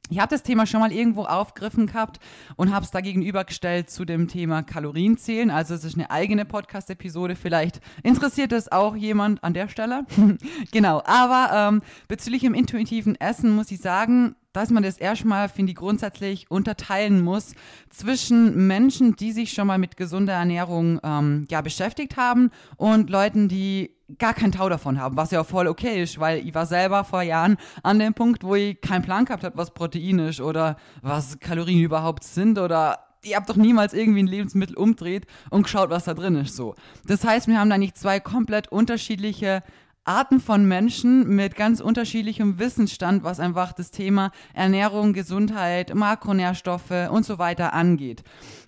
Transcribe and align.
ich 0.09 0.19
habe 0.19 0.29
das 0.29 0.43
Thema 0.43 0.65
schon 0.65 0.79
mal 0.79 0.93
irgendwo 0.93 1.23
aufgegriffen 1.23 1.87
gehabt 1.87 2.19
und 2.55 2.73
habe 2.73 2.85
es 2.85 2.91
da 2.91 3.01
gegenübergestellt 3.01 3.89
zu 3.89 4.05
dem 4.05 4.29
Thema 4.29 4.63
Kalorienzählen. 4.63 5.51
Also 5.51 5.73
es 5.73 5.83
ist 5.83 5.95
eine 5.95 6.09
eigene 6.11 6.45
Podcast-Episode. 6.45 7.35
Vielleicht 7.35 7.81
interessiert 8.03 8.53
es 8.53 8.71
auch 8.71 8.95
jemand 8.95 9.43
an 9.43 9.53
der 9.53 9.67
Stelle. 9.67 10.05
genau. 10.71 11.01
Aber 11.05 11.49
ähm, 11.53 11.81
bezüglich 12.07 12.41
dem 12.41 12.53
intuitiven 12.53 13.19
Essen 13.19 13.53
muss 13.53 13.69
ich 13.71 13.79
sagen, 13.79 14.35
dass 14.57 14.71
man 14.71 14.81
das 14.81 14.97
erstmal, 14.97 15.49
finde 15.49 15.71
ich, 15.71 15.77
grundsätzlich 15.77 16.49
unterteilen 16.49 17.21
muss 17.21 17.53
zwischen 17.91 18.65
Menschen, 18.65 19.15
die 19.15 19.31
sich 19.31 19.51
schon 19.51 19.67
mal 19.67 19.77
mit 19.77 19.97
gesunder 19.97 20.33
Ernährung 20.33 20.99
ähm, 21.03 21.45
ja, 21.51 21.61
beschäftigt 21.61 22.17
haben 22.17 22.49
und 22.75 23.11
Leuten, 23.11 23.49
die 23.49 23.91
gar 24.17 24.33
keinen 24.33 24.51
Tau 24.51 24.67
davon 24.67 24.99
haben, 24.99 25.15
was 25.15 25.29
ja 25.29 25.41
auch 25.41 25.45
voll 25.45 25.67
okay 25.67 26.01
ist, 26.01 26.19
weil 26.19 26.39
ich 26.39 26.55
war 26.55 26.65
selber 26.65 27.03
vor 27.03 27.21
Jahren 27.21 27.57
an 27.83 27.99
dem 27.99 28.15
Punkt, 28.15 28.43
wo 28.43 28.55
ich 28.55 28.81
keinen 28.81 29.03
Plan 29.03 29.25
gehabt 29.25 29.43
habe, 29.43 29.57
was 29.57 29.75
Protein 29.75 30.17
ist 30.17 30.41
oder 30.41 30.77
was 31.03 31.39
Kalorien 31.39 31.83
überhaupt 31.83 32.23
sind 32.23 32.57
oder 32.57 32.97
ihr 33.23 33.35
habt 33.35 33.49
doch 33.49 33.57
niemals 33.57 33.93
irgendwie 33.93 34.23
ein 34.23 34.27
Lebensmittel 34.27 34.75
umdreht 34.75 35.27
und 35.51 35.63
geschaut, 35.63 35.91
was 35.91 36.05
da 36.05 36.15
drin 36.15 36.35
ist, 36.35 36.55
so. 36.55 36.73
Das 37.05 37.23
heißt, 37.23 37.47
wir 37.47 37.59
haben 37.59 37.69
da 37.69 37.77
nicht 37.77 37.95
zwei 37.95 38.19
komplett 38.19 38.71
unterschiedliche 38.71 39.61
Arten 40.07 40.39
von 40.39 40.65
Menschen 40.65 41.35
mit 41.35 41.55
ganz 41.55 41.79
unterschiedlichem 41.79 42.59
Wissensstand, 42.59 43.23
was 43.23 43.39
einfach 43.39 43.73
das 43.73 43.91
Thema 43.91 44.31
Ernährung, 44.53 45.13
Gesundheit, 45.13 45.93
Makronährstoffe 45.93 47.09
und 47.11 47.25
so 47.25 47.37
weiter 47.39 47.73
angeht. 47.73 48.23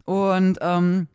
Und 0.05 0.59
ähm, 0.61 1.07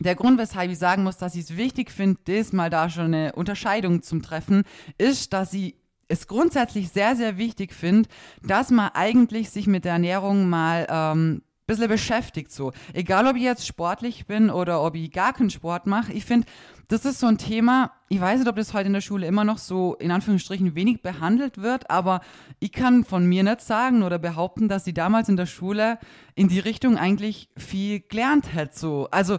der 0.00 0.14
Grund, 0.14 0.38
weshalb 0.38 0.70
ich 0.70 0.78
sagen 0.78 1.04
muss, 1.04 1.16
dass 1.16 1.34
ich 1.34 1.42
es 1.42 1.56
wichtig 1.56 1.90
finde, 1.90 2.20
das 2.24 2.52
mal 2.52 2.70
da 2.70 2.88
schon 2.90 3.06
eine 3.14 3.32
Unterscheidung 3.32 4.02
zum 4.02 4.22
Treffen, 4.22 4.64
ist, 4.98 5.32
dass 5.32 5.52
ich 5.52 5.76
es 6.08 6.26
grundsätzlich 6.26 6.90
sehr, 6.90 7.16
sehr 7.16 7.38
wichtig 7.38 7.72
finde, 7.72 8.08
dass 8.42 8.70
man 8.70 8.90
eigentlich 8.94 9.50
sich 9.50 9.66
mit 9.66 9.84
der 9.84 9.92
Ernährung 9.92 10.48
mal 10.48 10.86
ähm, 10.88 11.42
bisschen 11.66 11.88
beschäftigt 11.88 12.52
so. 12.52 12.72
Egal, 12.92 13.26
ob 13.26 13.36
ich 13.36 13.42
jetzt 13.42 13.66
sportlich 13.66 14.26
bin 14.26 14.50
oder 14.50 14.82
ob 14.82 14.94
ich 14.94 15.10
gar 15.10 15.32
keinen 15.32 15.50
Sport 15.50 15.86
mache. 15.86 16.12
Ich 16.12 16.24
finde, 16.24 16.46
das 16.88 17.04
ist 17.04 17.20
so 17.20 17.26
ein 17.26 17.38
Thema, 17.38 17.92
ich 18.08 18.20
weiß 18.20 18.40
nicht, 18.40 18.48
ob 18.48 18.56
das 18.56 18.74
heute 18.74 18.86
in 18.86 18.92
der 18.92 19.00
Schule 19.00 19.26
immer 19.26 19.44
noch 19.44 19.58
so 19.58 19.94
in 19.94 20.10
Anführungsstrichen 20.10 20.74
wenig 20.74 21.02
behandelt 21.02 21.58
wird, 21.58 21.90
aber 21.90 22.20
ich 22.60 22.72
kann 22.72 23.04
von 23.04 23.26
mir 23.26 23.42
nicht 23.42 23.60
sagen 23.60 24.02
oder 24.02 24.18
behaupten, 24.18 24.68
dass 24.68 24.84
sie 24.84 24.94
damals 24.94 25.28
in 25.28 25.36
der 25.36 25.46
Schule 25.46 25.98
in 26.34 26.48
die 26.48 26.60
Richtung 26.60 26.98
eigentlich 26.98 27.48
viel 27.56 28.00
gelernt 28.00 28.54
hätte. 28.54 28.78
So. 28.78 29.08
Also 29.10 29.38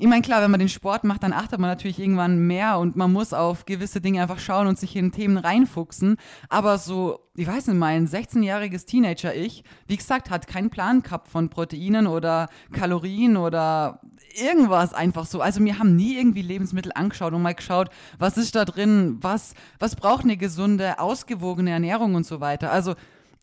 ich 0.00 0.06
meine, 0.06 0.22
klar, 0.22 0.40
wenn 0.42 0.52
man 0.52 0.60
den 0.60 0.68
Sport 0.68 1.02
macht, 1.02 1.24
dann 1.24 1.32
achtet 1.32 1.58
man 1.58 1.68
natürlich 1.68 1.98
irgendwann 1.98 2.46
mehr 2.46 2.78
und 2.78 2.94
man 2.94 3.12
muss 3.12 3.32
auf 3.32 3.66
gewisse 3.66 4.00
Dinge 4.00 4.22
einfach 4.22 4.38
schauen 4.38 4.68
und 4.68 4.78
sich 4.78 4.94
in 4.94 5.10
Themen 5.10 5.38
reinfuchsen. 5.38 6.18
Aber 6.48 6.78
so, 6.78 7.18
ich 7.34 7.48
weiß 7.48 7.66
nicht, 7.66 7.76
mein 7.76 8.06
16-jähriges 8.06 8.86
Teenager-Ich, 8.86 9.64
wie 9.88 9.96
gesagt, 9.96 10.30
hat 10.30 10.46
keinen 10.46 10.70
Plan 10.70 11.02
gehabt 11.02 11.26
von 11.26 11.50
Proteinen 11.50 12.06
oder 12.06 12.48
Kalorien 12.72 13.36
oder 13.36 14.00
irgendwas 14.40 14.94
einfach 14.94 15.26
so. 15.26 15.40
Also 15.40 15.64
wir 15.64 15.80
haben 15.80 15.96
nie 15.96 16.16
irgendwie 16.16 16.42
Lebensmittel 16.42 16.92
angeschaut 16.94 17.32
und 17.32 17.42
mal 17.42 17.54
geschaut, 17.54 17.90
was 18.18 18.36
ist 18.36 18.54
da 18.54 18.64
drin, 18.64 19.18
was, 19.20 19.54
was 19.78 19.96
braucht 19.96 20.24
eine 20.24 20.36
gesunde, 20.36 20.98
ausgewogene 20.98 21.70
Ernährung 21.70 22.14
und 22.14 22.26
so 22.26 22.40
weiter. 22.40 22.72
Also, 22.72 22.94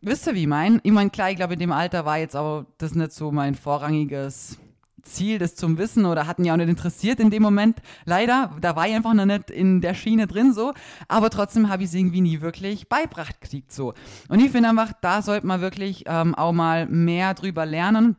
wisst 0.02 0.28
ihr, 0.28 0.36
wie 0.36 0.42
ich 0.42 0.48
meine? 0.48 0.80
Ich 0.84 0.92
meine, 0.92 1.10
klar, 1.10 1.32
ich 1.32 1.38
glaube, 1.38 1.54
in 1.54 1.60
dem 1.60 1.72
Alter 1.72 2.06
war 2.06 2.18
jetzt 2.18 2.36
aber 2.36 2.66
das 2.78 2.96
nicht 2.96 3.12
so 3.12 3.32
mein 3.32 3.56
vorrangiges 3.56 4.58
Ziel, 5.06 5.40
das 5.40 5.56
zum 5.56 5.78
Wissen 5.78 6.06
oder 6.06 6.28
hatten 6.28 6.44
ja 6.44 6.54
auch 6.54 6.58
nicht 6.58 6.70
interessiert 6.70 7.20
in 7.20 7.30
dem 7.30 7.44
Moment. 7.44 7.78
Leider, 8.06 8.52
da 8.60 8.76
war 8.76 8.88
ich 8.88 8.96
einfach 8.96 9.14
noch 9.14 9.26
nicht 9.26 9.50
in 9.50 9.82
der 9.82 9.94
Schiene 9.94 10.28
drin 10.28 10.54
so, 10.54 10.74
aber 11.08 11.30
trotzdem 11.30 11.70
habe 11.70 11.84
ich 11.84 11.90
es 11.90 11.96
irgendwie 11.96 12.22
nie 12.22 12.42
wirklich 12.42 12.90
beibracht 12.90 13.40
gekriegt 13.40 13.72
so. 13.72 13.94
Und 14.28 14.40
ich 14.40 14.52
finde 14.52 14.70
einfach, 14.70 14.92
da 15.02 15.22
sollte 15.22 15.48
man 15.48 15.62
wirklich 15.62 16.04
ähm, 16.08 16.36
auch 16.36 16.52
mal 16.52 16.88
mehr 16.88 17.34
drüber 17.34 17.66
lernen 17.66 18.18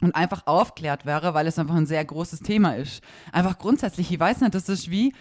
und 0.00 0.14
einfach 0.14 0.46
aufklärt 0.46 1.04
wäre, 1.04 1.34
weil 1.34 1.46
es 1.46 1.58
einfach 1.58 1.74
ein 1.74 1.86
sehr 1.86 2.04
großes 2.04 2.40
Thema 2.40 2.76
ist. 2.76 3.02
Einfach 3.32 3.58
grundsätzlich, 3.58 4.10
ich 4.10 4.18
weiß 4.18 4.40
nicht, 4.40 4.54
das 4.54 4.68
ist 4.68 4.90
wie, 4.90 5.12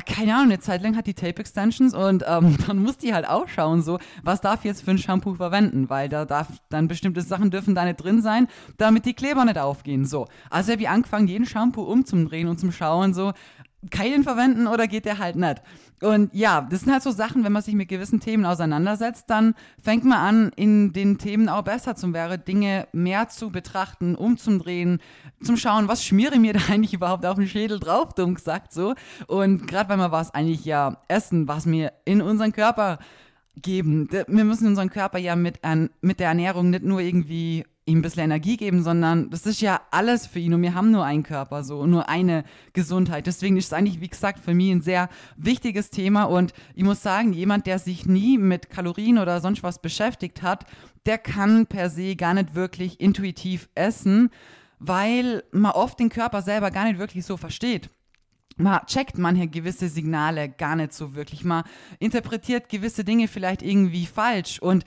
keine 0.00 0.34
Ahnung, 0.34 0.46
eine 0.50 0.60
Zeit 0.60 0.82
lang 0.82 0.96
hat 0.96 1.06
die 1.06 1.14
Tape 1.14 1.38
Extensions 1.38 1.94
und 1.94 2.24
ähm, 2.26 2.56
dann 2.66 2.78
muss 2.78 2.98
die 2.98 3.14
halt 3.14 3.28
auch 3.28 3.48
schauen, 3.48 3.82
so, 3.82 3.98
was 4.22 4.40
darf 4.40 4.60
ich 4.60 4.66
jetzt 4.66 4.84
für 4.84 4.90
ein 4.90 4.98
Shampoo 4.98 5.34
verwenden, 5.34 5.88
weil 5.88 6.08
da 6.08 6.24
darf 6.24 6.48
dann 6.68 6.88
bestimmte 6.88 7.22
Sachen 7.22 7.50
dürfen 7.50 7.74
da 7.74 7.84
nicht 7.84 8.02
drin 8.02 8.22
sein, 8.22 8.48
damit 8.76 9.06
die 9.06 9.14
Kleber 9.14 9.44
nicht 9.44 9.58
aufgehen, 9.58 10.04
so. 10.04 10.26
Also 10.50 10.72
habe 10.72 10.82
ich 10.82 10.88
angefangen, 10.88 11.28
jeden 11.28 11.46
Shampoo 11.46 11.82
umzudrehen 11.82 12.48
und 12.48 12.58
zum 12.58 12.72
Schauen, 12.72 13.14
so, 13.14 13.32
keinen 13.90 14.24
verwenden 14.24 14.66
oder 14.66 14.86
geht 14.86 15.04
der 15.04 15.18
halt 15.18 15.36
nicht? 15.36 15.62
Und 16.02 16.34
ja, 16.34 16.60
das 16.60 16.80
sind 16.80 16.92
halt 16.92 17.02
so 17.02 17.10
Sachen, 17.10 17.44
wenn 17.44 17.52
man 17.52 17.62
sich 17.62 17.74
mit 17.74 17.88
gewissen 17.88 18.20
Themen 18.20 18.44
auseinandersetzt, 18.44 19.24
dann 19.28 19.54
fängt 19.82 20.04
man 20.04 20.18
an, 20.18 20.52
in 20.56 20.92
den 20.92 21.18
Themen 21.18 21.48
auch 21.48 21.62
besser 21.62 21.96
zu 21.96 22.12
werden, 22.12 22.44
Dinge 22.44 22.88
mehr 22.92 23.28
zu 23.28 23.50
betrachten, 23.50 24.14
umzudrehen, 24.14 25.00
zum 25.42 25.56
Schauen, 25.56 25.88
was 25.88 26.04
schmiere 26.04 26.38
mir 26.38 26.52
da 26.52 26.60
eigentlich 26.68 26.94
überhaupt 26.94 27.24
auf 27.24 27.36
den 27.36 27.48
Schädel 27.48 27.80
drauf, 27.80 28.12
dumm 28.14 28.34
gesagt 28.34 28.72
so. 28.72 28.94
Und 29.28 29.66
gerade 29.66 29.88
wenn 29.88 29.98
wir 29.98 30.12
was 30.12 30.34
eigentlich 30.34 30.64
ja 30.64 30.98
essen, 31.08 31.48
was 31.48 31.64
mir 31.64 31.92
in 32.04 32.20
unseren 32.20 32.52
Körper 32.52 32.98
geben. 33.56 34.08
Wir 34.10 34.44
müssen 34.44 34.66
unseren 34.66 34.90
Körper 34.90 35.18
ja 35.18 35.36
mit, 35.36 35.60
mit 36.00 36.20
der 36.20 36.28
Ernährung 36.28 36.70
nicht 36.70 36.82
nur 36.82 37.00
irgendwie 37.00 37.64
ihm 37.86 37.98
ein 37.98 38.02
bisschen 38.02 38.24
Energie 38.24 38.56
geben, 38.56 38.82
sondern 38.82 39.30
das 39.30 39.46
ist 39.46 39.60
ja 39.60 39.80
alles 39.90 40.26
für 40.26 40.38
ihn 40.38 40.54
und 40.54 40.62
wir 40.62 40.74
haben 40.74 40.90
nur 40.90 41.04
einen 41.04 41.22
Körper 41.22 41.64
so 41.64 41.80
und 41.80 41.90
nur 41.90 42.08
eine 42.08 42.44
Gesundheit. 42.72 43.26
Deswegen 43.26 43.56
ist 43.56 43.66
es 43.66 43.72
eigentlich, 43.72 44.00
wie 44.00 44.08
gesagt, 44.08 44.42
für 44.42 44.54
mich 44.54 44.70
ein 44.70 44.80
sehr 44.80 45.08
wichtiges 45.36 45.90
Thema 45.90 46.24
und 46.24 46.54
ich 46.74 46.84
muss 46.84 47.02
sagen, 47.02 47.32
jemand, 47.32 47.66
der 47.66 47.78
sich 47.78 48.06
nie 48.06 48.38
mit 48.38 48.70
Kalorien 48.70 49.18
oder 49.18 49.40
sonst 49.40 49.62
was 49.62 49.82
beschäftigt 49.82 50.42
hat, 50.42 50.64
der 51.04 51.18
kann 51.18 51.66
per 51.66 51.90
se 51.90 52.16
gar 52.16 52.32
nicht 52.32 52.54
wirklich 52.54 53.00
intuitiv 53.00 53.68
essen, 53.74 54.30
weil 54.78 55.44
man 55.52 55.72
oft 55.72 55.98
den 56.00 56.08
Körper 56.08 56.40
selber 56.40 56.70
gar 56.70 56.84
nicht 56.84 56.98
wirklich 56.98 57.26
so 57.26 57.36
versteht 57.36 57.90
man 58.56 58.86
checkt 58.86 59.18
manche 59.18 59.48
gewisse 59.48 59.88
Signale 59.88 60.48
gar 60.48 60.76
nicht 60.76 60.92
so 60.92 61.14
wirklich. 61.14 61.44
Man 61.44 61.64
interpretiert 61.98 62.68
gewisse 62.68 63.04
Dinge 63.04 63.28
vielleicht 63.28 63.62
irgendwie 63.62 64.06
falsch 64.06 64.60
und 64.60 64.84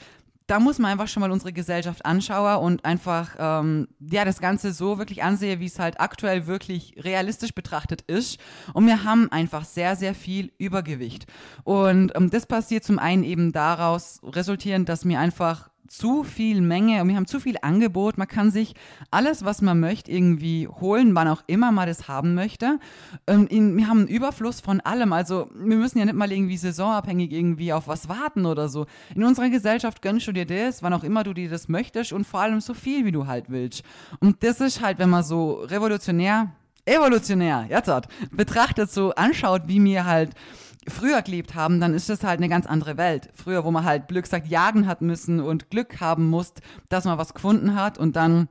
da 0.47 0.59
muss 0.59 0.79
man 0.79 0.91
einfach 0.91 1.09
schon 1.09 1.21
mal 1.21 1.31
unsere 1.31 1.51
Gesellschaft 1.51 2.05
anschauen 2.05 2.63
und 2.63 2.85
einfach 2.85 3.35
ähm, 3.37 3.89
ja 3.99 4.23
das 4.23 4.39
Ganze 4.39 4.71
so 4.71 4.97
wirklich 4.97 5.21
ansehen, 5.21 5.59
wie 5.59 5.65
es 5.65 5.77
halt 5.77 5.99
aktuell 5.99 6.47
wirklich 6.47 6.95
realistisch 6.97 7.53
betrachtet 7.53 8.01
ist. 8.03 8.39
Und 8.73 8.87
wir 8.87 9.03
haben 9.03 9.29
einfach 9.31 9.65
sehr, 9.65 9.97
sehr 9.97 10.15
viel 10.15 10.53
Übergewicht. 10.57 11.25
Und 11.63 12.13
ähm, 12.15 12.29
das 12.29 12.45
passiert 12.45 12.85
zum 12.85 12.97
einen 12.97 13.23
eben 13.23 13.51
daraus 13.51 14.21
resultierend, 14.23 14.87
dass 14.87 15.05
wir 15.05 15.19
einfach 15.19 15.69
zu 15.87 16.23
viel 16.23 16.61
Menge 16.61 17.01
und 17.01 17.09
wir 17.09 17.15
haben 17.15 17.27
zu 17.27 17.39
viel 17.39 17.55
Angebot. 17.61 18.17
Man 18.17 18.27
kann 18.27 18.51
sich 18.51 18.73
alles, 19.11 19.45
was 19.45 19.61
man 19.61 19.79
möchte, 19.79 20.11
irgendwie 20.11 20.67
holen, 20.67 21.15
wann 21.15 21.27
auch 21.27 21.43
immer 21.47 21.71
man 21.71 21.87
das 21.87 22.07
haben 22.07 22.33
möchte. 22.33 22.79
Ähm, 23.27 23.47
in, 23.47 23.77
wir 23.77 23.87
haben 23.87 23.99
einen 23.99 24.07
Überfluss 24.07 24.59
von 24.61 24.79
allem. 24.81 25.13
Also 25.13 25.49
wir 25.53 25.77
müssen 25.77 25.99
ja 25.99 26.05
nicht 26.05 26.15
mal 26.15 26.31
irgendwie 26.31 26.57
saisonabhängig 26.57 27.31
irgendwie 27.31 27.73
auf 27.73 27.87
was 27.87 28.09
warten 28.09 28.45
oder 28.45 28.69
so. 28.69 28.85
In 29.15 29.23
unserer 29.23 29.49
Gesellschaft 29.49 30.01
gönnst 30.01 30.27
du 30.27 30.31
dir 30.31 30.45
das, 30.45 30.83
wann 30.83 30.93
auch 30.93 31.03
immer 31.03 31.23
du 31.23 31.33
dir 31.33 31.49
das 31.49 31.67
möchtest 31.67 32.13
und 32.13 32.25
vor 32.25 32.41
allem 32.41 32.61
so 32.61 32.73
viel, 32.73 33.05
wie 33.05 33.11
du 33.11 33.27
halt 33.27 33.45
willst. 33.49 33.83
Und 34.19 34.43
das 34.43 34.61
ist 34.61 34.81
halt, 34.81 34.99
wenn 34.99 35.09
man 35.09 35.23
so 35.23 35.61
revolutionär, 35.61 36.51
evolutionär, 36.85 37.65
jetzt 37.69 37.87
hat, 37.87 38.07
betrachtet, 38.31 38.91
so 38.91 39.13
anschaut, 39.15 39.63
wie 39.67 39.79
mir 39.79 40.05
halt 40.05 40.31
früher 40.87 41.21
gelebt 41.21 41.55
haben, 41.55 41.79
dann 41.79 41.93
ist 41.93 42.09
das 42.09 42.23
halt 42.23 42.39
eine 42.39 42.49
ganz 42.49 42.65
andere 42.65 42.97
Welt. 42.97 43.29
Früher, 43.33 43.63
wo 43.63 43.71
man 43.71 43.83
halt 43.83 44.07
Glück 44.07 44.27
sagt, 44.27 44.47
jagen 44.47 44.87
hat 44.87 45.01
müssen 45.01 45.39
und 45.39 45.69
Glück 45.69 45.99
haben 45.99 46.29
muss, 46.29 46.53
dass 46.89 47.05
man 47.05 47.17
was 47.17 47.33
gefunden 47.33 47.75
hat 47.75 47.97
und 47.97 48.15
dann 48.15 48.49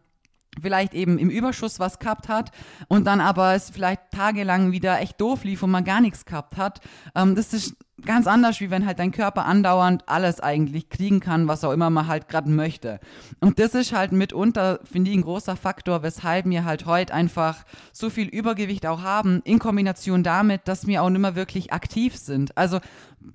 vielleicht 0.60 0.94
eben 0.94 1.18
im 1.18 1.30
Überschuss 1.30 1.80
was 1.80 1.98
gehabt 1.98 2.28
hat 2.28 2.50
und 2.88 3.06
dann 3.06 3.20
aber 3.20 3.54
es 3.54 3.70
vielleicht 3.70 4.10
tagelang 4.10 4.72
wieder 4.72 5.00
echt 5.00 5.20
doof 5.20 5.44
lief 5.44 5.62
und 5.62 5.70
man 5.70 5.84
gar 5.84 6.00
nichts 6.00 6.24
gehabt 6.24 6.56
hat. 6.56 6.80
Ähm, 7.14 7.34
das 7.34 7.52
ist 7.52 7.76
ganz 8.04 8.26
anders, 8.26 8.60
wie 8.60 8.70
wenn 8.70 8.84
halt 8.84 8.98
dein 8.98 9.12
Körper 9.12 9.46
andauernd 9.46 10.04
alles 10.06 10.40
eigentlich 10.40 10.90
kriegen 10.90 11.20
kann, 11.20 11.48
was 11.48 11.64
auch 11.64 11.72
immer 11.72 11.88
man 11.88 12.06
halt 12.06 12.28
gerade 12.28 12.50
möchte. 12.50 13.00
Und 13.40 13.58
das 13.58 13.74
ist 13.74 13.92
halt 13.92 14.12
mitunter, 14.12 14.80
finde 14.84 15.10
ich, 15.10 15.16
ein 15.16 15.22
großer 15.22 15.56
Faktor, 15.56 16.02
weshalb 16.02 16.46
wir 16.46 16.64
halt 16.64 16.84
heute 16.86 17.14
einfach 17.14 17.64
so 17.92 18.10
viel 18.10 18.28
Übergewicht 18.28 18.86
auch 18.86 19.02
haben, 19.02 19.40
in 19.44 19.58
Kombination 19.58 20.22
damit, 20.22 20.68
dass 20.68 20.86
wir 20.86 21.02
auch 21.02 21.10
nicht 21.10 21.20
mehr 21.20 21.36
wirklich 21.36 21.72
aktiv 21.72 22.16
sind. 22.16 22.56
Also 22.56 22.80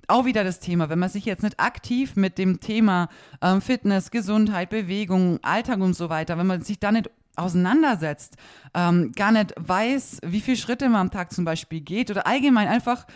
auch 0.06 0.24
wieder 0.24 0.44
das 0.44 0.60
Thema, 0.60 0.88
wenn 0.88 0.98
man 0.98 1.10
sich 1.10 1.24
jetzt 1.24 1.42
nicht 1.42 1.58
aktiv 1.58 2.16
mit 2.16 2.38
dem 2.38 2.60
Thema 2.60 3.08
ähm, 3.40 3.60
Fitness, 3.60 4.10
Gesundheit, 4.10 4.70
Bewegung, 4.70 5.38
Alltag 5.42 5.80
und 5.80 5.94
so 5.94 6.08
weiter, 6.08 6.38
wenn 6.38 6.46
man 6.46 6.62
sich 6.62 6.78
da 6.78 6.92
nicht 6.92 7.10
auseinandersetzt, 7.34 8.36
ähm, 8.74 9.12
gar 9.12 9.32
nicht 9.32 9.54
weiß, 9.56 10.20
wie 10.24 10.40
viele 10.40 10.56
Schritte 10.56 10.88
man 10.88 11.02
am 11.02 11.10
Tag 11.10 11.32
zum 11.32 11.44
Beispiel 11.44 11.80
geht 11.80 12.10
oder 12.10 12.26
allgemein 12.26 12.68
einfach 12.68 13.06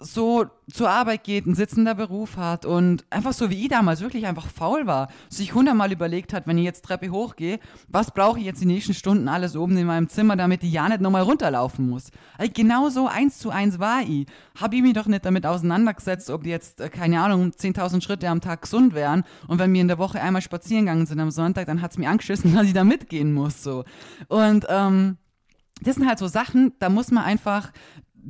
so 0.00 0.46
zur 0.72 0.88
Arbeit 0.88 1.24
geht, 1.24 1.44
einen 1.44 1.54
sitzender 1.54 1.94
Beruf 1.94 2.38
hat 2.38 2.64
und 2.64 3.04
einfach 3.10 3.34
so 3.34 3.50
wie 3.50 3.62
ich 3.62 3.68
damals 3.68 4.00
wirklich 4.00 4.26
einfach 4.26 4.46
faul 4.46 4.86
war, 4.86 5.08
sich 5.28 5.54
hundertmal 5.54 5.92
überlegt 5.92 6.32
hat, 6.32 6.46
wenn 6.46 6.56
ich 6.56 6.64
jetzt 6.64 6.86
Treppe 6.86 7.10
hochgehe, 7.10 7.60
was 7.88 8.10
brauche 8.10 8.38
ich 8.38 8.46
jetzt 8.46 8.62
die 8.62 8.66
nächsten 8.66 8.94
Stunden 8.94 9.28
alles 9.28 9.56
oben 9.56 9.76
in 9.76 9.86
meinem 9.86 10.08
Zimmer, 10.08 10.36
damit 10.36 10.64
ich 10.64 10.72
ja 10.72 10.88
nicht 10.88 11.02
nochmal 11.02 11.22
runterlaufen 11.22 11.88
muss. 11.88 12.10
Also 12.38 12.50
genau 12.54 12.88
so 12.88 13.08
eins 13.08 13.38
zu 13.38 13.50
eins 13.50 13.78
war 13.78 14.00
ich. 14.00 14.26
Habe 14.58 14.76
ich 14.76 14.82
mich 14.82 14.94
doch 14.94 15.06
nicht 15.06 15.26
damit 15.26 15.44
auseinandergesetzt, 15.44 16.30
ob 16.30 16.44
die 16.44 16.50
jetzt, 16.50 16.80
äh, 16.80 16.88
keine 16.88 17.20
Ahnung, 17.20 17.50
10.000 17.50 18.00
Schritte 18.02 18.28
am 18.28 18.40
Tag 18.40 18.62
gesund 18.62 18.94
wären 18.94 19.24
und 19.48 19.58
wenn 19.58 19.72
wir 19.74 19.82
in 19.82 19.88
der 19.88 19.98
Woche 19.98 20.20
einmal 20.22 20.40
spazieren 20.40 20.86
gegangen 20.86 21.04
sind 21.04 21.20
am 21.20 21.30
Sonntag, 21.30 21.66
dann 21.66 21.82
hat 21.82 21.90
es 21.90 21.98
mir 21.98 22.08
angeschissen, 22.08 22.54
dass 22.56 22.66
ich 22.66 22.72
da 22.72 22.84
mitgehen 22.84 23.34
muss, 23.34 23.62
so. 23.62 23.84
Und, 24.28 24.64
ähm, 24.70 25.18
das 25.82 25.96
sind 25.96 26.06
halt 26.06 26.18
so 26.18 26.26
Sachen, 26.26 26.72
da 26.78 26.90
muss 26.90 27.10
man 27.10 27.24
einfach 27.24 27.72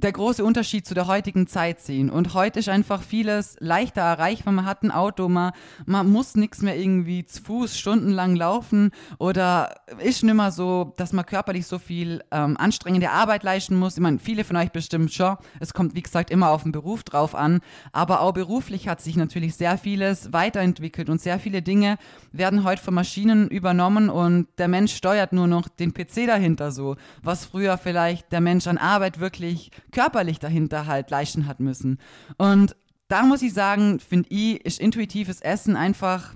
der 0.00 0.12
große 0.12 0.44
Unterschied 0.44 0.86
zu 0.86 0.94
der 0.94 1.06
heutigen 1.06 1.46
Zeit 1.46 1.80
sehen. 1.80 2.10
Und 2.10 2.34
heute 2.34 2.58
ist 2.60 2.68
einfach 2.68 3.02
vieles 3.02 3.56
leichter 3.60 4.00
erreichbar. 4.00 4.52
Man 4.52 4.64
hat 4.64 4.82
ein 4.82 4.90
Auto, 4.90 5.28
man, 5.28 5.52
man 5.84 6.10
muss 6.10 6.34
nichts 6.36 6.62
mehr 6.62 6.78
irgendwie 6.78 7.24
zu 7.26 7.42
Fuß 7.42 7.78
stundenlang 7.78 8.34
laufen 8.34 8.90
oder 9.18 9.74
ist 9.98 10.22
nicht 10.22 10.34
mehr 10.34 10.50
so, 10.50 10.94
dass 10.96 11.12
man 11.12 11.26
körperlich 11.26 11.66
so 11.66 11.78
viel 11.78 12.22
ähm, 12.30 12.56
anstrengende 12.56 13.10
Arbeit 13.10 13.42
leisten 13.42 13.76
muss. 13.76 13.94
Ich 13.94 14.00
meine, 14.00 14.18
viele 14.18 14.44
von 14.44 14.56
euch 14.56 14.70
bestimmt 14.70 15.12
schon. 15.12 15.36
Es 15.60 15.74
kommt, 15.74 15.94
wie 15.94 16.02
gesagt, 16.02 16.30
immer 16.30 16.50
auf 16.50 16.62
den 16.62 16.72
Beruf 16.72 17.02
drauf 17.02 17.34
an. 17.34 17.60
Aber 17.92 18.22
auch 18.22 18.32
beruflich 18.32 18.88
hat 18.88 19.00
sich 19.00 19.16
natürlich 19.16 19.54
sehr 19.54 19.76
vieles 19.76 20.32
weiterentwickelt 20.32 21.10
und 21.10 21.20
sehr 21.20 21.38
viele 21.38 21.62
Dinge 21.62 21.98
werden 22.32 22.64
heute 22.64 22.82
von 22.82 22.94
Maschinen 22.94 23.48
übernommen 23.48 24.08
und 24.08 24.48
der 24.58 24.68
Mensch 24.68 24.94
steuert 24.94 25.32
nur 25.32 25.46
noch 25.46 25.68
den 25.68 25.92
PC 25.92 26.26
dahinter 26.26 26.72
so, 26.72 26.96
was 27.22 27.44
früher 27.44 27.76
vielleicht 27.76 28.32
der 28.32 28.40
Mensch 28.40 28.66
an 28.66 28.78
Arbeit 28.78 29.20
wirklich 29.20 29.70
körperlich 29.90 30.38
dahinter 30.38 30.86
halt 30.86 31.10
leisten 31.10 31.46
hat 31.46 31.60
müssen. 31.60 31.98
Und 32.38 32.76
da 33.08 33.22
muss 33.24 33.42
ich 33.42 33.52
sagen, 33.52 33.98
finde 34.00 34.28
ich, 34.30 34.64
ist 34.64 34.80
intuitives 34.80 35.40
Essen 35.40 35.76
einfach, 35.76 36.34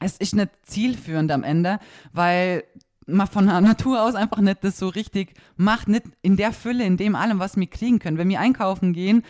es 0.00 0.16
ist 0.16 0.34
nicht 0.34 0.50
zielführend 0.64 1.32
am 1.32 1.42
Ende, 1.42 1.80
weil 2.12 2.64
man 3.08 3.26
von 3.26 3.46
der 3.46 3.60
Natur 3.62 4.02
aus 4.02 4.14
einfach 4.14 4.38
nicht 4.38 4.62
das 4.62 4.78
so 4.78 4.88
richtig 4.88 5.34
macht, 5.56 5.88
nicht 5.88 6.04
in 6.22 6.36
der 6.36 6.52
Fülle, 6.52 6.84
in 6.84 6.96
dem 6.96 7.16
allem, 7.16 7.38
was 7.38 7.56
wir 7.56 7.66
kriegen 7.66 7.98
können. 7.98 8.18
Wenn 8.18 8.28
wir 8.28 8.40
einkaufen 8.40 8.92
gehen, 8.92 9.24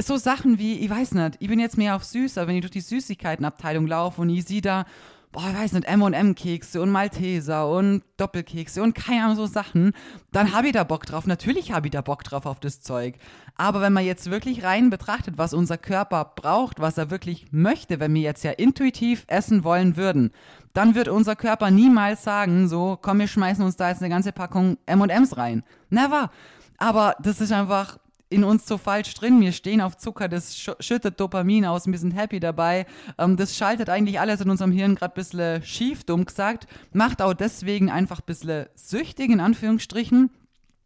so 0.00 0.16
Sachen 0.16 0.58
wie, 0.58 0.78
ich 0.78 0.88
weiß 0.88 1.12
nicht, 1.12 1.36
ich 1.40 1.48
bin 1.48 1.58
jetzt 1.58 1.76
mehr 1.76 1.96
auf 1.96 2.04
süßer, 2.04 2.46
wenn 2.46 2.56
ich 2.56 2.62
durch 2.62 2.70
die 2.70 2.80
Süßigkeitenabteilung 2.80 3.86
laufe 3.86 4.22
und 4.22 4.30
ich 4.30 4.44
sehe 4.44 4.62
da 4.62 4.86
boah, 5.32 5.44
ich 5.50 5.56
weiß 5.56 5.72
nicht, 5.72 5.86
M&M-Kekse 5.86 6.80
und 6.80 6.90
Malteser 6.90 7.68
und 7.68 8.02
Doppelkekse 8.16 8.82
und 8.82 8.94
keine 8.94 9.24
Ahnung, 9.24 9.36
so 9.36 9.46
Sachen, 9.46 9.92
dann 10.32 10.52
habe 10.52 10.68
ich 10.68 10.72
da 10.72 10.84
Bock 10.84 11.06
drauf. 11.06 11.26
Natürlich 11.26 11.72
habe 11.72 11.86
ich 11.86 11.90
da 11.90 12.00
Bock 12.00 12.24
drauf 12.24 12.46
auf 12.46 12.60
das 12.60 12.80
Zeug. 12.80 13.16
Aber 13.56 13.80
wenn 13.80 13.92
man 13.92 14.04
jetzt 14.04 14.30
wirklich 14.30 14.64
rein 14.64 14.88
betrachtet, 14.88 15.36
was 15.36 15.52
unser 15.52 15.78
Körper 15.78 16.32
braucht, 16.36 16.80
was 16.80 16.96
er 16.96 17.10
wirklich 17.10 17.46
möchte, 17.50 18.00
wenn 18.00 18.14
wir 18.14 18.22
jetzt 18.22 18.44
ja 18.44 18.52
intuitiv 18.52 19.24
essen 19.26 19.64
wollen 19.64 19.96
würden, 19.96 20.30
dann 20.72 20.94
wird 20.94 21.08
unser 21.08 21.36
Körper 21.36 21.70
niemals 21.70 22.22
sagen, 22.22 22.68
so, 22.68 22.98
komm, 23.00 23.18
wir 23.18 23.28
schmeißen 23.28 23.64
uns 23.64 23.76
da 23.76 23.88
jetzt 23.90 24.02
eine 24.02 24.10
ganze 24.10 24.32
Packung 24.32 24.78
M&Ms 24.86 25.36
rein. 25.36 25.64
Never. 25.90 26.30
Aber 26.78 27.16
das 27.20 27.40
ist 27.40 27.52
einfach 27.52 27.98
in 28.30 28.44
uns 28.44 28.66
so 28.66 28.78
falsch 28.78 29.14
drin. 29.14 29.40
Wir 29.40 29.52
stehen 29.52 29.80
auf 29.80 29.96
Zucker, 29.96 30.28
das 30.28 30.58
schüttet 30.80 31.18
Dopamin 31.18 31.64
aus, 31.64 31.86
wir 31.86 31.98
sind 31.98 32.12
happy 32.12 32.40
dabei. 32.40 32.86
Ähm, 33.16 33.36
das 33.36 33.56
schaltet 33.56 33.88
eigentlich 33.88 34.20
alles 34.20 34.40
in 34.40 34.50
unserem 34.50 34.72
Hirn 34.72 34.94
gerade 34.94 35.14
ein 35.14 35.16
bisschen 35.16 35.62
schief, 35.62 36.04
dumm 36.04 36.24
gesagt. 36.24 36.66
Macht 36.92 37.22
auch 37.22 37.34
deswegen 37.34 37.90
einfach 37.90 38.20
ein 38.20 38.26
bisschen 38.26 38.66
süchtig, 38.74 39.30
in 39.30 39.40
Anführungsstrichen. 39.40 40.30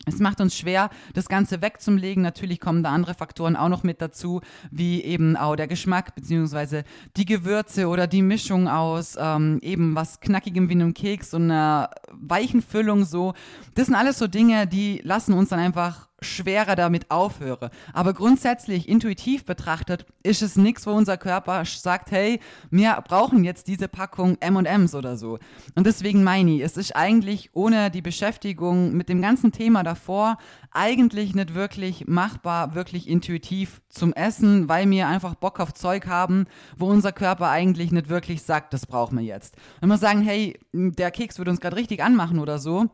Es 0.05 0.19
macht 0.19 0.41
uns 0.41 0.57
schwer, 0.57 0.91
das 1.15 1.29
Ganze 1.29 1.63
wegzulegen. 1.63 2.25
Natürlich 2.25 2.59
kommen 2.59 2.83
da 2.83 2.91
andere 2.91 3.15
Faktoren 3.15 3.55
auch 3.55 3.69
noch 3.69 3.85
mit 3.85 4.03
dazu, 4.03 4.41
wie 4.73 5.01
eben 5.03 5.37
auch 5.37 5.55
der 5.55 5.69
Geschmack 5.69 6.17
beziehungsweise 6.17 6.83
die 7.17 7.25
Gewürze 7.25 7.87
oder 7.87 8.09
die 8.09 8.23
Mischung 8.23 8.67
aus 8.67 9.17
ähm, 9.17 9.61
eben 9.63 9.95
was 9.95 10.19
Knackigem 10.21 10.69
wie 10.69 10.75
einem 10.75 10.95
Keks 10.95 11.35
und 11.35 11.45
einer 11.45 11.91
weichen 12.11 12.63
Füllung 12.63 13.05
so. 13.05 13.35
Das 13.75 13.87
sind 13.87 13.95
alles 13.95 14.19
so 14.19 14.27
Dinge, 14.27 14.67
die 14.67 15.01
lassen 15.05 15.35
uns 15.35 15.51
dann 15.51 15.61
einfach 15.61 16.09
schwerer 16.23 16.77
damit 16.77 17.11
aufhöre. 17.11 17.71
Aber 17.93 18.13
grundsätzlich, 18.13 18.89
intuitiv 18.89 19.45
betrachtet, 19.45 20.07
ist 20.23 20.43
es 20.43 20.57
nichts, 20.57 20.87
wo 20.87 20.93
unser 20.93 21.17
Körper 21.17 21.65
sagt, 21.65 22.11
hey, 22.11 22.41
wir 22.71 23.03
brauchen 23.07 23.45
jetzt 23.45 23.69
diese 23.69 23.89
Packung 23.89 24.37
M&Ms 24.41 24.95
oder 24.95 25.17
so. 25.17 25.39
Und 25.75 25.87
deswegen 25.87 26.25
meine 26.25 26.53
ich, 26.53 26.61
es 26.63 26.77
ist 26.77 26.95
eigentlich 26.95 27.51
ohne 27.53 27.91
die 27.91 28.03
Beschäftigung 28.03 28.93
mit 28.93 29.09
dem 29.09 29.23
ganzen 29.23 29.53
Thema 29.53 29.83
davor 29.83 30.39
eigentlich 30.71 31.35
nicht 31.35 31.55
wirklich 31.55 32.07
machbar, 32.07 32.75
wirklich 32.75 33.09
intuitiv 33.09 33.83
zum 33.89 34.13
Essen, 34.13 34.69
weil 34.69 34.89
wir 34.91 35.07
einfach 35.07 35.35
Bock 35.35 35.61
auf 35.61 35.75
Zeug 35.75 36.07
haben, 36.07 36.47
wo 36.77 36.87
unser 36.87 37.13
Körper 37.13 37.51
eigentlich 37.51 37.93
nicht 37.93 38.09
wirklich 38.09 38.43
sagt, 38.43 38.73
das 38.73 38.87
brauchen 38.87 39.19
wir 39.19 39.25
jetzt. 39.25 39.57
Wenn 39.81 39.89
wir 39.89 39.99
sagen, 39.99 40.23
hey, 40.23 40.59
der 40.73 41.11
Keks 41.11 41.39
würde 41.39 41.51
uns 41.51 41.61
gerade 41.61 41.77
richtig 41.77 42.03
anmachen 42.03 42.39
oder 42.39 42.59
so, 42.59 42.89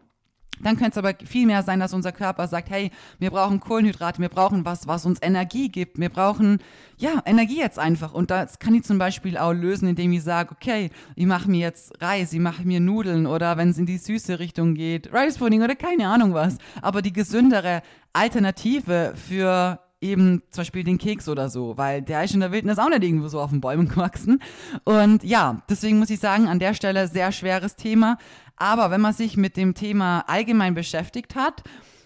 dann 0.60 0.76
könnte 0.76 0.90
es 0.90 0.98
aber 0.98 1.14
viel 1.24 1.46
mehr 1.46 1.62
sein, 1.62 1.80
dass 1.80 1.94
unser 1.94 2.12
Körper 2.12 2.48
sagt, 2.48 2.70
hey, 2.70 2.90
wir 3.18 3.30
brauchen 3.30 3.60
Kohlenhydrate, 3.60 4.20
wir 4.20 4.28
brauchen 4.28 4.64
was, 4.64 4.86
was 4.86 5.06
uns 5.06 5.20
Energie 5.22 5.68
gibt. 5.68 5.98
Wir 5.98 6.08
brauchen, 6.08 6.58
ja, 6.96 7.22
Energie 7.24 7.58
jetzt 7.58 7.78
einfach. 7.78 8.12
Und 8.12 8.30
das 8.30 8.58
kann 8.58 8.74
ich 8.74 8.82
zum 8.82 8.98
Beispiel 8.98 9.36
auch 9.38 9.52
lösen, 9.52 9.88
indem 9.88 10.12
ich 10.12 10.22
sage, 10.22 10.50
okay, 10.52 10.90
ich 11.14 11.26
mache 11.26 11.50
mir 11.50 11.60
jetzt 11.60 12.02
Reis, 12.02 12.32
ich 12.32 12.40
mache 12.40 12.64
mir 12.64 12.80
Nudeln 12.80 13.26
oder 13.26 13.56
wenn 13.56 13.70
es 13.70 13.78
in 13.78 13.86
die 13.86 13.98
süße 13.98 14.38
Richtung 14.38 14.74
geht, 14.74 15.12
Rice 15.12 15.38
Pudding 15.38 15.62
oder 15.62 15.76
keine 15.76 16.08
Ahnung 16.08 16.34
was. 16.34 16.58
Aber 16.82 17.02
die 17.02 17.12
gesündere 17.12 17.82
Alternative 18.12 19.14
für 19.14 19.80
eben 20.00 20.42
zum 20.50 20.62
Beispiel 20.62 20.84
den 20.84 20.98
Keks 20.98 21.28
oder 21.28 21.48
so, 21.48 21.76
weil 21.76 22.02
der 22.02 22.24
ist 22.24 22.34
in 22.34 22.40
der 22.40 22.52
Wildnis 22.52 22.78
auch 22.78 22.88
nicht 22.88 23.02
irgendwo 23.02 23.28
so 23.28 23.40
auf 23.40 23.50
den 23.50 23.60
Bäumen 23.60 23.88
gewachsen. 23.88 24.40
Und 24.84 25.24
ja, 25.24 25.62
deswegen 25.68 25.98
muss 25.98 26.10
ich 26.10 26.20
sagen, 26.20 26.46
an 26.48 26.58
der 26.58 26.74
Stelle 26.74 27.08
sehr 27.08 27.32
schweres 27.32 27.76
Thema. 27.76 28.18
Aber 28.56 28.90
wenn 28.90 29.00
man 29.00 29.12
sich 29.12 29.36
mit 29.36 29.56
dem 29.56 29.74
Thema 29.74 30.20
allgemein 30.26 30.74
beschäftigt 30.74 31.34
hat, 31.34 31.62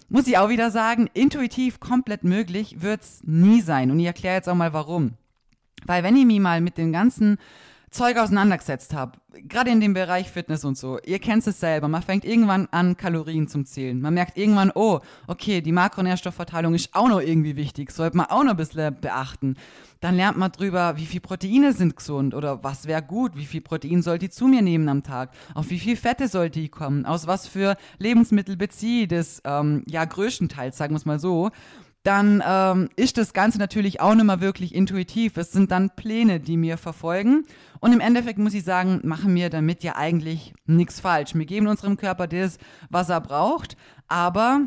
muss 0.09 0.27
ich 0.27 0.37
auch 0.37 0.49
wieder 0.49 0.69
sagen, 0.69 1.09
intuitiv 1.13 1.79
komplett 1.79 2.23
möglich 2.23 2.81
wird 2.81 3.01
es 3.01 3.21
nie 3.23 3.61
sein. 3.61 3.89
Und 3.89 3.99
ich 3.99 4.05
erkläre 4.05 4.35
jetzt 4.35 4.49
auch 4.49 4.55
mal 4.55 4.73
warum. 4.73 5.13
Weil 5.85 6.03
wenn 6.03 6.15
ich 6.15 6.25
mich 6.25 6.39
mal 6.39 6.61
mit 6.61 6.77
den 6.77 6.93
ganzen 6.93 7.37
Zeug 7.93 8.17
auseinandergesetzt 8.17 8.93
habe, 8.93 9.19
gerade 9.47 9.69
in 9.69 9.79
dem 9.79 9.93
Bereich 9.93 10.29
Fitness 10.29 10.65
und 10.65 10.77
so, 10.77 10.99
ihr 11.05 11.19
kennt 11.19 11.45
es 11.45 11.59
selber, 11.59 11.87
man 11.87 12.01
fängt 12.01 12.25
irgendwann 12.25 12.67
an, 12.71 12.97
Kalorien 12.97 13.47
zum 13.47 13.65
Zählen. 13.65 14.01
Man 14.01 14.15
merkt 14.15 14.37
irgendwann, 14.37 14.71
oh, 14.73 14.99
okay, 15.27 15.61
die 15.61 15.71
Makronährstoffverteilung 15.71 16.73
ist 16.73 16.93
auch 16.93 17.07
noch 17.07 17.21
irgendwie 17.21 17.55
wichtig, 17.55 17.91
sollte 17.91 18.17
man 18.17 18.25
auch 18.27 18.43
noch 18.43 18.51
ein 18.51 18.57
bisschen 18.57 18.99
beachten. 18.99 19.55
Dann 19.99 20.15
lernt 20.15 20.37
man 20.37 20.51
drüber, 20.51 20.97
wie 20.97 21.05
viel 21.05 21.21
Proteine 21.21 21.71
sind 21.71 21.95
gesund 21.95 22.33
oder 22.33 22.63
was 22.63 22.87
wäre 22.87 23.03
gut, 23.03 23.35
wie 23.35 23.45
viel 23.45 23.61
Protein 23.61 24.01
sollte 24.01 24.25
ich 24.25 24.31
zu 24.31 24.47
mir 24.47 24.61
nehmen 24.61 24.89
am 24.89 25.03
Tag, 25.03 25.29
auf 25.53 25.69
wie 25.69 25.79
viel 25.79 25.95
Fette 25.95 26.27
sollte 26.27 26.59
ich 26.59 26.71
kommen, 26.71 27.05
aus 27.05 27.27
was 27.27 27.47
für 27.47 27.77
Lebensmittel 27.99 28.57
beziehe 28.57 29.03
ich 29.03 29.07
das, 29.07 29.41
ähm, 29.45 29.83
ja, 29.87 30.03
größtenteils, 30.03 30.77
sagen 30.77 30.93
wir 30.93 30.97
es 30.97 31.05
mal 31.05 31.19
so 31.19 31.51
dann 32.03 32.43
ähm, 32.45 32.89
ist 32.97 33.17
das 33.17 33.33
Ganze 33.33 33.57
natürlich 33.57 34.01
auch 34.01 34.13
nicht 34.13 34.25
mehr 34.25 34.41
wirklich 34.41 34.75
intuitiv. 34.75 35.37
Es 35.37 35.53
sind 35.53 35.71
dann 35.71 35.89
Pläne, 35.95 36.41
die 36.41 36.57
mir 36.57 36.77
verfolgen. 36.77 37.45
Und 37.79 37.93
im 37.93 38.01
Endeffekt 38.01 38.39
muss 38.39 38.53
ich 38.53 38.65
sagen, 38.65 38.99
machen 39.03 39.33
wir 39.35 39.49
damit 39.49 39.83
ja 39.83 39.95
eigentlich 39.95 40.53
nichts 40.65 40.99
falsch. 40.99 41.33
Wir 41.33 41.45
geben 41.45 41.67
unserem 41.67 41.95
Körper 41.95 42.27
das, 42.27 42.57
was 42.89 43.09
er 43.09 43.21
braucht. 43.21 43.77
Aber 44.09 44.61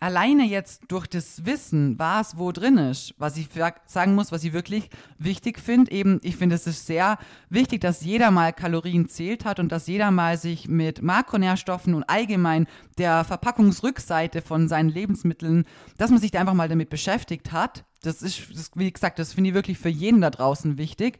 alleine 0.00 0.44
jetzt 0.44 0.82
durch 0.88 1.06
das 1.06 1.44
Wissen, 1.44 1.98
was 1.98 2.36
wo 2.36 2.52
drin 2.52 2.78
ist, 2.78 3.14
was 3.18 3.36
ich 3.36 3.48
sagen 3.86 4.14
muss, 4.14 4.32
was 4.32 4.44
ich 4.44 4.52
wirklich 4.52 4.90
wichtig 5.18 5.58
finde, 5.60 5.92
eben, 5.92 6.18
ich 6.22 6.36
finde 6.36 6.56
es 6.56 6.66
ist 6.66 6.86
sehr 6.86 7.18
wichtig, 7.50 7.80
dass 7.80 8.02
jeder 8.02 8.30
mal 8.30 8.52
Kalorien 8.52 9.08
zählt 9.08 9.44
hat 9.44 9.60
und 9.60 9.70
dass 9.70 9.86
jeder 9.86 10.10
mal 10.10 10.36
sich 10.38 10.68
mit 10.68 11.02
Makronährstoffen 11.02 11.94
und 11.94 12.04
allgemein 12.04 12.66
der 12.98 13.24
Verpackungsrückseite 13.24 14.42
von 14.42 14.68
seinen 14.68 14.88
Lebensmitteln, 14.88 15.64
dass 15.98 16.10
man 16.10 16.20
sich 16.20 16.30
da 16.30 16.40
einfach 16.40 16.54
mal 16.54 16.68
damit 16.68 16.90
beschäftigt 16.90 17.52
hat. 17.52 17.84
Das 18.02 18.20
ist, 18.22 18.50
das, 18.52 18.70
wie 18.74 18.92
gesagt, 18.92 19.18
das 19.18 19.32
finde 19.32 19.50
ich 19.50 19.54
wirklich 19.54 19.78
für 19.78 19.88
jeden 19.88 20.20
da 20.20 20.30
draußen 20.30 20.76
wichtig. 20.76 21.18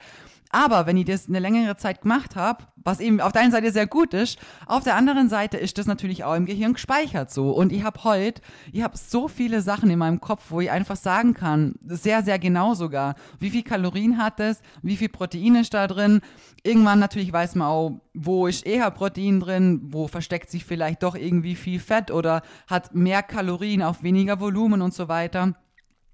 Aber 0.55 0.85
wenn 0.87 0.99
ich 0.99 1.07
das 1.07 1.29
eine 1.29 1.39
längere 1.39 1.79
Zeit 1.79 2.03
gemacht 2.03 2.37
habe, 2.37 2.65
was 2.77 3.01
eben 3.01 3.23
auf 3.23 3.33
der 3.33 3.41
einen 3.41 3.53
Seite 3.53 3.73
sehr 3.73 3.87
gut 3.87 4.13
ist, 4.13 4.39
auf 4.67 4.85
der 4.85 4.97
anderen 4.97 5.31
Seite 5.31 5.57
ist 5.57 5.79
das 5.79 5.87
natürlich 5.87 6.25
auch 6.25 6.35
im 6.35 6.45
Gehirn 6.45 6.75
gespeichert 6.75 7.31
so. 7.31 7.53
Und 7.53 7.73
ich 7.73 7.85
habe 7.85 8.05
heute, 8.05 8.43
ich 8.71 8.83
habe 8.83 8.99
so 8.99 9.29
viele 9.29 9.63
Sachen 9.63 9.89
in 9.89 9.99
meinem 9.99 10.21
Kopf, 10.21 10.51
wo 10.51 10.61
ich 10.61 10.71
einfach 10.71 10.97
sagen 10.97 11.33
kann, 11.33 11.77
sehr, 11.81 12.23
sehr 12.23 12.39
genau 12.39 12.75
sogar, 12.75 13.15
wie 13.41 13.49
viel 13.49 13.63
Kalorien 13.63 14.19
hat 14.19 14.41
es, 14.41 14.61
wie 14.83 14.99
viel 14.99 15.09
Protein 15.09 15.55
ist 15.55 15.73
da 15.73 15.87
drin. 15.87 16.21
Irgendwann 16.63 16.99
natürlich 16.99 17.33
weiß 17.33 17.55
man 17.55 17.69
auch, 17.69 18.03
wo 18.13 18.47
ist 18.47 18.67
eher 18.67 18.91
Protein 18.91 19.41
drin, 19.41 19.81
wo 19.85 20.07
versteckt 20.07 20.51
sich 20.51 20.67
vielleicht 20.67 21.03
doch 21.03 21.15
irgendwie 21.15 21.55
viel 21.55 21.81
Fett 21.81 22.11
oder 22.11 22.43
hat 22.67 22.95
mehr 22.95 23.23
Kalorien 23.23 23.83
auf 23.83 24.03
weniger 24.03 24.39
Volumen 24.39 24.83
und 24.83 24.93
so 24.93 25.09
weiter 25.09 25.55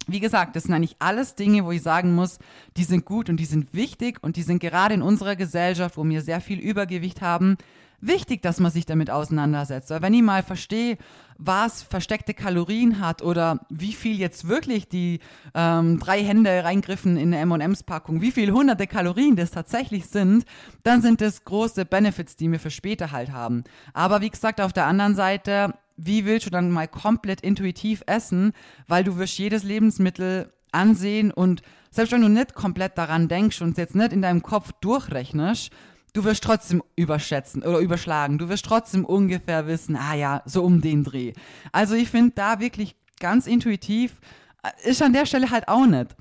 wie 0.09 0.21
gesagt, 0.21 0.57
das 0.57 0.65
sind 0.65 0.75
eigentlich 0.75 0.97
alles 0.99 1.35
Dinge, 1.35 1.65
wo 1.65 1.71
ich 1.71 1.83
sagen 1.83 2.15
muss, 2.15 2.38
die 2.77 2.85
sind 2.85 3.05
gut 3.05 3.29
und 3.29 3.37
die 3.37 3.45
sind 3.45 3.75
wichtig 3.75 4.19
und 4.23 4.37
die 4.37 4.43
sind 4.43 4.59
gerade 4.59 4.95
in 4.95 5.03
unserer 5.03 5.37
Gesellschaft, 5.37 5.97
wo 5.97 6.05
wir 6.05 6.23
sehr 6.23 6.41
viel 6.41 6.59
Übergewicht 6.59 7.21
haben, 7.21 7.59
wichtig, 8.00 8.43
dass 8.43 8.61
man 8.61 8.71
sich 8.71 8.87
damit 8.87 9.11
auseinandersetzt. 9.11 9.91
Weil 9.91 10.03
wenn 10.03 10.15
ich 10.15 10.23
mal 10.23 10.43
verstehe, 10.43 10.97
was 11.37 11.83
versteckte 11.83 12.35
Kalorien 12.35 13.00
hat 13.00 13.23
oder 13.23 13.61
wie 13.69 13.93
viel 13.93 14.19
jetzt 14.19 14.49
wirklich 14.49 14.88
die 14.88 15.21
ähm, 15.55 15.99
drei 15.99 16.23
Hände 16.23 16.65
reingriffen 16.65 17.17
in 17.17 17.35
eine 17.35 17.43
M&M's-Packung, 17.43 18.21
wie 18.21 18.33
viel 18.33 18.50
hunderte 18.53 18.87
Kalorien 18.87 19.37
das 19.37 19.50
tatsächlich 19.50 20.07
sind, 20.07 20.45
dann 20.83 21.03
sind 21.03 21.21
das 21.21 21.45
große 21.45 21.85
Benefits, 21.85 22.37
die 22.37 22.50
wir 22.50 22.61
für 22.61 22.71
später 22.71 23.12
halt 23.12 23.31
haben. 23.31 23.65
Aber 23.93 24.21
wie 24.21 24.31
gesagt, 24.31 24.61
auf 24.61 24.73
der 24.73 24.87
anderen 24.87 25.15
Seite 25.15 25.75
wie 25.99 26.25
willst 26.25 26.47
du 26.47 26.50
dann 26.50 26.71
mal 26.71 26.88
komplett 26.88 27.43
intuitiv 27.43 28.02
essen, 28.07 28.52
weil 28.87 29.05
du 29.05 29.19
wirst 29.19 29.37
jedes 29.37 29.64
Lebensmittel 29.64 30.52
ansehen 30.73 31.31
und 31.31 31.62
selbst 31.90 32.12
wenn 32.12 32.23
du 32.23 32.28
nicht 32.28 32.55
komplett 32.55 32.97
daran 32.97 33.28
denkst 33.28 33.61
und 33.61 33.76
jetzt 33.76 33.95
nicht 33.95 34.12
in 34.12 34.23
deinem 34.23 34.43
Kopf 34.43 34.73
durchrechnest, 34.81 35.71
du 36.12 36.25
wirst 36.25 36.45
trotzdem 36.45 36.83
überschätzen 36.97 37.62
oder 37.62 37.78
überschlagen. 37.78 38.38
Du 38.38 38.49
wirst 38.49 38.64
trotzdem 38.64 39.05
ungefähr 39.05 39.67
wissen, 39.67 39.97
ah 39.97 40.14
ja, 40.14 40.43
so 40.45 40.62
um 40.64 40.81
den 40.81 41.05
Dreh. 41.05 41.33
Also 41.73 41.95
ich 41.95 42.09
finde 42.11 42.33
da 42.35 42.61
wirklich 42.61 42.97
ganz 43.19 43.47
intuitiv, 43.47 44.21
äh, 44.62 44.90
ist 44.90 45.02
an 45.02 45.12
der 45.12 45.26
Stelle 45.26 45.50
halt 45.50 45.69
auch 45.69 45.87
nicht. 45.87 46.14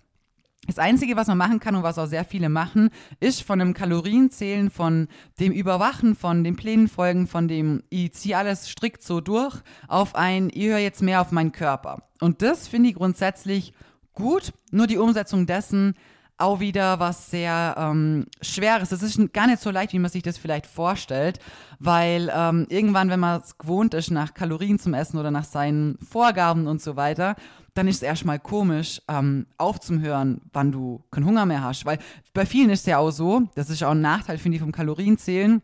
Das 0.68 0.80
Einzige, 0.80 1.16
was 1.16 1.28
man 1.28 1.38
machen 1.38 1.60
kann 1.60 1.76
und 1.76 1.84
was 1.84 1.98
auch 1.98 2.08
sehr 2.08 2.26
viele 2.26 2.50
machen, 2.50 2.90
ist 3.22 3.42
von 3.42 3.58
dem 3.60 3.74
Kalorienzählen, 3.74 4.70
von 4.70 5.08
dem 5.40 5.54
Überwachen, 5.54 6.14
von 6.14 6.44
den 6.44 6.58
Plänen 6.58 6.90
folgen, 6.90 7.26
von 7.26 7.48
dem, 7.48 7.84
ich 7.90 8.14
ziehe 8.14 8.38
alles 8.38 8.70
strikt 8.70 9.02
so 9.02 9.22
durch, 9.22 9.56
auf 9.88 10.16
ein, 10.16 10.50
ich 10.54 10.66
höre 10.66 10.80
jetzt 10.80 11.02
mehr 11.02 11.22
auf 11.22 11.32
meinen 11.32 11.54
Körper. 11.54 12.04
Und 12.20 12.42
das 12.42 12.68
finde 12.68 12.90
ich 12.90 12.96
grundsätzlich 12.96 13.74
gut, 14.14 14.52
nur 14.72 14.88
die 14.88 14.98
Umsetzung 14.98 15.46
dessen 15.46 15.96
auch 16.38 16.60
wieder 16.60 17.00
was 17.00 17.32
sehr 17.32 17.76
ähm, 17.78 18.26
Schweres. 18.42 18.92
Es 18.92 19.02
ist 19.02 19.34
gar 19.34 19.48
nicht 19.48 19.62
so 19.62 19.72
leicht, 19.72 19.94
wie 19.94 20.00
man 20.00 20.12
sich 20.12 20.22
das 20.22 20.38
vielleicht 20.38 20.68
vorstellt, 20.68 21.40
weil 21.80 22.32
ähm, 22.34 22.68
irgendwann, 22.70 23.10
wenn 23.10 23.20
man 23.20 23.42
es 23.42 23.58
gewohnt 23.58 23.94
ist, 23.94 24.12
nach 24.12 24.34
Kalorien 24.34 24.78
zum 24.78 24.94
Essen 24.94 25.18
oder 25.18 25.32
nach 25.32 25.46
seinen 25.46 25.98
Vorgaben 25.98 26.68
und 26.68 26.82
so 26.82 26.96
weiter, 26.96 27.36
dann 27.78 27.88
ist 27.88 27.98
es 27.98 28.02
erstmal 28.02 28.40
komisch, 28.40 29.02
ähm, 29.08 29.46
aufzuhören, 29.58 30.42
wann 30.52 30.72
du 30.72 31.04
keinen 31.12 31.26
Hunger 31.26 31.46
mehr 31.46 31.64
hast. 31.64 31.86
Weil 31.86 32.00
bei 32.34 32.46
vielen 32.46 32.70
ist 32.70 32.82
es 32.82 32.86
ja 32.88 32.98
auch 32.98 33.12
so, 33.12 33.44
das 33.56 33.70
ist 33.70 33.84
auch 33.84 33.92
ein 33.92 34.02
Nachteil, 34.02 34.38
finde 34.38 34.56
ich, 34.56 34.62
vom 34.62 34.72
Kalorienzählen 34.72 35.62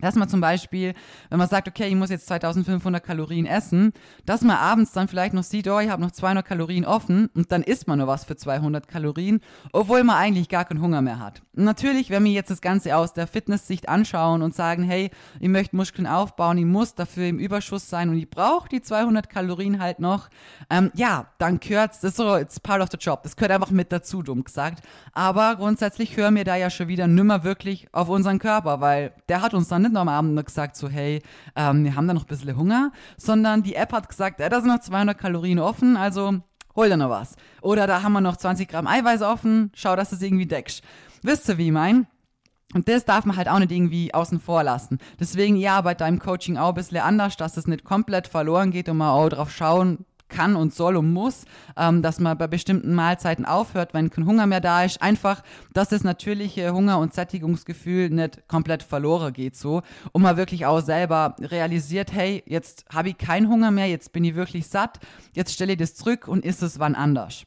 dass 0.00 0.14
man 0.14 0.28
zum 0.28 0.40
Beispiel, 0.40 0.94
wenn 1.28 1.38
man 1.38 1.48
sagt, 1.48 1.68
okay, 1.68 1.88
ich 1.88 1.94
muss 1.94 2.10
jetzt 2.10 2.26
2500 2.26 3.02
Kalorien 3.02 3.46
essen, 3.46 3.92
dass 4.26 4.42
man 4.42 4.56
abends 4.56 4.92
dann 4.92 5.08
vielleicht 5.08 5.34
noch 5.34 5.42
sieht, 5.42 5.68
oh, 5.68 5.78
ich 5.78 5.90
habe 5.90 6.02
noch 6.02 6.10
200 6.10 6.44
Kalorien 6.44 6.84
offen 6.84 7.28
und 7.34 7.52
dann 7.52 7.62
isst 7.62 7.86
man 7.86 7.98
nur 7.98 8.08
was 8.08 8.24
für 8.24 8.36
200 8.36 8.88
Kalorien, 8.88 9.40
obwohl 9.72 10.02
man 10.04 10.16
eigentlich 10.16 10.48
gar 10.48 10.64
keinen 10.64 10.82
Hunger 10.82 11.02
mehr 11.02 11.18
hat. 11.18 11.42
Natürlich, 11.52 12.10
wenn 12.10 12.24
wir 12.24 12.32
jetzt 12.32 12.50
das 12.50 12.60
Ganze 12.60 12.96
aus 12.96 13.12
der 13.12 13.26
Fitnesssicht 13.26 13.88
anschauen 13.88 14.42
und 14.42 14.54
sagen, 14.54 14.82
hey, 14.82 15.10
ich 15.38 15.48
möchte 15.48 15.76
Muskeln 15.76 16.06
aufbauen, 16.06 16.58
ich 16.58 16.64
muss 16.64 16.94
dafür 16.94 17.26
im 17.26 17.38
Überschuss 17.38 17.88
sein 17.88 18.08
und 18.08 18.16
ich 18.16 18.30
brauche 18.30 18.68
die 18.68 18.80
200 18.80 19.28
Kalorien 19.28 19.80
halt 19.80 20.00
noch, 20.00 20.28
ähm, 20.70 20.90
ja, 20.94 21.26
dann 21.38 21.60
gehört 21.60 21.90
das 21.90 22.04
ist 22.04 22.16
so, 22.16 22.36
it's 22.36 22.60
part 22.60 22.80
of 22.80 22.88
the 22.90 22.96
job. 22.98 23.22
Das 23.22 23.36
gehört 23.36 23.52
einfach 23.52 23.70
mit 23.70 23.92
dazu, 23.92 24.22
dumm 24.22 24.44
gesagt. 24.44 24.82
Aber 25.12 25.56
grundsätzlich 25.56 26.16
hören 26.16 26.36
wir 26.36 26.44
da 26.44 26.56
ja 26.56 26.70
schon 26.70 26.88
wieder 26.88 27.06
nimmer 27.06 27.44
wirklich 27.44 27.88
auf 27.92 28.08
unseren 28.08 28.38
Körper, 28.38 28.80
weil 28.80 29.12
der 29.28 29.42
hat 29.42 29.54
uns 29.54 29.68
dann 29.68 29.82
nicht 29.82 29.89
nicht 29.90 29.94
noch 29.94 30.02
am 30.02 30.08
Abend 30.08 30.34
nur 30.34 30.44
gesagt, 30.44 30.76
so, 30.76 30.88
hey, 30.88 31.22
ähm, 31.56 31.84
wir 31.84 31.96
haben 31.96 32.06
da 32.06 32.14
noch 32.14 32.24
ein 32.24 32.28
bisschen 32.28 32.56
Hunger, 32.56 32.92
sondern 33.16 33.62
die 33.62 33.74
App 33.74 33.92
hat 33.92 34.08
gesagt, 34.08 34.40
äh, 34.40 34.48
da 34.48 34.60
sind 34.60 34.68
noch 34.68 34.80
200 34.80 35.18
Kalorien 35.18 35.58
offen, 35.58 35.96
also 35.96 36.34
hol 36.76 36.88
dir 36.88 36.96
noch 36.96 37.10
was. 37.10 37.34
Oder 37.60 37.86
da 37.86 38.02
haben 38.02 38.12
wir 38.12 38.20
noch 38.20 38.36
20 38.36 38.68
Gramm 38.68 38.86
Eiweiß 38.86 39.22
offen, 39.22 39.70
schau, 39.74 39.96
dass 39.96 40.10
du 40.10 40.16
es 40.16 40.22
irgendwie 40.22 40.46
deckst. 40.46 40.82
Wisst 41.22 41.48
ihr, 41.48 41.58
wie 41.58 41.66
ich 41.66 41.72
mein? 41.72 42.06
Und 42.72 42.88
das 42.88 43.04
darf 43.04 43.24
man 43.24 43.36
halt 43.36 43.48
auch 43.48 43.58
nicht 43.58 43.72
irgendwie 43.72 44.14
außen 44.14 44.38
vor 44.38 44.62
lassen. 44.62 44.98
Deswegen 45.18 45.56
ja, 45.56 45.80
bei 45.80 45.94
deinem 45.94 46.20
Coaching 46.20 46.56
auch 46.56 46.68
ein 46.68 46.74
bisschen 46.74 46.98
anders, 46.98 47.36
dass 47.36 47.56
es 47.56 47.66
nicht 47.66 47.82
komplett 47.82 48.28
verloren 48.28 48.70
geht 48.70 48.88
und 48.88 48.98
man 48.98 49.08
auch 49.08 49.28
drauf 49.28 49.50
schauen 49.50 50.06
kann 50.30 50.56
und 50.56 50.72
soll 50.72 50.96
und 50.96 51.12
muss, 51.12 51.44
ähm, 51.76 52.00
dass 52.00 52.20
man 52.20 52.38
bei 52.38 52.46
bestimmten 52.46 52.94
Mahlzeiten 52.94 53.44
aufhört, 53.44 53.92
wenn 53.92 54.10
kein 54.10 54.26
Hunger 54.26 54.46
mehr 54.46 54.60
da 54.60 54.84
ist. 54.84 55.02
Einfach, 55.02 55.42
dass 55.74 55.90
das 55.90 56.04
natürliche 56.04 56.72
Hunger- 56.72 56.98
und 56.98 57.12
Sättigungsgefühl 57.12 58.10
nicht 58.10 58.48
komplett 58.48 58.82
verloren 58.82 59.32
geht 59.32 59.56
so. 59.56 59.82
Und 60.12 60.22
man 60.22 60.36
wirklich 60.36 60.64
auch 60.66 60.80
selber 60.80 61.36
realisiert, 61.40 62.12
hey, 62.12 62.42
jetzt 62.46 62.84
habe 62.92 63.10
ich 63.10 63.18
keinen 63.18 63.48
Hunger 63.48 63.70
mehr, 63.70 63.86
jetzt 63.86 64.12
bin 64.12 64.24
ich 64.24 64.34
wirklich 64.34 64.68
satt, 64.68 65.00
jetzt 65.34 65.52
stelle 65.52 65.72
ich 65.72 65.78
das 65.78 65.94
zurück 65.94 66.28
und 66.28 66.44
ist 66.44 66.62
es 66.62 66.78
wann 66.78 66.94
anders. 66.94 67.44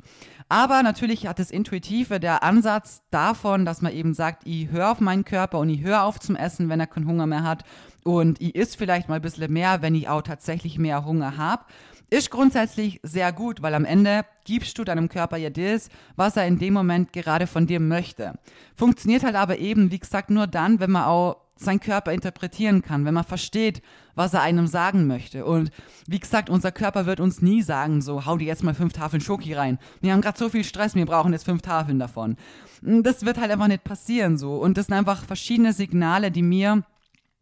Aber 0.50 0.84
natürlich 0.84 1.26
hat 1.26 1.40
das 1.40 1.52
Intuitive 1.52 2.20
der 2.20 2.44
Ansatz 2.44 3.02
davon, 3.10 3.66
dass 3.66 3.82
man 3.82 3.94
eben 3.94 4.14
sagt, 4.14 4.44
ich 4.46 4.70
höre 4.70 4.92
auf 4.92 5.00
meinen 5.00 5.26
Körper 5.26 5.60
und 5.60 5.70
ich 5.70 5.82
höre 5.82 6.04
auf 6.04 6.20
zum 6.20 6.36
Essen, 6.36 6.70
wenn 6.70 6.80
er 6.80 6.88
keinen 6.88 7.08
Hunger 7.08 7.26
mehr 7.26 7.44
hat. 7.44 7.64
Und 8.04 8.42
ich 8.42 8.54
isst 8.54 8.78
vielleicht 8.78 9.10
mal 9.10 9.16
ein 9.16 9.22
bisschen 9.22 9.52
mehr, 9.52 9.82
wenn 9.82 9.96
ich 9.96 10.10
auch 10.10 10.22
tatsächlich 10.22 10.78
mehr 10.78 11.06
Hunger 11.06 11.38
habe. 11.38 11.64
Ist 12.14 12.30
grundsätzlich 12.30 13.00
sehr 13.02 13.34
gut, 13.34 13.64
weil 13.64 13.74
am 13.74 13.86
Ende 13.86 14.24
gibst 14.46 14.78
du 14.78 14.84
deinem 14.84 15.10
Körper 15.10 15.36
ja 15.38 15.50
das, 15.50 15.90
was 16.16 16.38
er 16.38 16.46
in 16.46 16.60
dem 16.60 16.76
Moment 16.76 17.12
gerade 17.12 17.48
von 17.48 17.66
dir 17.66 17.80
möchte. 17.80 18.36
Funktioniert 18.76 19.24
halt 19.24 19.34
aber 19.34 19.58
eben, 19.58 19.90
wie 19.90 19.98
gesagt, 19.98 20.30
nur 20.30 20.46
dann, 20.46 20.80
wenn 20.80 20.92
man 20.92 21.06
auch 21.06 21.38
seinen 21.56 21.80
Körper 21.80 22.14
interpretieren 22.14 22.84
kann, 22.84 23.06
wenn 23.06 23.16
man 23.16 23.24
versteht, 23.24 23.82
was 24.14 24.36
er 24.36 24.44
einem 24.44 24.68
sagen 24.68 25.08
möchte. 25.08 25.44
Und 25.44 25.72
wie 26.06 26.20
gesagt, 26.20 26.52
unser 26.52 26.72
Körper 26.72 27.08
wird 27.08 27.20
uns 27.20 27.42
nie 27.42 27.64
sagen, 27.64 28.00
so, 28.00 28.28
hau 28.28 28.38
dir 28.38 28.46
jetzt 28.46 28.64
mal 28.64 28.76
fünf 28.76 28.94
Tafeln 28.94 29.20
Schoki 29.20 29.54
rein. 29.54 29.80
Wir 30.02 30.14
haben 30.14 30.22
gerade 30.22 30.38
so 30.38 30.50
viel 30.50 30.64
Stress, 30.64 30.94
wir 30.94 31.08
brauchen 31.08 31.34
jetzt 31.34 31.46
fünf 31.46 31.64
Tafeln 31.64 31.98
davon. 31.98 32.38
Das 32.84 33.26
wird 33.26 33.40
halt 33.40 33.50
einfach 33.50 33.68
nicht 33.68 33.84
passieren 33.84 34.38
so. 34.38 34.58
Und 34.58 34.78
das 34.78 34.86
sind 34.86 34.96
einfach 34.96 35.26
verschiedene 35.26 35.74
Signale, 35.74 36.30
die 36.30 36.44
mir 36.44 36.84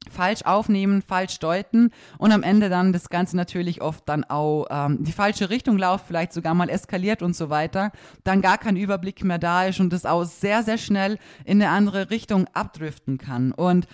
falsch 0.09 0.41
aufnehmen, 0.43 1.01
falsch 1.01 1.39
deuten 1.39 1.91
und 2.17 2.31
am 2.31 2.43
Ende 2.43 2.69
dann 2.69 2.93
das 2.93 3.09
Ganze 3.09 3.37
natürlich 3.37 3.81
oft 3.81 4.07
dann 4.09 4.23
auch 4.23 4.65
ähm, 4.69 5.03
die 5.03 5.11
falsche 5.11 5.49
Richtung 5.49 5.77
läuft, 5.77 6.07
vielleicht 6.07 6.33
sogar 6.33 6.53
mal 6.53 6.69
eskaliert 6.69 7.21
und 7.21 7.35
so 7.35 7.49
weiter, 7.49 7.91
dann 8.23 8.41
gar 8.41 8.57
kein 8.57 8.77
Überblick 8.77 9.23
mehr 9.23 9.37
da 9.37 9.65
ist 9.65 9.79
und 9.79 9.93
das 9.93 10.05
auch 10.05 10.23
sehr, 10.23 10.63
sehr 10.63 10.77
schnell 10.77 11.17
in 11.45 11.61
eine 11.61 11.71
andere 11.71 12.09
Richtung 12.09 12.47
abdriften 12.53 13.17
kann. 13.17 13.51
Und 13.51 13.87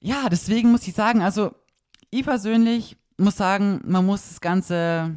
ja, 0.00 0.28
deswegen 0.30 0.70
muss 0.70 0.86
ich 0.86 0.94
sagen, 0.94 1.22
also 1.22 1.52
ich 2.10 2.24
persönlich 2.24 2.96
muss 3.16 3.36
sagen, 3.36 3.80
man 3.84 4.04
muss 4.04 4.28
das 4.28 4.40
Ganze 4.40 5.16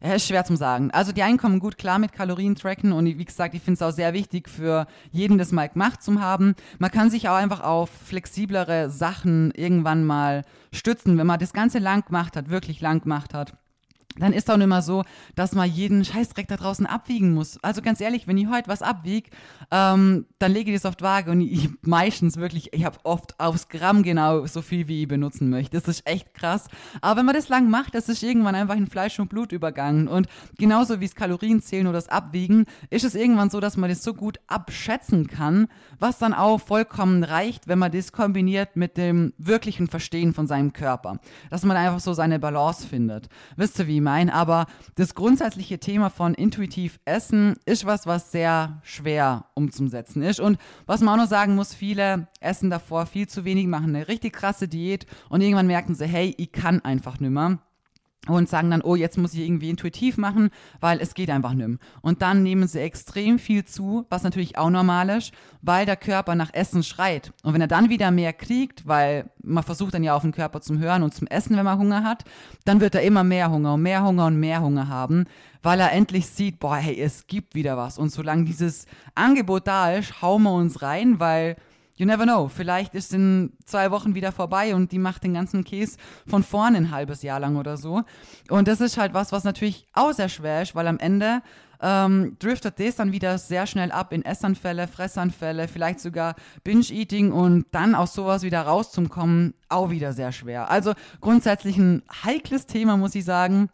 ist 0.00 0.26
schwer 0.26 0.44
zu 0.44 0.56
sagen. 0.56 0.90
Also 0.90 1.12
die 1.12 1.22
einen 1.22 1.38
kommen 1.38 1.60
gut 1.60 1.78
klar 1.78 1.98
mit 1.98 2.12
Kalorien 2.12 2.54
tracken 2.54 2.92
und 2.92 3.06
wie 3.06 3.24
gesagt, 3.24 3.54
ich 3.54 3.62
finde 3.62 3.74
es 3.74 3.82
auch 3.82 3.94
sehr 3.94 4.12
wichtig 4.12 4.48
für 4.48 4.86
jeden, 5.10 5.38
das 5.38 5.52
mal 5.52 5.68
gemacht 5.68 6.02
zu 6.02 6.20
haben. 6.20 6.54
Man 6.78 6.90
kann 6.90 7.10
sich 7.10 7.28
auch 7.28 7.36
einfach 7.36 7.60
auf 7.60 7.90
flexiblere 7.90 8.90
Sachen 8.90 9.50
irgendwann 9.52 10.04
mal 10.04 10.44
stützen, 10.72 11.18
wenn 11.18 11.26
man 11.26 11.38
das 11.38 11.52
Ganze 11.52 11.78
lang 11.78 12.04
gemacht 12.04 12.36
hat, 12.36 12.50
wirklich 12.50 12.80
lang 12.80 13.02
gemacht 13.02 13.34
hat 13.34 13.54
dann 14.18 14.32
ist 14.32 14.50
auch 14.50 14.56
nicht 14.56 14.66
mehr 14.66 14.82
so, 14.82 15.04
dass 15.34 15.52
man 15.54 15.70
jeden 15.70 16.04
Scheißdreck 16.04 16.48
da 16.48 16.56
draußen 16.56 16.86
abwiegen 16.86 17.34
muss. 17.34 17.62
Also 17.62 17.82
ganz 17.82 18.00
ehrlich, 18.00 18.26
wenn 18.26 18.38
ich 18.38 18.48
heute 18.48 18.68
was 18.68 18.82
abwiege, 18.82 19.30
ähm, 19.70 20.26
dann 20.38 20.52
lege 20.52 20.70
ich 20.70 20.76
das 20.80 20.86
auf 20.86 20.96
die 20.96 21.04
Waage 21.04 21.30
und 21.30 21.40
ich, 21.40 21.52
ich 21.52 21.70
meistens 21.82 22.36
wirklich, 22.36 22.72
ich 22.72 22.84
habe 22.84 22.98
oft 23.04 23.38
aufs 23.38 23.68
Gramm 23.68 24.02
genau 24.02 24.46
so 24.46 24.62
viel, 24.62 24.88
wie 24.88 25.02
ich 25.02 25.08
benutzen 25.08 25.50
möchte. 25.50 25.78
Das 25.78 25.88
ist 25.88 26.06
echt 26.06 26.34
krass. 26.34 26.68
Aber 27.00 27.18
wenn 27.18 27.26
man 27.26 27.34
das 27.34 27.48
lang 27.48 27.70
macht, 27.70 27.94
das 27.94 28.08
ist 28.08 28.22
irgendwann 28.22 28.54
einfach 28.54 28.76
in 28.76 28.86
Fleisch 28.86 29.18
und 29.18 29.28
Blut 29.28 29.52
übergangen. 29.52 30.08
Und 30.08 30.28
genauso 30.58 31.00
wie 31.00 31.04
es 31.04 31.14
Kalorien 31.14 31.62
zählen 31.62 31.86
oder 31.86 31.98
das 31.98 32.08
Abwiegen, 32.08 32.66
ist 32.90 33.04
es 33.04 33.14
irgendwann 33.14 33.50
so, 33.50 33.60
dass 33.60 33.76
man 33.76 33.90
das 33.90 34.02
so 34.02 34.14
gut 34.14 34.38
abschätzen 34.46 35.26
kann, 35.26 35.68
was 35.98 36.18
dann 36.18 36.34
auch 36.34 36.58
vollkommen 36.60 37.24
reicht, 37.24 37.68
wenn 37.68 37.78
man 37.78 37.92
das 37.92 38.12
kombiniert 38.12 38.76
mit 38.76 38.96
dem 38.96 39.32
wirklichen 39.38 39.88
Verstehen 39.88 40.32
von 40.32 40.46
seinem 40.46 40.72
Körper. 40.72 41.18
Dass 41.50 41.64
man 41.64 41.76
einfach 41.76 42.00
so 42.00 42.12
seine 42.12 42.38
Balance 42.38 42.86
findet. 42.86 43.28
Wisst 43.56 43.78
ihr, 43.78 43.86
wie 43.86 44.00
allgemein, 44.08 44.30
aber 44.30 44.66
das 44.94 45.14
grundsätzliche 45.14 45.78
Thema 45.78 46.10
von 46.10 46.34
intuitiv 46.34 46.98
Essen 47.04 47.56
ist 47.64 47.86
was, 47.86 48.06
was 48.06 48.32
sehr 48.32 48.80
schwer 48.82 49.44
umzusetzen 49.54 50.22
ist. 50.22 50.40
Und 50.40 50.58
was 50.86 51.00
man 51.00 51.14
auch 51.14 51.24
noch 51.24 51.30
sagen 51.30 51.54
muss, 51.54 51.74
viele 51.74 52.28
essen 52.40 52.70
davor 52.70 53.06
viel 53.06 53.28
zu 53.28 53.44
wenig, 53.44 53.66
machen 53.66 53.94
eine 53.94 54.08
richtig 54.08 54.32
krasse 54.32 54.68
Diät 54.68 55.06
und 55.28 55.40
irgendwann 55.40 55.66
merken 55.66 55.94
sie, 55.94 56.06
hey, 56.06 56.34
ich 56.38 56.52
kann 56.52 56.80
einfach 56.80 57.20
nimmer 57.20 57.58
und 58.36 58.48
sagen 58.48 58.70
dann, 58.70 58.82
oh, 58.82 58.94
jetzt 58.94 59.18
muss 59.18 59.34
ich 59.34 59.40
irgendwie 59.40 59.70
intuitiv 59.70 60.16
machen, 60.16 60.50
weil 60.80 61.00
es 61.00 61.14
geht 61.14 61.30
einfach 61.30 61.54
mehr. 61.54 61.78
Und 62.02 62.22
dann 62.22 62.42
nehmen 62.42 62.68
sie 62.68 62.80
extrem 62.80 63.38
viel 63.38 63.64
zu, 63.64 64.06
was 64.10 64.22
natürlich 64.22 64.58
auch 64.58 64.70
normal 64.70 65.08
ist, 65.10 65.32
weil 65.62 65.86
der 65.86 65.96
Körper 65.96 66.34
nach 66.34 66.52
Essen 66.52 66.82
schreit. 66.82 67.32
Und 67.42 67.54
wenn 67.54 67.60
er 67.60 67.66
dann 67.66 67.88
wieder 67.88 68.10
mehr 68.10 68.32
kriegt, 68.32 68.86
weil 68.86 69.30
man 69.42 69.64
versucht 69.64 69.94
dann 69.94 70.04
ja 70.04 70.14
auf 70.14 70.22
den 70.22 70.32
Körper 70.32 70.60
zum 70.60 70.78
Hören 70.78 71.02
und 71.02 71.14
zum 71.14 71.26
Essen, 71.26 71.56
wenn 71.56 71.64
man 71.64 71.78
Hunger 71.78 72.04
hat, 72.04 72.24
dann 72.64 72.80
wird 72.80 72.94
er 72.94 73.02
immer 73.02 73.24
mehr 73.24 73.50
Hunger 73.50 73.74
und 73.74 73.82
mehr 73.82 74.04
Hunger 74.04 74.26
und 74.26 74.38
mehr 74.38 74.60
Hunger 74.60 74.88
haben, 74.88 75.24
weil 75.62 75.80
er 75.80 75.92
endlich 75.92 76.26
sieht, 76.26 76.58
boah, 76.60 76.76
hey, 76.76 76.98
es 77.00 77.26
gibt 77.26 77.54
wieder 77.54 77.76
was. 77.76 77.98
Und 77.98 78.10
solange 78.10 78.44
dieses 78.44 78.86
Angebot 79.14 79.66
da 79.66 79.92
ist, 79.92 80.22
hauen 80.22 80.42
wir 80.42 80.52
uns 80.52 80.82
rein, 80.82 81.18
weil 81.18 81.56
You 81.98 82.06
never 82.06 82.22
know. 82.22 82.46
Vielleicht 82.46 82.94
ist 82.94 83.12
in 83.12 83.52
zwei 83.64 83.90
Wochen 83.90 84.14
wieder 84.14 84.30
vorbei 84.30 84.76
und 84.76 84.92
die 84.92 85.00
macht 85.00 85.24
den 85.24 85.34
ganzen 85.34 85.64
Käse 85.64 85.96
von 86.28 86.44
vorne 86.44 86.76
ein 86.76 86.90
halbes 86.92 87.22
Jahr 87.22 87.40
lang 87.40 87.56
oder 87.56 87.76
so. 87.76 88.04
Und 88.50 88.68
das 88.68 88.80
ist 88.80 88.98
halt 88.98 89.14
was, 89.14 89.32
was 89.32 89.42
natürlich 89.42 89.84
auch 89.94 90.12
sehr 90.12 90.28
schwer 90.28 90.62
ist, 90.62 90.76
weil 90.76 90.86
am 90.86 91.00
Ende 91.00 91.42
ähm, 91.82 92.36
driftet 92.38 92.78
das 92.78 92.94
dann 92.94 93.10
wieder 93.10 93.36
sehr 93.36 93.66
schnell 93.66 93.90
ab 93.90 94.12
in 94.12 94.24
Essanfälle, 94.24 94.86
Fressanfälle, 94.86 95.66
vielleicht 95.66 95.98
sogar 95.98 96.36
Binge-Eating 96.62 97.32
und 97.32 97.66
dann 97.72 97.96
aus 97.96 98.14
sowas 98.14 98.44
wieder 98.44 98.62
rauszukommen, 98.62 99.54
auch 99.68 99.90
wieder 99.90 100.12
sehr 100.12 100.30
schwer. 100.30 100.70
Also 100.70 100.94
grundsätzlich 101.20 101.78
ein 101.78 102.04
heikles 102.24 102.66
Thema, 102.66 102.96
muss 102.96 103.16
ich 103.16 103.24
sagen. 103.24 103.70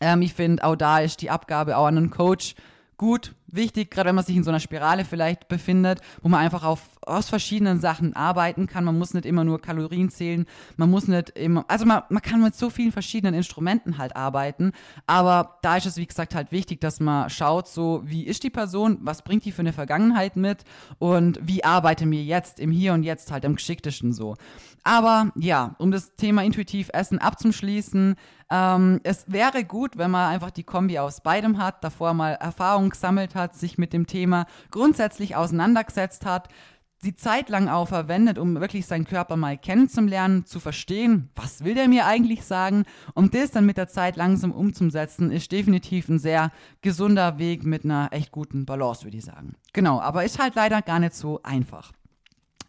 Ähm, 0.00 0.22
ich 0.22 0.34
finde, 0.34 0.62
auch 0.62 0.76
da 0.76 1.00
ist 1.00 1.20
die 1.20 1.30
Abgabe 1.30 1.76
auch 1.76 1.86
an 1.86 1.96
einen 1.96 2.10
Coach 2.10 2.54
gut, 2.96 3.34
wichtig, 3.46 3.90
gerade 3.90 4.08
wenn 4.08 4.14
man 4.14 4.24
sich 4.24 4.36
in 4.36 4.44
so 4.44 4.50
einer 4.50 4.60
Spirale 4.60 5.04
vielleicht 5.04 5.48
befindet, 5.48 6.00
wo 6.22 6.28
man 6.28 6.40
einfach 6.40 6.64
auf, 6.64 6.80
aus 7.06 7.28
verschiedenen 7.28 7.80
Sachen 7.80 8.14
arbeiten 8.14 8.66
kann. 8.66 8.84
Man 8.84 8.98
muss 8.98 9.14
nicht 9.14 9.26
immer 9.26 9.44
nur 9.44 9.60
Kalorien 9.60 10.10
zählen, 10.10 10.46
man 10.76 10.90
muss 10.90 11.08
nicht 11.08 11.30
immer, 11.30 11.64
also 11.68 11.86
man, 11.86 12.02
man 12.08 12.22
kann 12.22 12.42
mit 12.42 12.54
so 12.54 12.70
vielen 12.70 12.92
verschiedenen 12.92 13.34
Instrumenten 13.34 13.98
halt 13.98 14.16
arbeiten, 14.16 14.72
aber 15.06 15.58
da 15.62 15.76
ist 15.76 15.86
es, 15.86 15.96
wie 15.96 16.06
gesagt, 16.06 16.34
halt 16.34 16.52
wichtig, 16.52 16.80
dass 16.80 17.00
man 17.00 17.30
schaut, 17.30 17.68
so, 17.68 18.02
wie 18.04 18.26
ist 18.26 18.42
die 18.42 18.50
Person, 18.50 18.98
was 19.02 19.22
bringt 19.22 19.44
die 19.44 19.52
für 19.52 19.60
eine 19.60 19.72
Vergangenheit 19.72 20.36
mit? 20.36 20.64
Und 20.98 21.38
wie 21.42 21.64
arbeite 21.64 22.06
mir 22.06 22.22
jetzt 22.22 22.60
im 22.60 22.70
Hier 22.70 22.92
und 22.92 23.02
Jetzt 23.02 23.30
halt 23.30 23.44
am 23.44 23.56
geschicktesten 23.56 24.12
so. 24.12 24.36
Aber 24.82 25.32
ja, 25.36 25.74
um 25.78 25.90
das 25.90 26.14
Thema 26.16 26.44
intuitiv 26.44 26.90
Essen 26.92 27.18
abzuschließen, 27.18 28.14
ähm, 28.50 29.00
es 29.02 29.24
wäre 29.26 29.64
gut, 29.64 29.98
wenn 29.98 30.10
man 30.10 30.32
einfach 30.32 30.52
die 30.52 30.62
Kombi 30.62 30.98
aus 30.98 31.20
beidem 31.20 31.58
hat, 31.58 31.82
davor 31.82 32.14
mal 32.14 32.34
Erfahrung 32.34 32.90
gesammelt 32.90 33.34
hat, 33.34 33.56
sich 33.56 33.78
mit 33.78 33.92
dem 33.92 34.06
Thema 34.06 34.46
grundsätzlich 34.70 35.34
auseinandergesetzt 35.34 36.24
hat, 36.24 36.48
die 37.06 37.16
Zeit 37.16 37.48
lang 37.48 37.68
auch 37.68 37.88
verwendet, 37.88 38.38
um 38.38 38.60
wirklich 38.60 38.86
seinen 38.86 39.06
Körper 39.06 39.36
mal 39.36 39.56
kennenzulernen, 39.56 40.44
zu 40.44 40.60
verstehen, 40.60 41.30
was 41.36 41.64
will 41.64 41.74
der 41.74 41.88
mir 41.88 42.06
eigentlich 42.06 42.44
sagen, 42.44 42.84
um 43.14 43.30
das 43.30 43.52
dann 43.52 43.64
mit 43.64 43.76
der 43.76 43.88
Zeit 43.88 44.16
langsam 44.16 44.52
umzusetzen, 44.52 45.30
ist 45.30 45.52
definitiv 45.52 46.08
ein 46.08 46.18
sehr 46.18 46.50
gesunder 46.82 47.38
Weg 47.38 47.64
mit 47.64 47.84
einer 47.84 48.08
echt 48.10 48.32
guten 48.32 48.66
Balance, 48.66 49.04
würde 49.04 49.16
ich 49.16 49.24
sagen. 49.24 49.54
Genau, 49.72 50.00
aber 50.00 50.24
ist 50.24 50.38
halt 50.38 50.54
leider 50.56 50.82
gar 50.82 50.98
nicht 50.98 51.14
so 51.14 51.40
einfach. 51.42 51.92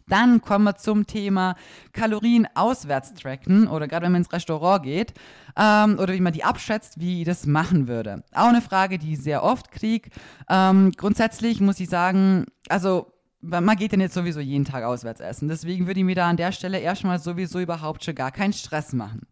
Dann 0.08 0.40
kommen 0.40 0.64
wir 0.64 0.76
zum 0.76 1.06
Thema 1.06 1.54
Kalorien 1.92 2.48
auswärts 2.54 3.12
tracken 3.14 3.68
oder 3.68 3.86
gerade 3.86 4.06
wenn 4.06 4.12
man 4.12 4.22
ins 4.22 4.32
Restaurant 4.32 4.82
geht 4.82 5.12
ähm, 5.56 5.98
oder 5.98 6.14
wie 6.14 6.20
man 6.20 6.32
die 6.32 6.44
abschätzt, 6.44 6.98
wie 6.98 7.20
ich 7.20 7.26
das 7.26 7.46
machen 7.46 7.88
würde. 7.88 8.24
Auch 8.32 8.48
eine 8.48 8.62
Frage, 8.62 8.98
die 8.98 9.12
ich 9.12 9.22
sehr 9.22 9.42
oft 9.42 9.70
kriege. 9.70 10.08
Ähm, 10.48 10.92
grundsätzlich 10.96 11.60
muss 11.60 11.78
ich 11.80 11.90
sagen, 11.90 12.46
also 12.68 13.12
man 13.40 13.76
geht 13.76 13.92
denn 13.92 14.00
jetzt 14.00 14.14
sowieso 14.14 14.40
jeden 14.40 14.64
Tag 14.64 14.84
auswärts 14.84 15.20
essen. 15.20 15.48
Deswegen 15.48 15.86
würde 15.86 16.00
ich 16.00 16.06
mir 16.06 16.14
da 16.14 16.28
an 16.28 16.36
der 16.36 16.52
Stelle 16.52 16.78
erstmal 16.78 17.18
sowieso 17.18 17.60
überhaupt 17.60 18.04
schon 18.04 18.14
gar 18.14 18.32
keinen 18.32 18.52
Stress 18.52 18.92
machen. 18.92 19.22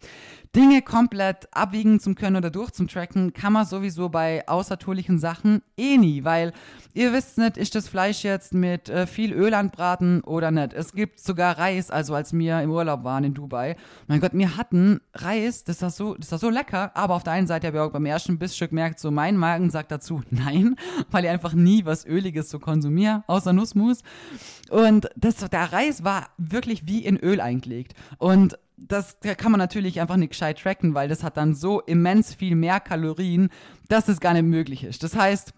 Dinge 0.55 0.83
komplett 0.83 1.49
abwiegen 1.53 2.01
zum 2.01 2.15
Können 2.15 2.37
oder 2.37 2.51
durchzutracken, 2.51 3.33
kann 3.33 3.53
man 3.53 3.67
sowieso 3.67 4.09
bei 4.09 4.47
außertourlichen 4.49 5.19
Sachen 5.19 5.63
eh 5.77 5.97
nie, 5.99 6.25
weil 6.25 6.53
ihr 6.95 7.13
wisst 7.13 7.39
nicht, 7.39 7.57
ist 7.57 7.75
das 7.75 7.89
Fleisch 7.89 8.25
jetzt 8.25 8.55
mit 8.55 8.89
äh, 8.89 9.07
viel 9.07 9.33
Öl 9.33 9.55
anbraten 9.55 10.23
oder 10.23 10.51
nicht. 10.51 10.73
Es 10.73 10.93
gibt 10.93 11.21
sogar 11.21 11.59
Reis, 11.59 11.91
also 11.91 12.15
als 12.15 12.33
wir 12.33 12.61
im 12.61 12.71
Urlaub 12.71 13.05
waren 13.05 13.25
in 13.25 13.35
Dubai. 13.35 13.77
Mein 14.07 14.21
Gott, 14.21 14.33
wir 14.35 14.57
hatten 14.57 15.01
Reis, 15.15 15.65
das 15.65 15.83
war 15.83 15.91
so, 15.91 16.15
das 16.15 16.33
war 16.33 16.39
so 16.39 16.49
lecker, 16.49 16.91
aber 16.95 17.15
auf 17.15 17.23
der 17.23 17.35
einen 17.35 17.47
Seite 17.47 17.67
habe 17.67 17.79
ich 17.79 17.83
auch 17.83 17.93
beim 17.93 18.07
ersten 18.07 18.39
Bissstück 18.39 18.71
gemerkt, 18.71 18.99
so 18.99 19.11
mein 19.11 19.37
Magen 19.37 19.71
sagt 19.71 19.91
dazu 19.91 20.23
nein, 20.31 20.77
weil 21.11 21.25
ich 21.25 21.31
einfach 21.31 21.55
nie 21.55 21.85
was 21.85 22.07
Öliges 22.07 22.51
so 22.51 22.59
konsumiere, 22.59 23.25
außer 23.27 23.53
Nussmus. 23.53 24.03
Und 24.71 25.09
das, 25.17 25.37
der 25.37 25.73
Reis 25.73 26.03
war 26.03 26.29
wirklich 26.39 26.87
wie 26.87 27.05
in 27.05 27.17
Öl 27.17 27.41
eingelegt. 27.41 27.95
Und 28.19 28.59
das 28.77 29.17
kann 29.39 29.53
man 29.53 29.59
natürlich 29.59 30.01
einfach 30.01 30.17
nicht 30.17 30.31
gescheit 30.31 30.59
tracken, 30.59 30.95
weil 30.95 31.09
das 31.09 31.23
hat 31.23 31.37
dann 31.37 31.55
so 31.55 31.81
immens 31.81 32.35
viel 32.35 32.55
mehr 32.55 32.81
Kalorien, 32.81 33.49
dass 33.89 34.09
es 34.09 34.21
gar 34.21 34.35
nicht 34.35 34.45
möglich 34.45 34.85
ist. 34.85 35.03
Das 35.03 35.17
heißt, 35.17 35.55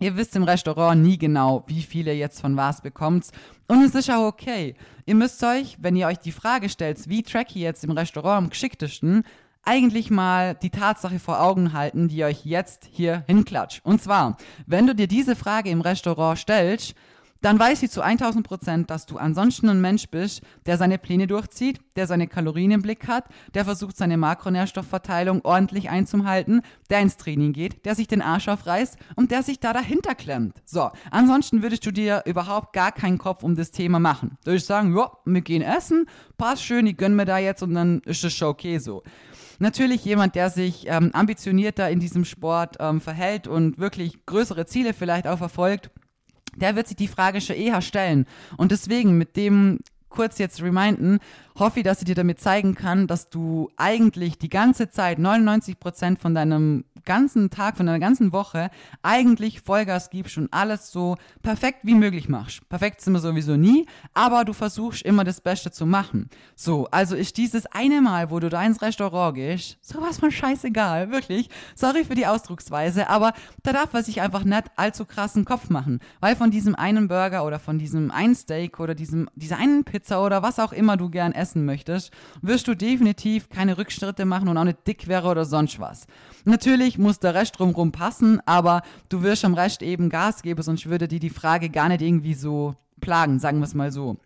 ihr 0.00 0.16
wisst 0.16 0.36
im 0.36 0.42
Restaurant 0.42 1.02
nie 1.02 1.18
genau, 1.18 1.64
wie 1.66 1.82
viel 1.82 2.06
ihr 2.06 2.16
jetzt 2.16 2.40
von 2.40 2.56
was 2.56 2.82
bekommt. 2.82 3.28
Und 3.68 3.82
es 3.82 3.94
ist 3.94 4.10
auch 4.10 4.26
okay. 4.26 4.74
Ihr 5.06 5.14
müsst 5.14 5.42
euch, 5.42 5.78
wenn 5.80 5.96
ihr 5.96 6.06
euch 6.06 6.18
die 6.18 6.32
Frage 6.32 6.68
stellt, 6.68 7.08
wie 7.08 7.22
track 7.22 7.48
ich 7.50 7.62
jetzt 7.62 7.84
im 7.84 7.92
Restaurant 7.92 8.38
am 8.38 8.50
geschicktesten, 8.50 9.24
eigentlich 9.64 10.10
mal 10.10 10.54
die 10.56 10.70
Tatsache 10.70 11.18
vor 11.18 11.40
Augen 11.40 11.72
halten, 11.72 12.08
die 12.08 12.24
euch 12.24 12.44
jetzt 12.44 12.88
hier 12.90 13.24
hinklatscht. 13.28 13.84
Und 13.84 14.02
zwar, 14.02 14.36
wenn 14.66 14.86
du 14.86 14.94
dir 14.94 15.06
diese 15.06 15.36
Frage 15.36 15.70
im 15.70 15.80
Restaurant 15.80 16.38
stellst, 16.38 16.94
dann 17.42 17.58
weiß 17.58 17.80
sie 17.80 17.90
zu 17.90 18.02
1000 18.02 18.46
Prozent, 18.46 18.90
dass 18.90 19.04
du 19.04 19.18
ansonsten 19.18 19.68
ein 19.68 19.80
Mensch 19.80 20.08
bist, 20.08 20.42
der 20.64 20.78
seine 20.78 20.96
Pläne 20.96 21.26
durchzieht, 21.26 21.80
der 21.96 22.06
seine 22.06 22.28
Kalorien 22.28 22.70
im 22.70 22.82
Blick 22.82 23.08
hat, 23.08 23.24
der 23.54 23.64
versucht, 23.64 23.96
seine 23.96 24.16
Makronährstoffverteilung 24.16 25.44
ordentlich 25.44 25.90
einzuhalten, 25.90 26.62
der 26.88 27.00
ins 27.00 27.16
Training 27.16 27.52
geht, 27.52 27.84
der 27.84 27.94
sich 27.96 28.06
den 28.06 28.22
Arsch 28.22 28.48
aufreißt 28.48 28.96
und 29.16 29.32
der 29.32 29.42
sich 29.42 29.58
da 29.58 29.72
dahinter 29.72 30.14
klemmt. 30.14 30.62
So, 30.64 30.90
ansonsten 31.10 31.62
würdest 31.62 31.84
du 31.84 31.90
dir 31.90 32.22
überhaupt 32.26 32.72
gar 32.72 32.92
keinen 32.92 33.18
Kopf 33.18 33.42
um 33.42 33.56
das 33.56 33.72
Thema 33.72 33.98
machen. 33.98 34.38
Du 34.44 34.52
würdest 34.52 34.68
sagen, 34.68 34.96
ja, 34.96 35.10
wir 35.24 35.40
gehen 35.40 35.62
essen, 35.62 36.06
passt 36.38 36.64
schön, 36.64 36.86
ich 36.86 36.96
gönn 36.96 37.16
mir 37.16 37.24
da 37.24 37.38
jetzt 37.38 37.62
und 37.62 37.74
dann 37.74 38.00
ist 38.04 38.22
es 38.24 38.32
schon 38.34 38.48
okay 38.48 38.78
so. 38.78 39.02
Natürlich 39.58 40.04
jemand, 40.04 40.34
der 40.34 40.50
sich 40.50 40.86
ähm, 40.88 41.10
ambitionierter 41.12 41.90
in 41.90 42.00
diesem 42.00 42.24
Sport 42.24 42.76
ähm, 42.80 43.00
verhält 43.00 43.46
und 43.46 43.78
wirklich 43.78 44.26
größere 44.26 44.66
Ziele 44.66 44.94
vielleicht 44.94 45.26
auch 45.26 45.38
verfolgt, 45.38 45.90
der 46.56 46.76
wird 46.76 46.88
sich 46.88 46.96
die 46.96 47.08
Frage 47.08 47.40
schon 47.40 47.56
eher 47.56 47.80
stellen. 47.82 48.26
Und 48.56 48.72
deswegen 48.72 49.18
mit 49.18 49.36
dem 49.36 49.80
kurz 50.08 50.38
jetzt 50.38 50.62
reminden, 50.62 51.18
hoffe 51.58 51.80
ich, 51.80 51.84
dass 51.84 52.00
ich 52.00 52.06
dir 52.06 52.14
damit 52.14 52.40
zeigen 52.40 52.74
kann, 52.74 53.06
dass 53.06 53.28
du 53.28 53.70
eigentlich 53.76 54.38
die 54.38 54.48
ganze 54.48 54.90
Zeit 54.90 55.18
99 55.18 55.78
Prozent 55.78 56.20
von 56.20 56.34
deinem 56.34 56.84
ganzen 57.04 57.50
Tag, 57.50 57.76
von 57.76 57.86
deiner 57.86 57.98
ganzen 57.98 58.32
Woche 58.32 58.70
eigentlich 59.02 59.60
Vollgas 59.60 60.10
gibst 60.10 60.38
und 60.38 60.52
alles 60.52 60.90
so 60.90 61.16
perfekt 61.42 61.80
wie 61.82 61.94
möglich 61.94 62.28
machst. 62.28 62.68
Perfekt 62.68 63.00
sind 63.00 63.12
wir 63.12 63.20
sowieso 63.20 63.56
nie, 63.56 63.86
aber 64.14 64.44
du 64.44 64.52
versuchst 64.52 65.02
immer 65.02 65.24
das 65.24 65.40
Beste 65.40 65.70
zu 65.70 65.86
machen. 65.86 66.28
So, 66.54 66.86
also 66.90 67.16
ist 67.16 67.36
dieses 67.36 67.66
eine 67.66 68.00
Mal, 68.00 68.30
wo 68.30 68.40
du 68.40 68.48
da 68.48 68.62
ins 68.64 68.82
Restaurant 68.82 69.34
gehst, 69.34 69.78
sowas 69.80 70.18
von 70.18 70.30
scheißegal, 70.30 71.10
wirklich. 71.10 71.48
Sorry 71.74 72.04
für 72.04 72.14
die 72.14 72.26
Ausdrucksweise, 72.26 73.08
aber 73.08 73.32
da 73.62 73.72
darf 73.72 73.92
man 73.92 74.04
sich 74.04 74.20
einfach 74.20 74.44
nicht 74.44 74.64
allzu 74.76 75.04
krassen 75.04 75.44
Kopf 75.44 75.70
machen, 75.70 76.00
weil 76.20 76.36
von 76.36 76.50
diesem 76.50 76.74
einen 76.74 77.08
Burger 77.08 77.44
oder 77.44 77.58
von 77.58 77.78
diesem 77.78 78.10
einen 78.10 78.34
Steak 78.34 78.80
oder 78.80 78.94
diesem, 78.94 79.28
dieser 79.34 79.58
einen 79.58 79.84
Pizza 79.84 80.24
oder 80.24 80.42
was 80.42 80.58
auch 80.58 80.72
immer 80.72 80.96
du 80.96 81.10
gern 81.10 81.32
essen 81.42 81.64
möchtest, 81.64 82.10
wirst 82.40 82.68
du 82.68 82.74
definitiv 82.74 83.48
keine 83.48 83.76
Rückschritte 83.76 84.24
machen 84.24 84.48
und 84.48 84.56
auch 84.56 84.64
nicht 84.64 84.86
dick 84.86 85.08
wäre 85.08 85.28
oder 85.28 85.44
sonst 85.44 85.80
was. 85.80 86.06
Natürlich 86.44 86.98
muss 86.98 87.18
der 87.18 87.34
Rest 87.34 87.58
drumherum 87.58 87.92
passen, 87.92 88.40
aber 88.46 88.82
du 89.08 89.22
wirst 89.22 89.44
am 89.44 89.54
Rest 89.54 89.82
eben 89.82 90.08
Gas 90.08 90.42
geben, 90.42 90.62
sonst 90.62 90.86
würde 90.86 91.08
dir 91.08 91.20
die 91.20 91.30
Frage 91.30 91.68
gar 91.68 91.88
nicht 91.88 92.02
irgendwie 92.02 92.34
so 92.34 92.74
plagen, 93.00 93.38
sagen 93.38 93.58
wir 93.58 93.66
es 93.66 93.74
mal 93.74 93.92
so. 93.92 94.16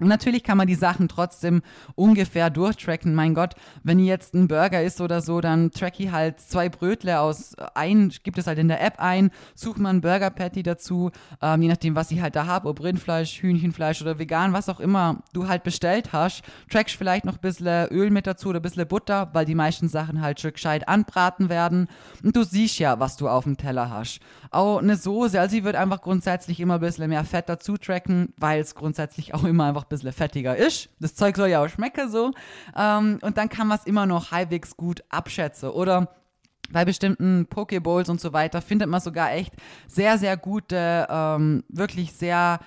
Und 0.00 0.08
natürlich 0.08 0.42
kann 0.42 0.58
man 0.58 0.66
die 0.66 0.74
Sachen 0.74 1.08
trotzdem 1.08 1.62
ungefähr 1.94 2.50
durchtracken. 2.50 3.14
Mein 3.14 3.34
Gott, 3.34 3.54
wenn 3.82 3.98
jetzt 3.98 4.34
ein 4.34 4.48
Burger 4.48 4.82
ist 4.82 5.00
oder 5.00 5.20
so, 5.20 5.40
dann 5.40 5.70
track 5.70 5.98
ich 6.00 6.10
halt 6.10 6.40
zwei 6.40 6.68
Brötle 6.68 7.20
aus 7.20 7.54
ein, 7.74 8.12
gibt 8.22 8.38
es 8.38 8.46
halt 8.46 8.58
in 8.58 8.68
der 8.68 8.82
App 8.82 8.94
ein, 8.98 9.30
suche 9.54 9.80
mal 9.80 9.90
ein 9.90 10.00
Burger 10.00 10.30
Patty 10.30 10.62
dazu, 10.62 11.10
ähm, 11.40 11.62
je 11.62 11.68
nachdem, 11.68 11.94
was 11.94 12.10
ich 12.10 12.20
halt 12.20 12.36
da 12.36 12.46
habe, 12.46 12.68
ob 12.68 12.82
Rindfleisch, 12.82 13.42
Hühnchenfleisch 13.42 14.02
oder 14.02 14.18
vegan, 14.18 14.52
was 14.52 14.68
auch 14.68 14.80
immer 14.80 15.22
du 15.32 15.48
halt 15.48 15.62
bestellt 15.62 16.12
hast, 16.12 16.42
trackst 16.70 16.96
vielleicht 16.96 17.24
noch 17.24 17.34
ein 17.34 17.40
bisschen 17.40 17.88
Öl 17.88 18.10
mit 18.10 18.26
dazu 18.26 18.50
oder 18.50 18.60
ein 18.60 18.62
bisschen 18.62 18.86
Butter, 18.86 19.30
weil 19.32 19.46
die 19.46 19.54
meisten 19.54 19.88
Sachen 19.88 20.20
halt 20.20 20.40
schon 20.40 20.52
gescheit 20.52 20.88
anbraten 20.88 21.48
werden. 21.48 21.88
Und 22.22 22.36
du 22.36 22.44
siehst 22.44 22.78
ja, 22.78 23.00
was 23.00 23.16
du 23.16 23.28
auf 23.28 23.44
dem 23.44 23.56
Teller 23.56 23.90
hast. 23.90 24.20
Auch 24.50 24.78
eine 24.78 24.96
Soße, 24.96 25.40
also 25.40 25.54
sie 25.54 25.64
wird 25.64 25.76
einfach 25.76 26.02
grundsätzlich 26.02 26.60
immer 26.60 26.74
ein 26.74 26.80
bisschen 26.80 27.08
mehr 27.08 27.24
Fett 27.24 27.48
dazu 27.48 27.76
tracken, 27.76 28.32
weil 28.38 28.60
es 28.60 28.74
grundsätzlich 28.74 29.34
auch 29.34 29.44
immer 29.44 29.64
einfach 29.64 29.85
ein 29.86 29.88
bisschen 29.88 30.12
fettiger 30.12 30.56
ist. 30.56 30.88
Das 31.00 31.14
Zeug 31.14 31.36
soll 31.36 31.48
ja 31.48 31.64
auch 31.64 31.68
schmecken 31.68 32.10
so. 32.10 32.32
Ähm, 32.76 33.18
und 33.22 33.38
dann 33.38 33.48
kann 33.48 33.66
man 33.66 33.78
es 33.78 33.86
immer 33.86 34.06
noch 34.06 34.30
halbwegs 34.30 34.76
gut 34.76 35.02
abschätzen. 35.08 35.70
Oder 35.70 36.08
bei 36.70 36.84
bestimmten 36.84 37.46
Pokeballs 37.46 38.08
und 38.08 38.20
so 38.20 38.32
weiter 38.32 38.60
findet 38.60 38.88
man 38.88 39.00
sogar 39.00 39.32
echt 39.32 39.54
sehr, 39.86 40.18
sehr 40.18 40.36
gute, 40.36 41.06
ähm, 41.08 41.64
wirklich 41.68 42.12
sehr 42.12 42.60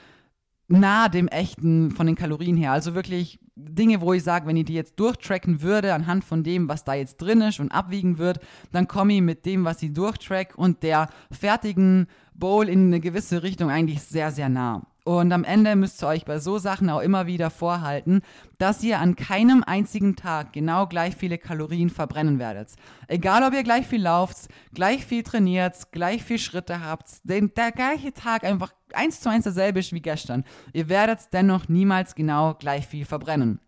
nah 0.67 1.09
dem 1.09 1.27
echten 1.27 1.91
von 1.91 2.05
den 2.05 2.15
Kalorien 2.15 2.55
her. 2.55 2.71
Also 2.71 2.93
wirklich 2.93 3.39
Dinge, 3.55 3.99
wo 4.01 4.13
ich 4.13 4.23
sage, 4.23 4.47
wenn 4.47 4.55
ich 4.55 4.65
die 4.65 4.73
jetzt 4.73 4.99
durchtracken 4.99 5.61
würde, 5.61 5.93
anhand 5.93 6.23
von 6.23 6.43
dem, 6.43 6.69
was 6.69 6.85
da 6.85 6.93
jetzt 6.93 7.17
drin 7.17 7.41
ist 7.41 7.59
und 7.59 7.71
abwiegen 7.71 8.17
wird, 8.17 8.39
dann 8.71 8.87
komme 8.87 9.13
ich 9.13 9.21
mit 9.21 9.45
dem, 9.45 9.65
was 9.65 9.83
ich 9.83 9.93
durchtrack 9.93 10.57
und 10.57 10.83
der 10.83 11.09
fertigen 11.31 12.07
Bowl 12.33 12.69
in 12.69 12.87
eine 12.87 12.99
gewisse 12.99 13.43
Richtung 13.43 13.69
eigentlich 13.69 14.01
sehr, 14.01 14.31
sehr 14.31 14.47
nah. 14.47 14.83
Und 15.09 15.31
am 15.31 15.43
Ende 15.43 15.75
müsst 15.75 16.03
ihr 16.03 16.07
euch 16.07 16.23
bei 16.23 16.37
so 16.37 16.59
Sachen 16.59 16.87
auch 16.91 16.99
immer 16.99 17.25
wieder 17.25 17.49
vorhalten, 17.49 18.21
dass 18.59 18.83
ihr 18.83 18.99
an 18.99 19.15
keinem 19.15 19.63
einzigen 19.63 20.15
Tag 20.15 20.53
genau 20.53 20.85
gleich 20.85 21.15
viele 21.15 21.39
Kalorien 21.39 21.89
verbrennen 21.89 22.37
werdet. 22.37 22.73
Egal, 23.07 23.41
ob 23.41 23.55
ihr 23.55 23.63
gleich 23.63 23.87
viel 23.87 24.03
lauft, 24.03 24.49
gleich 24.71 25.03
viel 25.03 25.23
trainiert, 25.23 25.91
gleich 25.91 26.23
viel 26.23 26.37
Schritte 26.37 26.85
habt, 26.85 27.07
den, 27.23 27.51
der 27.55 27.71
gleiche 27.71 28.13
Tag 28.13 28.43
einfach 28.43 28.71
eins 28.93 29.19
zu 29.19 29.31
eins 29.31 29.45
dasselbe 29.45 29.79
ist 29.79 29.93
wie 29.93 29.99
gestern. 29.99 30.43
Ihr 30.73 30.89
werdet 30.89 31.33
dennoch 31.33 31.67
niemals 31.69 32.13
genau 32.13 32.53
gleich 32.53 32.85
viel 32.85 33.05
verbrennen. 33.05 33.59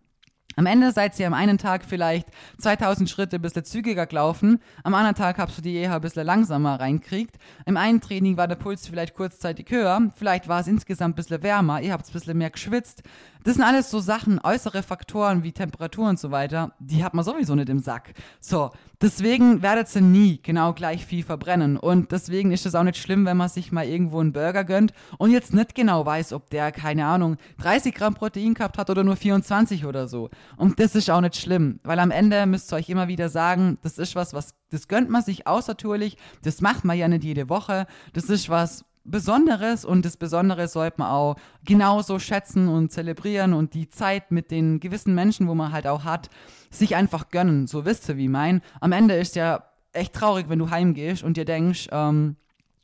Am 0.56 0.66
Ende 0.66 0.92
seid 0.92 1.18
ihr 1.18 1.26
am 1.26 1.34
einen 1.34 1.58
Tag 1.58 1.84
vielleicht 1.84 2.28
2000 2.58 3.08
Schritte 3.08 3.36
ein 3.36 3.42
bisschen 3.42 3.64
zügiger 3.64 4.06
gelaufen, 4.06 4.60
am 4.84 4.94
anderen 4.94 5.16
Tag 5.16 5.38
habt 5.38 5.56
du 5.56 5.62
die 5.62 5.74
eher 5.74 5.94
ein 5.94 6.00
bisschen 6.00 6.26
langsamer 6.26 6.78
reinkriegt. 6.78 7.36
Im 7.66 7.76
einen 7.76 8.00
Training 8.00 8.36
war 8.36 8.48
der 8.48 8.56
Puls 8.56 8.86
vielleicht 8.86 9.14
kurzzeitig 9.14 9.70
höher, 9.70 10.12
vielleicht 10.16 10.48
war 10.48 10.60
es 10.60 10.66
insgesamt 10.66 11.14
ein 11.14 11.16
bisschen 11.16 11.42
wärmer, 11.42 11.80
ihr 11.80 11.92
habt 11.92 12.06
ein 12.08 12.12
bisschen 12.12 12.38
mehr 12.38 12.50
geschwitzt. 12.50 13.02
Das 13.44 13.54
sind 13.54 13.64
alles 13.64 13.90
so 13.90 13.98
Sachen, 13.98 14.38
äußere 14.42 14.84
Faktoren 14.84 15.42
wie 15.42 15.50
Temperatur 15.50 16.08
und 16.08 16.18
so 16.18 16.30
weiter, 16.30 16.72
die 16.78 17.02
hat 17.02 17.12
man 17.12 17.24
sowieso 17.24 17.56
nicht 17.56 17.68
im 17.70 17.80
Sack. 17.80 18.12
So, 18.40 18.70
deswegen 19.00 19.62
werdet 19.62 19.92
ihr 19.96 20.00
nie 20.00 20.40
genau 20.40 20.72
gleich 20.74 21.04
viel 21.04 21.24
verbrennen 21.24 21.76
und 21.76 22.12
deswegen 22.12 22.52
ist 22.52 22.66
es 22.66 22.76
auch 22.76 22.84
nicht 22.84 22.98
schlimm, 22.98 23.26
wenn 23.26 23.36
man 23.36 23.48
sich 23.48 23.72
mal 23.72 23.84
irgendwo 23.84 24.20
einen 24.20 24.32
Burger 24.32 24.62
gönnt 24.62 24.92
und 25.18 25.32
jetzt 25.32 25.54
nicht 25.54 25.74
genau 25.74 26.06
weiß, 26.06 26.32
ob 26.32 26.50
der, 26.50 26.70
keine 26.70 27.06
Ahnung, 27.06 27.36
30 27.60 27.94
Gramm 27.94 28.14
Protein 28.14 28.54
gehabt 28.54 28.78
hat 28.78 28.90
oder 28.90 29.02
nur 29.02 29.16
24 29.16 29.86
oder 29.86 30.06
so. 30.06 30.30
Und 30.56 30.80
das 30.80 30.94
ist 30.94 31.10
auch 31.10 31.20
nicht 31.20 31.36
schlimm, 31.36 31.80
weil 31.82 31.98
am 31.98 32.10
Ende 32.10 32.46
müsst 32.46 32.72
ihr 32.72 32.76
euch 32.76 32.88
immer 32.88 33.08
wieder 33.08 33.28
sagen, 33.28 33.78
das 33.82 33.98
ist 33.98 34.14
was, 34.16 34.34
was, 34.34 34.54
das 34.70 34.88
gönnt 34.88 35.10
man 35.10 35.22
sich 35.22 35.46
außertourlich, 35.46 36.16
das 36.42 36.60
macht 36.60 36.84
man 36.84 36.96
ja 36.96 37.08
nicht 37.08 37.24
jede 37.24 37.48
Woche, 37.48 37.86
das 38.12 38.24
ist 38.24 38.48
was 38.48 38.84
Besonderes 39.04 39.84
und 39.84 40.04
das 40.04 40.16
Besondere 40.16 40.68
sollte 40.68 41.00
man 41.00 41.08
auch 41.08 41.36
genauso 41.64 42.18
schätzen 42.18 42.68
und 42.68 42.92
zelebrieren 42.92 43.52
und 43.52 43.74
die 43.74 43.88
Zeit 43.88 44.30
mit 44.30 44.50
den 44.50 44.78
gewissen 44.78 45.14
Menschen, 45.14 45.48
wo 45.48 45.54
man 45.54 45.72
halt 45.72 45.86
auch 45.86 46.04
hat, 46.04 46.30
sich 46.70 46.94
einfach 46.94 47.28
gönnen. 47.30 47.66
So 47.66 47.84
wisst 47.84 48.08
ihr, 48.08 48.16
wie 48.16 48.28
mein. 48.28 48.62
Am 48.80 48.92
Ende 48.92 49.16
ist 49.16 49.34
ja 49.34 49.64
echt 49.92 50.12
traurig, 50.12 50.48
wenn 50.48 50.60
du 50.60 50.70
heimgehst 50.70 51.24
und 51.24 51.36
dir 51.36 51.44
denkst, 51.44 51.88
ähm, 51.90 52.36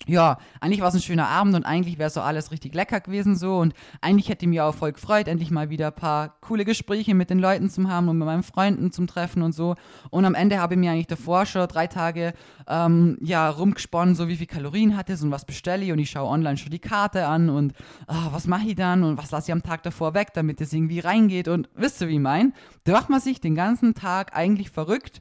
ja, 0.06 0.38
eigentlich 0.60 0.80
war 0.80 0.88
es 0.88 0.94
ein 0.94 1.02
schöner 1.02 1.28
Abend 1.28 1.54
und 1.54 1.64
eigentlich 1.64 1.98
wäre 1.98 2.10
so 2.10 2.20
alles 2.20 2.50
richtig 2.50 2.74
lecker 2.74 3.00
gewesen 3.00 3.36
so 3.36 3.58
und 3.58 3.74
eigentlich 4.00 4.28
hätte 4.28 4.46
mich 4.46 4.60
auch 4.60 4.74
voll 4.74 4.92
gefreut, 4.92 5.28
endlich 5.28 5.50
mal 5.50 5.70
wieder 5.70 5.88
ein 5.88 5.94
paar 5.94 6.40
coole 6.40 6.64
Gespräche 6.64 7.14
mit 7.14 7.30
den 7.30 7.38
Leuten 7.38 7.68
zu 7.68 7.88
haben 7.88 8.08
und 8.08 8.18
mit 8.18 8.26
meinen 8.26 8.42
Freunden 8.42 8.92
zum 8.92 9.06
Treffen 9.06 9.42
und 9.42 9.52
so. 9.52 9.74
Und 10.10 10.24
am 10.24 10.34
Ende 10.34 10.60
habe 10.60 10.74
ich 10.74 10.80
mir 10.80 10.92
eigentlich 10.92 11.08
davor 11.08 11.46
schon 11.46 11.66
drei 11.68 11.86
Tage 11.88 12.32
ähm, 12.66 13.18
ja 13.20 13.50
rumgesponnen, 13.50 14.14
so 14.14 14.28
wie 14.28 14.36
viel 14.36 14.46
Kalorien 14.46 14.96
hat 14.96 15.10
es 15.10 15.22
und 15.22 15.30
was 15.30 15.44
bestelle 15.44 15.84
ich 15.84 15.92
und 15.92 15.98
ich 15.98 16.10
schaue 16.10 16.28
online 16.28 16.56
schon 16.56 16.70
die 16.70 16.78
Karte 16.78 17.26
an 17.26 17.50
und 17.50 17.74
oh, 18.06 18.32
was 18.32 18.46
mache 18.46 18.68
ich 18.68 18.76
dann 18.76 19.04
und 19.04 19.18
was 19.18 19.30
lasse 19.30 19.50
ich 19.50 19.52
am 19.52 19.62
Tag 19.62 19.82
davor 19.82 20.14
weg, 20.14 20.28
damit 20.32 20.60
es 20.60 20.72
irgendwie 20.72 21.00
reingeht 21.00 21.48
und 21.48 21.68
wisst 21.74 22.00
ihr, 22.00 22.08
wie 22.08 22.14
ich 22.14 22.20
mein? 22.20 22.54
Da 22.84 22.92
macht 22.92 23.10
man 23.10 23.20
sich 23.20 23.40
den 23.40 23.54
ganzen 23.54 23.94
Tag 23.94 24.34
eigentlich 24.34 24.70
verrückt 24.70 25.20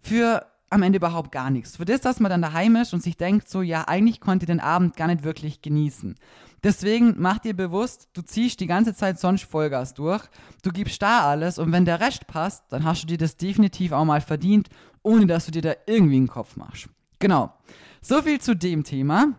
für 0.00 0.46
am 0.70 0.82
Ende 0.82 0.98
überhaupt 0.98 1.32
gar 1.32 1.50
nichts. 1.50 1.76
Für 1.76 1.84
das, 1.84 2.00
dass 2.00 2.20
man 2.20 2.30
dann 2.30 2.42
daheim 2.42 2.76
ist 2.76 2.92
und 2.92 3.02
sich 3.02 3.16
denkt, 3.16 3.48
so, 3.48 3.62
ja, 3.62 3.88
eigentlich 3.88 4.20
konnte 4.20 4.44
ich 4.44 4.48
den 4.48 4.60
Abend 4.60 4.96
gar 4.96 5.06
nicht 5.06 5.24
wirklich 5.24 5.62
genießen. 5.62 6.16
Deswegen 6.62 7.14
mach 7.18 7.38
dir 7.38 7.54
bewusst, 7.54 8.08
du 8.14 8.22
ziehst 8.22 8.60
die 8.60 8.66
ganze 8.66 8.94
Zeit 8.94 9.20
sonst 9.20 9.44
Vollgas 9.44 9.94
durch, 9.94 10.24
du 10.62 10.70
gibst 10.70 11.00
da 11.02 11.28
alles 11.28 11.58
und 11.58 11.70
wenn 11.70 11.84
der 11.84 12.00
Rest 12.00 12.26
passt, 12.26 12.64
dann 12.70 12.84
hast 12.84 13.02
du 13.02 13.06
dir 13.06 13.18
das 13.18 13.36
definitiv 13.36 13.92
auch 13.92 14.04
mal 14.04 14.20
verdient, 14.20 14.68
ohne 15.02 15.26
dass 15.26 15.46
du 15.46 15.52
dir 15.52 15.62
da 15.62 15.72
irgendwie 15.86 16.16
einen 16.16 16.26
Kopf 16.26 16.56
machst. 16.56 16.88
Genau. 17.20 17.52
So 18.00 18.22
viel 18.22 18.40
zu 18.40 18.56
dem 18.56 18.84
Thema. 18.84 19.34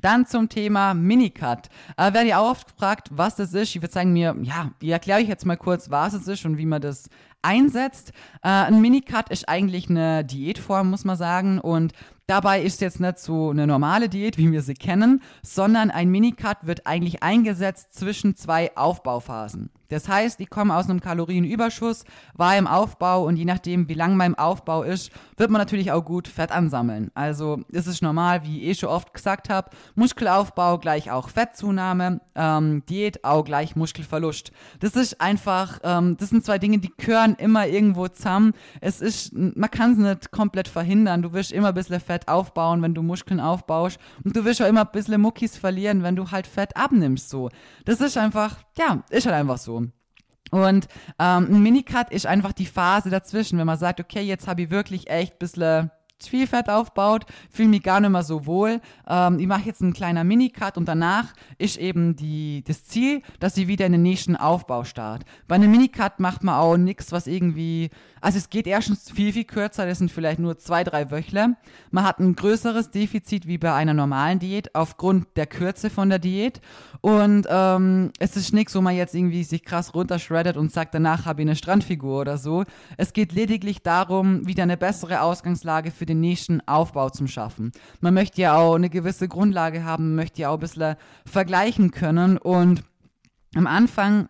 Dann 0.00 0.26
zum 0.26 0.48
Thema 0.48 0.94
Minicut. 0.94 1.68
Äh, 1.98 2.14
werde 2.14 2.28
ich 2.28 2.34
auch 2.34 2.50
oft 2.50 2.68
gefragt, 2.68 3.08
was 3.12 3.36
das 3.36 3.52
ist. 3.52 3.74
Ich 3.74 3.82
würde 3.82 3.92
sagen 3.92 4.12
mir, 4.12 4.34
ja, 4.42 4.70
ich 4.80 4.88
erkläre 4.88 5.20
euch 5.20 5.28
jetzt 5.28 5.44
mal 5.44 5.56
kurz, 5.56 5.90
was 5.90 6.14
es 6.14 6.26
ist 6.28 6.46
und 6.46 6.56
wie 6.56 6.66
man 6.66 6.80
das 6.80 7.10
einsetzt. 7.42 8.12
Äh, 8.42 8.48
ein 8.48 8.80
Minicut 8.80 9.28
ist 9.30 9.48
eigentlich 9.48 9.90
eine 9.90 10.24
Diätform, 10.24 10.90
muss 10.90 11.04
man 11.04 11.16
sagen. 11.16 11.58
Und 11.60 11.92
dabei 12.26 12.62
ist 12.62 12.80
jetzt 12.80 13.00
nicht 13.00 13.18
so 13.18 13.50
eine 13.50 13.66
normale 13.66 14.08
Diät, 14.08 14.38
wie 14.38 14.50
wir 14.50 14.62
sie 14.62 14.74
kennen, 14.74 15.22
sondern 15.42 15.90
ein 15.90 16.10
Minicut 16.10 16.58
wird 16.62 16.86
eigentlich 16.86 17.22
eingesetzt 17.22 17.94
zwischen 17.94 18.36
zwei 18.36 18.76
Aufbauphasen. 18.76 19.70
Das 19.92 20.08
heißt, 20.08 20.40
ich 20.40 20.48
komme 20.48 20.74
aus 20.74 20.88
einem 20.88 21.00
Kalorienüberschuss, 21.00 22.04
war 22.32 22.56
im 22.56 22.66
Aufbau 22.66 23.26
und 23.26 23.36
je 23.36 23.44
nachdem, 23.44 23.90
wie 23.90 23.94
lang 23.94 24.16
mein 24.16 24.34
Aufbau 24.34 24.84
ist, 24.84 25.12
wird 25.36 25.50
man 25.50 25.60
natürlich 25.60 25.92
auch 25.92 26.02
gut 26.02 26.28
Fett 26.28 26.50
ansammeln. 26.50 27.10
Also 27.14 27.60
ist 27.68 27.86
es 27.86 28.00
normal, 28.00 28.42
wie 28.42 28.62
ich 28.62 28.68
eh 28.68 28.74
schon 28.74 28.88
oft 28.88 29.12
gesagt 29.12 29.50
habe, 29.50 29.68
Muskelaufbau 29.94 30.78
gleich 30.78 31.10
auch 31.10 31.28
Fettzunahme, 31.28 32.22
ähm, 32.34 32.82
Diät 32.88 33.22
auch 33.22 33.44
gleich 33.44 33.76
Muskelverlust. 33.76 34.50
Das 34.80 34.96
ist 34.96 35.20
einfach, 35.20 35.78
ähm, 35.84 36.16
das 36.16 36.30
sind 36.30 36.42
zwei 36.42 36.58
Dinge, 36.58 36.78
die 36.78 36.92
gehören 36.96 37.31
immer 37.36 37.66
irgendwo 37.66 38.08
zusammen. 38.08 38.52
Es 38.80 39.00
ist, 39.00 39.32
man 39.32 39.70
kann 39.70 39.92
es 39.92 39.98
nicht 39.98 40.30
komplett 40.30 40.68
verhindern. 40.68 41.22
Du 41.22 41.32
wirst 41.32 41.52
immer 41.52 41.68
ein 41.68 41.74
bisschen 41.74 42.00
Fett 42.00 42.28
aufbauen, 42.28 42.82
wenn 42.82 42.94
du 42.94 43.02
Muskeln 43.02 43.40
aufbaust 43.40 43.98
und 44.24 44.36
du 44.36 44.44
wirst 44.44 44.62
auch 44.62 44.68
immer 44.68 44.82
ein 44.82 44.92
bisschen 44.92 45.20
Muckis 45.20 45.56
verlieren, 45.56 46.02
wenn 46.02 46.16
du 46.16 46.30
halt 46.30 46.46
Fett 46.46 46.76
abnimmst. 46.76 47.28
So, 47.30 47.50
das 47.84 48.00
ist 48.00 48.16
einfach, 48.16 48.58
ja, 48.78 49.02
ist 49.10 49.26
halt 49.26 49.36
einfach 49.36 49.58
so. 49.58 49.86
Und 50.50 50.86
ähm, 51.18 51.48
ein 51.50 51.62
Minicut 51.62 52.10
ist 52.10 52.26
einfach 52.26 52.52
die 52.52 52.66
Phase 52.66 53.08
dazwischen, 53.08 53.58
wenn 53.58 53.66
man 53.66 53.78
sagt, 53.78 54.00
okay, 54.00 54.20
jetzt 54.20 54.46
habe 54.46 54.62
ich 54.62 54.70
wirklich 54.70 55.08
echt 55.08 55.32
ein 55.34 55.38
bisschen 55.38 55.90
viel 56.28 56.46
Fett 56.46 56.68
aufbaut, 56.68 57.24
fühle 57.50 57.68
mich 57.68 57.82
gar 57.82 58.00
nicht 58.00 58.10
mehr 58.10 58.22
so 58.22 58.46
wohl. 58.46 58.80
Ähm, 59.08 59.38
ich 59.38 59.46
mache 59.46 59.66
jetzt 59.66 59.82
einen 59.82 59.92
kleinen 59.92 60.26
Minicut 60.26 60.76
und 60.76 60.86
danach 60.86 61.32
ist 61.58 61.76
eben 61.78 62.16
die, 62.16 62.64
das 62.66 62.84
Ziel, 62.84 63.22
dass 63.40 63.54
sie 63.54 63.68
wieder 63.68 63.86
in 63.86 63.92
den 63.92 64.02
nächsten 64.02 64.36
Aufbau 64.36 64.84
startet. 64.84 65.26
Bei 65.48 65.56
einem 65.56 65.70
Minicut 65.70 66.18
macht 66.18 66.44
man 66.44 66.54
auch 66.54 66.76
nichts, 66.76 67.12
was 67.12 67.26
irgendwie, 67.26 67.90
also 68.20 68.38
es 68.38 68.50
geht 68.50 68.66
erstens 68.66 69.10
viel, 69.10 69.32
viel 69.32 69.44
kürzer, 69.44 69.86
das 69.86 69.98
sind 69.98 70.10
vielleicht 70.10 70.38
nur 70.38 70.58
zwei, 70.58 70.84
drei 70.84 71.10
Wöchle. 71.10 71.56
Man 71.90 72.04
hat 72.04 72.18
ein 72.18 72.34
größeres 72.34 72.90
Defizit 72.90 73.46
wie 73.46 73.58
bei 73.58 73.72
einer 73.72 73.94
normalen 73.94 74.38
Diät 74.38 74.74
aufgrund 74.74 75.26
der 75.36 75.46
Kürze 75.46 75.90
von 75.90 76.08
der 76.08 76.18
Diät 76.18 76.60
und 77.00 77.46
ähm, 77.50 78.12
es 78.18 78.36
ist 78.36 78.52
nichts, 78.52 78.74
wo 78.76 78.80
man 78.80 78.94
jetzt 78.94 79.14
irgendwie 79.14 79.42
sich 79.42 79.64
krass 79.64 79.92
runterschreddet 79.92 80.56
und 80.56 80.72
sagt, 80.72 80.94
danach 80.94 81.26
habe 81.26 81.42
ich 81.42 81.48
eine 81.48 81.56
Strandfigur 81.56 82.20
oder 82.20 82.38
so. 82.38 82.64
Es 82.96 83.12
geht 83.12 83.32
lediglich 83.32 83.82
darum, 83.82 84.46
wieder 84.46 84.62
eine 84.62 84.76
bessere 84.76 85.22
Ausgangslage 85.22 85.90
für 85.90 86.06
den 86.06 86.11
nächsten 86.20 86.66
Aufbau 86.66 87.10
zu 87.10 87.26
schaffen. 87.26 87.72
Man 88.00 88.14
möchte 88.14 88.40
ja 88.40 88.56
auch 88.56 88.74
eine 88.74 88.90
gewisse 88.90 89.28
Grundlage 89.28 89.84
haben, 89.84 90.14
möchte 90.14 90.42
ja 90.42 90.50
auch 90.50 90.54
ein 90.54 90.60
bisschen 90.60 90.96
vergleichen 91.24 91.90
können 91.90 92.38
und 92.38 92.82
am 93.54 93.66
Anfang, 93.66 94.28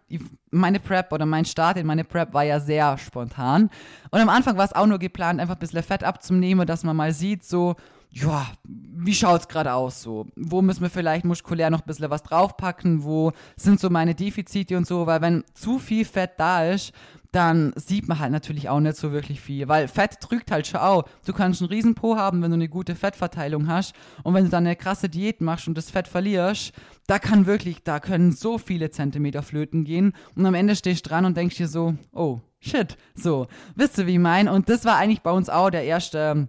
meine 0.51 0.81
Prep 0.81 1.13
oder 1.13 1.27
mein 1.27 1.45
Start 1.45 1.77
in 1.77 1.87
meine 1.87 2.05
Prep 2.05 2.35
war 2.35 2.43
ja 2.43 2.59
sehr 2.59 2.99
spontan. 2.99 3.71
Und 4.11 4.21
am 4.21 4.29
Anfang 4.29 4.57
war 4.57 4.65
es 4.65 4.73
auch 4.73 4.87
nur 4.87 4.99
geplant, 4.99 5.41
einfach 5.41 5.55
ein 5.55 5.61
bisschen 5.61 5.83
Fett 5.83 6.03
abzunehmen, 6.03 6.67
dass 6.67 6.83
man 6.83 6.97
mal 6.97 7.13
sieht, 7.13 7.45
so, 7.45 7.77
ja, 8.11 8.47
wie 8.65 9.15
schaut's 9.15 9.49
gerade 9.49 9.73
aus 9.73 10.03
so? 10.03 10.27
Wo 10.37 10.61
müssen 10.61 10.83
wir 10.83 10.91
vielleicht 10.91 11.25
muskulär 11.25 11.71
noch 11.71 11.81
ein 11.81 11.87
bisschen 11.87 12.11
was 12.11 12.23
draufpacken? 12.23 13.05
Wo 13.05 13.33
sind 13.57 13.81
so 13.81 13.89
meine 13.89 14.15
Defizite 14.15 14.77
und 14.77 14.87
so? 14.87 15.07
Weil 15.07 15.23
wenn 15.23 15.45
zu 15.55 15.79
viel 15.79 16.05
Fett 16.05 16.33
da 16.37 16.65
ist, 16.65 16.93
dann 17.33 17.73
sieht 17.77 18.09
man 18.09 18.19
halt 18.19 18.31
natürlich 18.31 18.69
auch 18.69 18.81
nicht 18.81 18.97
so 18.97 19.11
wirklich 19.11 19.41
viel, 19.41 19.67
weil 19.67 19.89
Fett 19.89 20.19
drückt 20.21 20.51
halt 20.51 20.67
schon 20.67 20.81
auch. 20.81 21.05
Du 21.25 21.33
kannst 21.33 21.63
einen 21.63 21.71
riesen 21.71 21.95
Po 21.95 22.17
haben, 22.17 22.43
wenn 22.43 22.51
du 22.51 22.57
eine 22.57 22.69
gute 22.69 22.95
Fettverteilung 22.95 23.69
hast 23.69 23.95
und 24.23 24.35
wenn 24.35 24.45
du 24.45 24.51
dann 24.51 24.67
eine 24.67 24.77
krasse 24.77 25.09
Diät 25.09 25.41
machst 25.41 25.67
und 25.67 25.77
das 25.77 25.91
Fett 25.91 26.09
verlierst, 26.09 26.73
da 27.07 27.19
kann 27.19 27.47
wirklich, 27.47 27.83
da 27.83 28.01
können 28.01 28.33
so 28.33 28.59
viele 28.59 28.91
Zentimeter 28.91 29.43
flöten 29.43 29.85
gehen 29.85 30.13
und 30.37 30.45
am 30.45 30.55
Ende 30.55 30.77
stehst 30.77 31.07
du 31.07 31.09
dran 31.09 31.25
und 31.25 31.37
denkst 31.37 31.57
dir 31.57 31.69
so, 31.69 31.95
oh, 32.13 32.41
shit, 32.61 32.99
so, 33.15 33.47
wisst 33.75 33.99
ihr, 33.99 34.07
wie 34.07 34.15
ich 34.15 34.19
meine? 34.19 34.53
Und 34.53 34.69
das 34.69 34.85
war 34.85 34.99
eigentlich 34.99 35.23
bei 35.23 35.33
uns 35.33 35.49
auch 35.49 35.71
der 35.71 35.85
erste 35.85 36.49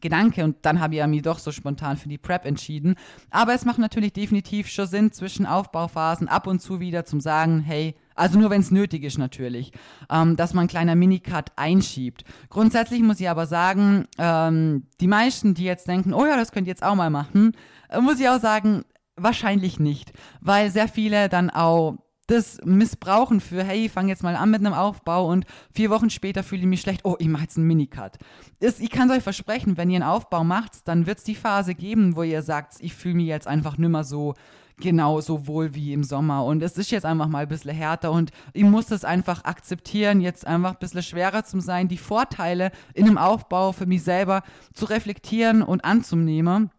Gedanke 0.00 0.44
und 0.44 0.56
dann 0.62 0.80
habe 0.80 0.96
ich 0.96 1.06
mich 1.06 1.22
doch 1.22 1.38
so 1.38 1.52
spontan 1.52 1.96
für 1.96 2.08
die 2.08 2.18
Prep 2.18 2.44
entschieden. 2.44 2.94
Aber 3.30 3.54
es 3.54 3.64
macht 3.64 3.78
natürlich 3.78 4.12
definitiv 4.12 4.68
schon 4.68 4.86
Sinn, 4.86 5.12
zwischen 5.12 5.46
Aufbauphasen 5.46 6.28
ab 6.28 6.46
und 6.46 6.60
zu 6.60 6.80
wieder 6.80 7.04
zum 7.04 7.20
sagen, 7.20 7.60
hey, 7.60 7.94
also 8.14 8.38
nur 8.38 8.50
wenn 8.50 8.60
es 8.60 8.70
nötig 8.70 9.04
ist 9.04 9.18
natürlich, 9.18 9.72
ähm, 10.10 10.36
dass 10.36 10.52
man 10.52 10.64
ein 10.64 10.68
kleiner 10.68 10.96
Minicut 10.96 11.52
einschiebt. 11.56 12.24
Grundsätzlich 12.50 13.02
muss 13.02 13.20
ich 13.20 13.28
aber 13.28 13.46
sagen, 13.46 14.06
ähm, 14.18 14.86
die 15.00 15.06
meisten, 15.06 15.54
die 15.54 15.64
jetzt 15.64 15.88
denken, 15.88 16.12
oh 16.12 16.26
ja, 16.26 16.36
das 16.36 16.52
könnt 16.52 16.66
ihr 16.66 16.72
jetzt 16.72 16.82
auch 16.82 16.96
mal 16.96 17.10
machen, 17.10 17.52
äh, 17.88 18.00
muss 18.00 18.20
ich 18.20 18.28
auch 18.28 18.40
sagen, 18.40 18.84
wahrscheinlich 19.16 19.78
nicht, 19.80 20.12
weil 20.40 20.70
sehr 20.70 20.88
viele 20.88 21.28
dann 21.28 21.50
auch 21.50 21.96
das 22.28 22.58
missbrauchen 22.64 23.40
für, 23.40 23.64
hey, 23.64 23.86
ich 23.86 23.92
fange 23.92 24.10
jetzt 24.10 24.22
mal 24.22 24.36
an 24.36 24.50
mit 24.50 24.60
einem 24.60 24.74
Aufbau 24.74 25.28
und 25.30 25.46
vier 25.72 25.90
Wochen 25.90 26.10
später 26.10 26.42
fühle 26.42 26.60
ich 26.60 26.68
mich 26.68 26.82
schlecht, 26.82 27.00
oh, 27.04 27.16
ich 27.18 27.26
mache 27.26 27.44
jetzt 27.44 27.56
einen 27.56 27.66
Minicut. 27.66 28.12
Ich 28.60 28.90
kann 28.90 29.10
euch 29.10 29.22
versprechen, 29.22 29.76
wenn 29.76 29.90
ihr 29.90 29.96
einen 29.96 30.10
Aufbau 30.10 30.44
macht, 30.44 30.86
dann 30.86 31.06
wird 31.06 31.18
es 31.18 31.24
die 31.24 31.34
Phase 31.34 31.74
geben, 31.74 32.16
wo 32.16 32.22
ihr 32.22 32.42
sagt, 32.42 32.76
ich 32.80 32.94
fühle 32.94 33.14
mich 33.14 33.26
jetzt 33.26 33.48
einfach 33.48 33.78
nimmer 33.78 34.04
so 34.04 34.34
genauso 34.78 35.46
wohl 35.46 35.74
wie 35.74 35.94
im 35.94 36.04
Sommer. 36.04 36.44
Und 36.44 36.62
es 36.62 36.76
ist 36.76 36.90
jetzt 36.90 37.06
einfach 37.06 37.28
mal 37.28 37.42
ein 37.42 37.48
bisschen 37.48 37.74
härter 37.74 38.12
und 38.12 38.30
ich 38.52 38.62
muss 38.62 38.90
es 38.90 39.04
einfach 39.04 39.44
akzeptieren, 39.44 40.20
jetzt 40.20 40.46
einfach 40.46 40.72
ein 40.72 40.78
bisschen 40.78 41.02
schwerer 41.02 41.44
zu 41.44 41.60
sein, 41.60 41.88
die 41.88 41.98
Vorteile 41.98 42.72
in 42.92 43.06
einem 43.06 43.18
Aufbau 43.18 43.72
für 43.72 43.86
mich 43.86 44.02
selber 44.02 44.42
zu 44.74 44.84
reflektieren 44.84 45.62
und 45.62 45.84
anzunehmen 45.84 46.70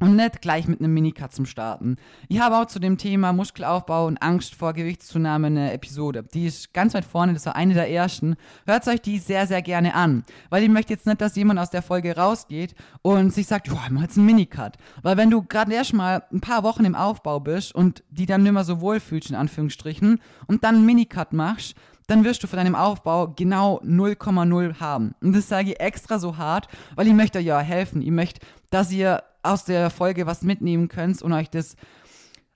und 0.00 0.16
nicht 0.16 0.42
gleich 0.42 0.68
mit 0.68 0.80
einem 0.80 0.92
Minicut 0.92 1.32
zum 1.32 1.46
Starten. 1.46 1.96
Ich 2.28 2.40
habe 2.40 2.56
auch 2.56 2.66
zu 2.66 2.78
dem 2.78 2.98
Thema 2.98 3.32
Muskelaufbau 3.32 4.06
und 4.06 4.20
Angst 4.22 4.54
vor 4.54 4.72
Gewichtszunahme 4.72 5.46
eine 5.46 5.72
Episode. 5.72 6.24
Die 6.34 6.46
ist 6.46 6.74
ganz 6.74 6.94
weit 6.94 7.04
vorne, 7.04 7.32
das 7.34 7.46
war 7.46 7.56
eine 7.56 7.74
der 7.74 7.90
ersten. 7.90 8.36
Hört 8.66 8.86
euch 8.88 9.00
die 9.00 9.18
sehr, 9.18 9.46
sehr 9.46 9.62
gerne 9.62 9.94
an. 9.94 10.24
Weil 10.50 10.62
ich 10.62 10.68
möchte 10.68 10.92
jetzt 10.92 11.06
nicht, 11.06 11.20
dass 11.20 11.36
jemand 11.36 11.58
aus 11.58 11.70
der 11.70 11.82
Folge 11.82 12.16
rausgeht 12.16 12.74
und 13.02 13.32
sich 13.32 13.46
sagt, 13.46 13.68
ja, 13.68 13.80
ich 13.84 13.90
mach 13.90 14.02
jetzt 14.02 14.18
einen 14.18 14.26
Minicut. 14.26 14.74
Weil 15.02 15.16
wenn 15.16 15.30
du 15.30 15.42
gerade 15.42 15.72
erst 15.72 15.94
mal 15.94 16.24
ein 16.32 16.40
paar 16.40 16.62
Wochen 16.62 16.84
im 16.84 16.94
Aufbau 16.94 17.40
bist 17.40 17.74
und 17.74 18.02
die 18.10 18.26
dann 18.26 18.42
nicht 18.42 18.52
mehr 18.52 18.64
so 18.64 18.80
wohlfühlst, 18.80 19.30
in 19.30 19.36
Anführungsstrichen, 19.36 20.20
und 20.46 20.64
dann 20.64 20.76
einen 20.76 20.86
Minicut 20.86 21.32
machst, 21.32 21.74
dann 22.06 22.24
wirst 22.24 22.42
du 22.42 22.46
von 22.46 22.58
deinem 22.58 22.74
Aufbau 22.76 23.28
genau 23.34 23.80
0,0 23.84 24.78
haben. 24.78 25.14
Und 25.20 25.34
das 25.34 25.48
sage 25.48 25.70
ich 25.70 25.80
extra 25.80 26.18
so 26.18 26.36
hart, 26.36 26.68
weil 26.94 27.06
ich 27.06 27.14
möchte 27.14 27.38
euch 27.38 27.46
ja 27.46 27.58
helfen. 27.58 28.00
Ich 28.00 28.10
möchte, 28.10 28.40
dass 28.70 28.92
ihr 28.92 29.22
aus 29.46 29.64
der 29.64 29.90
Folge 29.90 30.26
was 30.26 30.42
mitnehmen 30.42 30.88
könnt 30.88 31.22
und 31.22 31.32
euch 31.32 31.50
das 31.50 31.76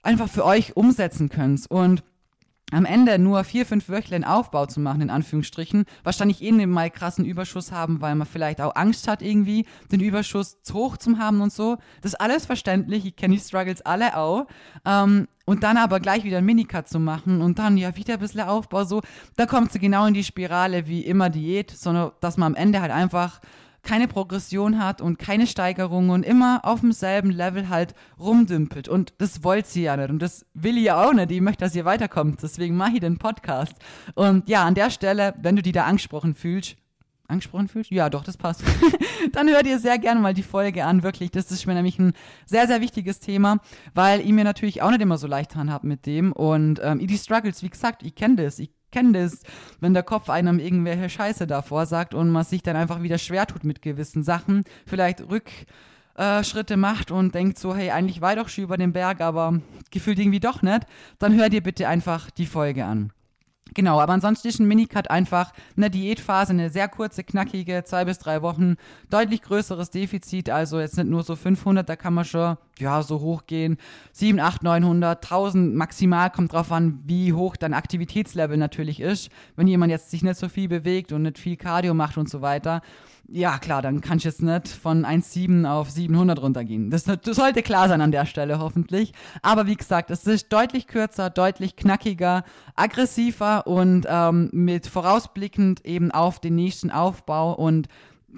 einfach 0.03 0.29
für 0.29 0.45
euch 0.45 0.77
umsetzen 0.77 1.29
könnt. 1.29 1.71
Und 1.71 2.03
am 2.73 2.85
Ende 2.85 3.19
nur 3.19 3.43
vier, 3.45 3.67
fünf 3.67 3.89
Wöchlein 3.89 4.25
Aufbau 4.25 4.67
zu 4.67 4.81
machen, 4.81 5.01
in 5.01 5.11
Anführungsstrichen, 5.11 5.85
wahrscheinlich 6.05 6.43
eh 6.43 6.53
mal 6.53 6.91
krassen 6.91 7.25
Überschuss 7.25 7.73
haben, 7.73 8.01
weil 8.01 8.15
man 8.15 8.27
vielleicht 8.27 8.61
auch 8.61 8.77
Angst 8.77 9.09
hat, 9.09 9.23
irgendwie 9.23 9.67
den 9.91 10.01
Überschuss 10.01 10.63
zu 10.63 10.75
hoch 10.75 10.97
zu 10.97 11.19
haben 11.19 11.41
und 11.41 11.53
so. 11.53 11.79
Das 12.01 12.13
ist 12.13 12.21
alles 12.21 12.47
verständlich. 12.47 13.05
Ich 13.07 13.17
kenne 13.17 13.35
die 13.35 13.41
Struggles 13.41 13.83
alle 13.83 14.17
auch. 14.17 14.47
Ähm, 14.85 15.27
und 15.47 15.65
dann 15.65 15.79
aber 15.79 15.99
gleich 15.99 16.23
wieder 16.23 16.39
ein 16.39 16.45
Minicut 16.45 16.87
zu 16.87 17.01
machen 17.01 17.43
und 17.43 17.59
dann 17.59 17.77
ja 17.77 17.97
wieder 17.97 18.15
ein 18.15 18.21
bisschen 18.21 18.43
Aufbau, 18.43 18.85
so, 18.85 19.03
da 19.37 19.47
kommt 19.47 19.73
sie 19.73 19.81
genau 19.81 20.07
in 20.07 20.15
die 20.15 20.23
Spirale 20.23 20.87
wie 20.87 21.01
immer 21.01 21.29
Diät, 21.29 21.73
sondern 21.73 22.13
dass 22.21 22.37
man 22.37 22.53
am 22.53 22.55
Ende 22.55 22.81
halt 22.81 22.93
einfach 22.93 23.41
keine 23.83 24.09
Progression 24.09 24.83
hat 24.83 25.01
und 25.01 25.19
keine 25.19 25.47
Steigerung 25.47 26.11
und 26.11 26.25
immer 26.25 26.61
auf 26.65 26.81
demselben 26.81 27.31
Level 27.31 27.69
halt 27.69 27.95
rumdümpelt. 28.19 28.89
Und 28.89 29.15
das 29.19 29.43
wollt 29.45 29.67
sie 29.67 29.83
ja 29.83 29.97
nicht. 29.97 30.11
Und 30.11 30.21
das 30.21 30.47
will 30.55 30.77
ich 30.77 30.85
ja 30.85 31.03
auch 31.03 31.13
nicht. 31.13 31.31
Ich 31.31 31.41
möchte, 31.41 31.65
dass 31.65 31.75
ihr 31.75 31.85
weiterkommt. 31.85 32.43
Deswegen 32.43 32.77
mache 32.77 32.93
ich 32.95 33.01
den 33.01 33.19
Podcast. 33.19 33.75
Und 34.15 34.49
ja, 34.49 34.65
an 34.65 34.75
der 34.75 34.91
Stelle, 34.91 35.35
wenn 35.41 35.57
du 35.57 35.63
dich 35.63 35.73
da 35.73 35.85
angesprochen 35.85 36.35
fühlst, 36.35 36.77
angesprochen 37.31 37.69
fühlst? 37.69 37.91
Ja, 37.91 38.11
doch, 38.11 38.25
das 38.25 38.37
passt. 38.37 38.63
Dann 39.33 39.49
hört 39.49 39.67
ihr 39.67 39.79
sehr 39.79 39.99
gerne 39.99 40.21
mal 40.21 40.35
die 40.35 40.43
Folge 40.43 40.85
an. 40.85 41.03
Wirklich, 41.03 41.31
das 41.31 41.51
ist 41.51 41.67
mir 41.67 41.75
nämlich 41.75 41.99
ein 41.99 42.13
sehr, 42.45 42.67
sehr 42.67 42.81
wichtiges 42.81 43.21
Thema, 43.21 43.59
weil 43.95 44.21
ich 44.21 44.33
mir 44.33 44.45
natürlich 44.45 44.83
auch 44.83 44.91
nicht 44.91 45.01
immer 45.01 45.19
so 45.19 45.27
leicht 45.27 45.55
dran 45.55 45.71
habe 45.71 45.87
mit 45.87 46.07
dem. 46.07 46.33
Und 46.33 46.81
ähm, 46.83 46.99
die 46.99 47.19
Struggles, 47.19 47.63
wie 47.63 47.71
gesagt, 47.71 48.03
ich 48.03 48.15
kenne 48.15 48.37
das. 48.37 48.59
Ich 48.59 48.71
kenne 48.91 49.13
das, 49.13 49.41
wenn 49.81 49.95
der 49.95 50.03
Kopf 50.03 50.31
einem 50.31 50.59
irgendwelche 50.59 51.09
Scheiße 51.09 51.47
davor 51.47 51.87
sagt 51.87 52.15
und 52.15 52.31
man 52.31 52.45
sich 52.45 52.63
dann 52.63 52.77
einfach 52.77 53.03
wieder 53.03 53.19
schwer 53.19 53.47
tut 53.47 53.65
mit 53.65 53.83
gewissen 53.83 54.23
Sachen, 54.23 54.65
vielleicht 54.87 55.23
Rückschritte 55.29 56.77
macht 56.77 57.11
und 57.11 57.35
denkt 57.35 57.59
so, 57.59 57.75
hey, 57.75 57.91
eigentlich 57.91 58.21
war 58.21 58.33
ich 58.33 58.39
doch 58.39 58.49
schon 58.49 58.65
über 58.65 58.77
den 58.77 58.93
Berg, 58.93 59.21
aber 59.21 59.61
gefühlt 59.91 60.19
irgendwie 60.19 60.41
doch 60.41 60.63
nicht, 60.63 60.87
dann 61.19 61.35
hör 61.35 61.49
dir 61.49 61.63
bitte 61.63 61.89
einfach 61.89 62.31
die 62.31 62.47
Folge 62.47 62.85
an. 62.85 63.13
Genau, 63.75 64.01
aber 64.01 64.13
ansonsten 64.13 64.49
ist 64.49 64.59
ein 64.59 64.69
Minicut 64.69 65.11
einfach 65.11 65.53
eine 65.77 65.91
Diätphase, 65.91 66.53
eine 66.53 66.71
sehr 66.71 66.89
kurze, 66.89 67.25
knackige, 67.25 67.85
zwei 67.85 68.05
bis 68.05 68.19
drei 68.19 68.43
Wochen, 68.43 68.77
deutlich 69.11 69.43
größeres 69.43 69.91
Defizit, 69.91 70.51
also 70.51 70.81
jetzt 70.81 70.97
nicht 70.97 71.09
nur 71.09 71.23
so 71.23 71.37
500, 71.37 71.89
da 71.89 71.97
kann 71.97 72.15
man 72.15 72.25
schon, 72.25 72.57
ja, 72.79 73.03
so 73.03 73.21
hoch 73.21 73.47
gehen, 73.47 73.77
7, 74.13 74.41
8, 74.41 74.63
900, 74.63 75.23
1000 75.23 75.75
maximal, 75.75 76.31
kommt 76.31 76.53
drauf 76.53 76.73
an, 76.73 77.01
wie 77.05 77.33
hoch 77.33 77.57
dein 77.57 77.75
Aktivitätslevel 77.75 78.57
natürlich 78.57 79.01
ist. 79.01 79.31
Wenn 79.57 79.69
jemand 79.69 79.91
jetzt 79.91 80.11
sich 80.11 80.23
nicht 80.23 80.39
so 80.39 80.49
viel 80.49 80.69
bewegt 80.69 81.13
und 81.13 81.23
nicht 81.23 81.39
viel 81.39 81.57
Cardio 81.57 81.95
macht 81.95 82.17
und 82.17 82.29
so 82.29 82.41
weiter, 82.41 82.83
ja 83.33 83.59
klar, 83.59 83.81
dann 83.81 84.01
kann 84.01 84.19
ich 84.19 84.25
jetzt 84.25 84.43
nicht 84.43 84.69
von 84.69 85.05
1,7 85.05 85.65
auf 85.69 85.91
700 85.91 86.43
runtergehen. 86.43 86.91
Das, 86.91 87.05
das, 87.05 87.37
sollte 87.37 87.63
klar 87.63 87.89
sein 87.89 88.01
an 88.01 88.11
der 88.11 88.27
Stelle 88.27 88.59
hoffentlich. 88.59 89.13
Aber 89.43 89.67
wie 89.67 89.77
gesagt, 89.77 90.11
es 90.11 90.27
ist 90.27 90.53
deutlich 90.53 90.87
kürzer, 90.87 91.31
deutlich 91.31 91.77
knackiger, 91.77 92.45
aggressiver 92.75 93.67
und 93.67 94.07
ähm, 94.09 94.51
mit 94.53 94.87
vorausblickend 94.87 95.85
eben 95.87 96.11
auf 96.11 96.41
den 96.41 96.57
nächsten 96.57 96.91
Aufbau 96.91 97.55
und 97.55 97.89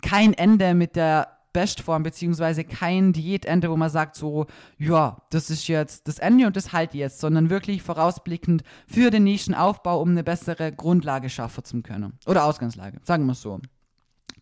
kein 0.02 0.34
Ende 0.34 0.74
mit 0.74 0.96
der 0.96 1.28
Bestform, 1.52 2.02
beziehungsweise 2.02 2.64
kein 2.64 3.12
Diätende, 3.12 3.70
wo 3.70 3.76
man 3.76 3.90
sagt 3.90 4.16
so, 4.16 4.46
ja, 4.78 5.18
das 5.30 5.50
ist 5.50 5.68
jetzt 5.68 6.08
das 6.08 6.18
Ende 6.18 6.46
und 6.46 6.56
das 6.56 6.72
halt 6.72 6.94
jetzt, 6.94 7.20
sondern 7.20 7.50
wirklich 7.50 7.82
vorausblickend 7.82 8.62
für 8.86 9.10
den 9.10 9.24
nächsten 9.24 9.54
Aufbau, 9.54 10.00
um 10.00 10.10
eine 10.10 10.24
bessere 10.24 10.72
Grundlage 10.72 11.28
schaffen 11.28 11.64
zu 11.64 11.82
können. 11.82 12.18
Oder 12.26 12.44
Ausgangslage, 12.44 13.00
sagen 13.04 13.26
wir 13.26 13.32
es 13.32 13.42
so. 13.42 13.60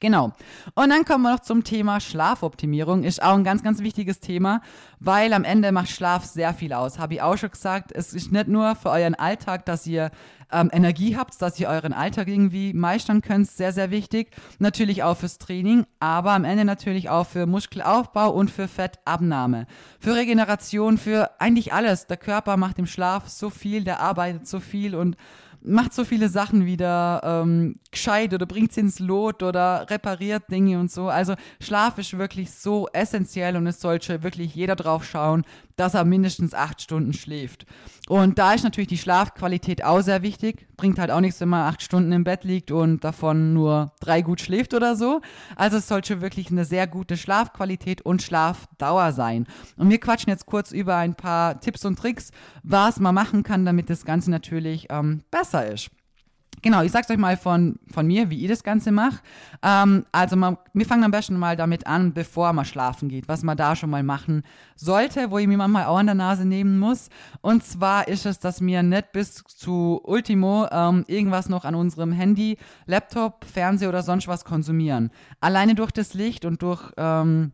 Genau. 0.00 0.32
Und 0.74 0.88
dann 0.88 1.04
kommen 1.04 1.24
wir 1.24 1.32
noch 1.32 1.40
zum 1.40 1.62
Thema 1.62 2.00
Schlafoptimierung. 2.00 3.04
Ist 3.04 3.22
auch 3.22 3.34
ein 3.34 3.44
ganz, 3.44 3.62
ganz 3.62 3.80
wichtiges 3.80 4.20
Thema, 4.20 4.62
weil 4.98 5.34
am 5.34 5.44
Ende 5.44 5.72
macht 5.72 5.90
Schlaf 5.90 6.24
sehr 6.24 6.54
viel 6.54 6.72
aus. 6.72 6.98
Habe 6.98 7.14
ich 7.14 7.22
auch 7.22 7.36
schon 7.36 7.50
gesagt. 7.50 7.92
Es 7.92 8.14
ist 8.14 8.32
nicht 8.32 8.48
nur 8.48 8.74
für 8.76 8.90
euren 8.90 9.14
Alltag, 9.14 9.66
dass 9.66 9.86
ihr 9.86 10.10
ähm, 10.50 10.70
Energie 10.72 11.16
habt, 11.16 11.40
dass 11.42 11.60
ihr 11.60 11.68
euren 11.68 11.92
Alltag 11.92 12.28
irgendwie 12.28 12.72
meistern 12.72 13.20
könnt, 13.20 13.50
sehr, 13.50 13.72
sehr 13.72 13.90
wichtig. 13.90 14.30
Natürlich 14.58 15.02
auch 15.02 15.18
fürs 15.18 15.38
Training, 15.38 15.84
aber 16.00 16.32
am 16.32 16.44
Ende 16.44 16.64
natürlich 16.64 17.10
auch 17.10 17.26
für 17.26 17.46
Muskelaufbau 17.46 18.30
und 18.30 18.50
für 18.50 18.68
Fettabnahme. 18.68 19.66
Für 20.00 20.14
Regeneration, 20.14 20.98
für 20.98 21.30
eigentlich 21.40 21.72
alles. 21.72 22.06
Der 22.06 22.16
Körper 22.16 22.56
macht 22.56 22.78
im 22.78 22.86
Schlaf 22.86 23.28
so 23.28 23.50
viel, 23.50 23.84
der 23.84 24.00
arbeitet 24.00 24.48
so 24.48 24.60
viel 24.60 24.94
und 24.94 25.16
macht 25.62 25.92
so 25.92 26.04
viele 26.04 26.28
Sachen 26.28 26.64
wieder 26.66 27.20
ähm, 27.24 27.76
gescheit 27.90 28.32
oder 28.32 28.46
bringt 28.46 28.72
sie 28.72 28.80
ins 28.80 28.98
Lot 28.98 29.42
oder 29.42 29.88
repariert 29.90 30.50
Dinge 30.50 30.78
und 30.78 30.90
so. 30.90 31.08
Also 31.08 31.34
Schlaf 31.60 31.98
ist 31.98 32.16
wirklich 32.16 32.50
so 32.50 32.88
essentiell 32.92 33.56
und 33.56 33.66
es 33.66 33.80
sollte 33.80 34.22
wirklich 34.22 34.54
jeder 34.54 34.76
drauf 34.76 35.04
schauen, 35.04 35.44
dass 35.76 35.94
er 35.94 36.04
mindestens 36.04 36.54
acht 36.54 36.82
Stunden 36.82 37.12
schläft. 37.12 37.66
Und 38.08 38.38
da 38.38 38.54
ist 38.54 38.64
natürlich 38.64 38.88
die 38.88 38.98
Schlafqualität 38.98 39.84
auch 39.84 40.00
sehr 40.00 40.22
wichtig. 40.22 40.66
Bringt 40.76 40.98
halt 40.98 41.10
auch 41.10 41.20
nichts, 41.20 41.40
wenn 41.40 41.48
man 41.48 41.66
acht 41.66 41.82
Stunden 41.82 42.12
im 42.12 42.24
Bett 42.24 42.44
liegt 42.44 42.70
und 42.70 43.04
davon 43.04 43.54
nur 43.54 43.92
drei 44.00 44.20
gut 44.22 44.40
schläft 44.40 44.74
oder 44.74 44.96
so. 44.96 45.20
Also 45.56 45.76
es 45.76 45.88
sollte 45.88 46.20
wirklich 46.20 46.50
eine 46.50 46.64
sehr 46.64 46.86
gute 46.86 47.16
Schlafqualität 47.16 48.02
und 48.02 48.22
Schlafdauer 48.22 49.12
sein. 49.12 49.46
Und 49.76 49.90
wir 49.90 50.00
quatschen 50.00 50.30
jetzt 50.30 50.46
kurz 50.46 50.72
über 50.72 50.96
ein 50.96 51.14
paar 51.14 51.60
Tipps 51.60 51.84
und 51.84 51.98
Tricks, 51.98 52.30
was 52.62 52.98
man 52.98 53.14
machen 53.14 53.42
kann, 53.42 53.64
damit 53.64 53.90
das 53.90 54.04
Ganze 54.04 54.30
natürlich 54.30 54.86
ähm, 54.90 55.22
besser 55.30 55.49
ist. 55.58 55.90
Genau, 56.62 56.82
ich 56.82 56.92
sag's 56.92 57.08
euch 57.08 57.16
mal 57.16 57.38
von, 57.38 57.78
von 57.90 58.06
mir, 58.06 58.28
wie 58.28 58.42
ich 58.42 58.48
das 58.48 58.62
Ganze 58.62 58.92
mache. 58.92 59.20
Ähm, 59.62 60.04
also 60.12 60.36
man, 60.36 60.58
wir 60.74 60.84
fangen 60.84 61.04
am 61.04 61.10
besten 61.10 61.38
mal 61.38 61.56
damit 61.56 61.86
an, 61.86 62.12
bevor 62.12 62.52
man 62.52 62.66
schlafen 62.66 63.08
geht, 63.08 63.28
was 63.28 63.42
man 63.42 63.56
da 63.56 63.74
schon 63.76 63.88
mal 63.88 64.02
machen 64.02 64.42
sollte, 64.76 65.30
wo 65.30 65.38
ich 65.38 65.46
mir 65.46 65.56
manchmal 65.56 65.86
auch 65.86 65.96
an 65.96 66.06
der 66.06 66.14
Nase 66.14 66.44
nehmen 66.44 66.78
muss. 66.78 67.08
Und 67.40 67.64
zwar 67.64 68.08
ist 68.08 68.26
es, 68.26 68.40
dass 68.40 68.60
wir 68.60 68.82
nicht 68.82 69.12
bis 69.12 69.42
zu 69.44 70.00
Ultimo 70.04 70.66
ähm, 70.70 71.04
irgendwas 71.06 71.48
noch 71.48 71.64
an 71.64 71.74
unserem 71.74 72.12
Handy, 72.12 72.58
Laptop, 72.84 73.46
Fernseher 73.46 73.88
oder 73.88 74.02
sonst 74.02 74.28
was 74.28 74.44
konsumieren. 74.44 75.10
Alleine 75.40 75.74
durch 75.74 75.92
das 75.92 76.14
Licht 76.14 76.44
und 76.44 76.60
durch... 76.62 76.92
Ähm, 76.96 77.52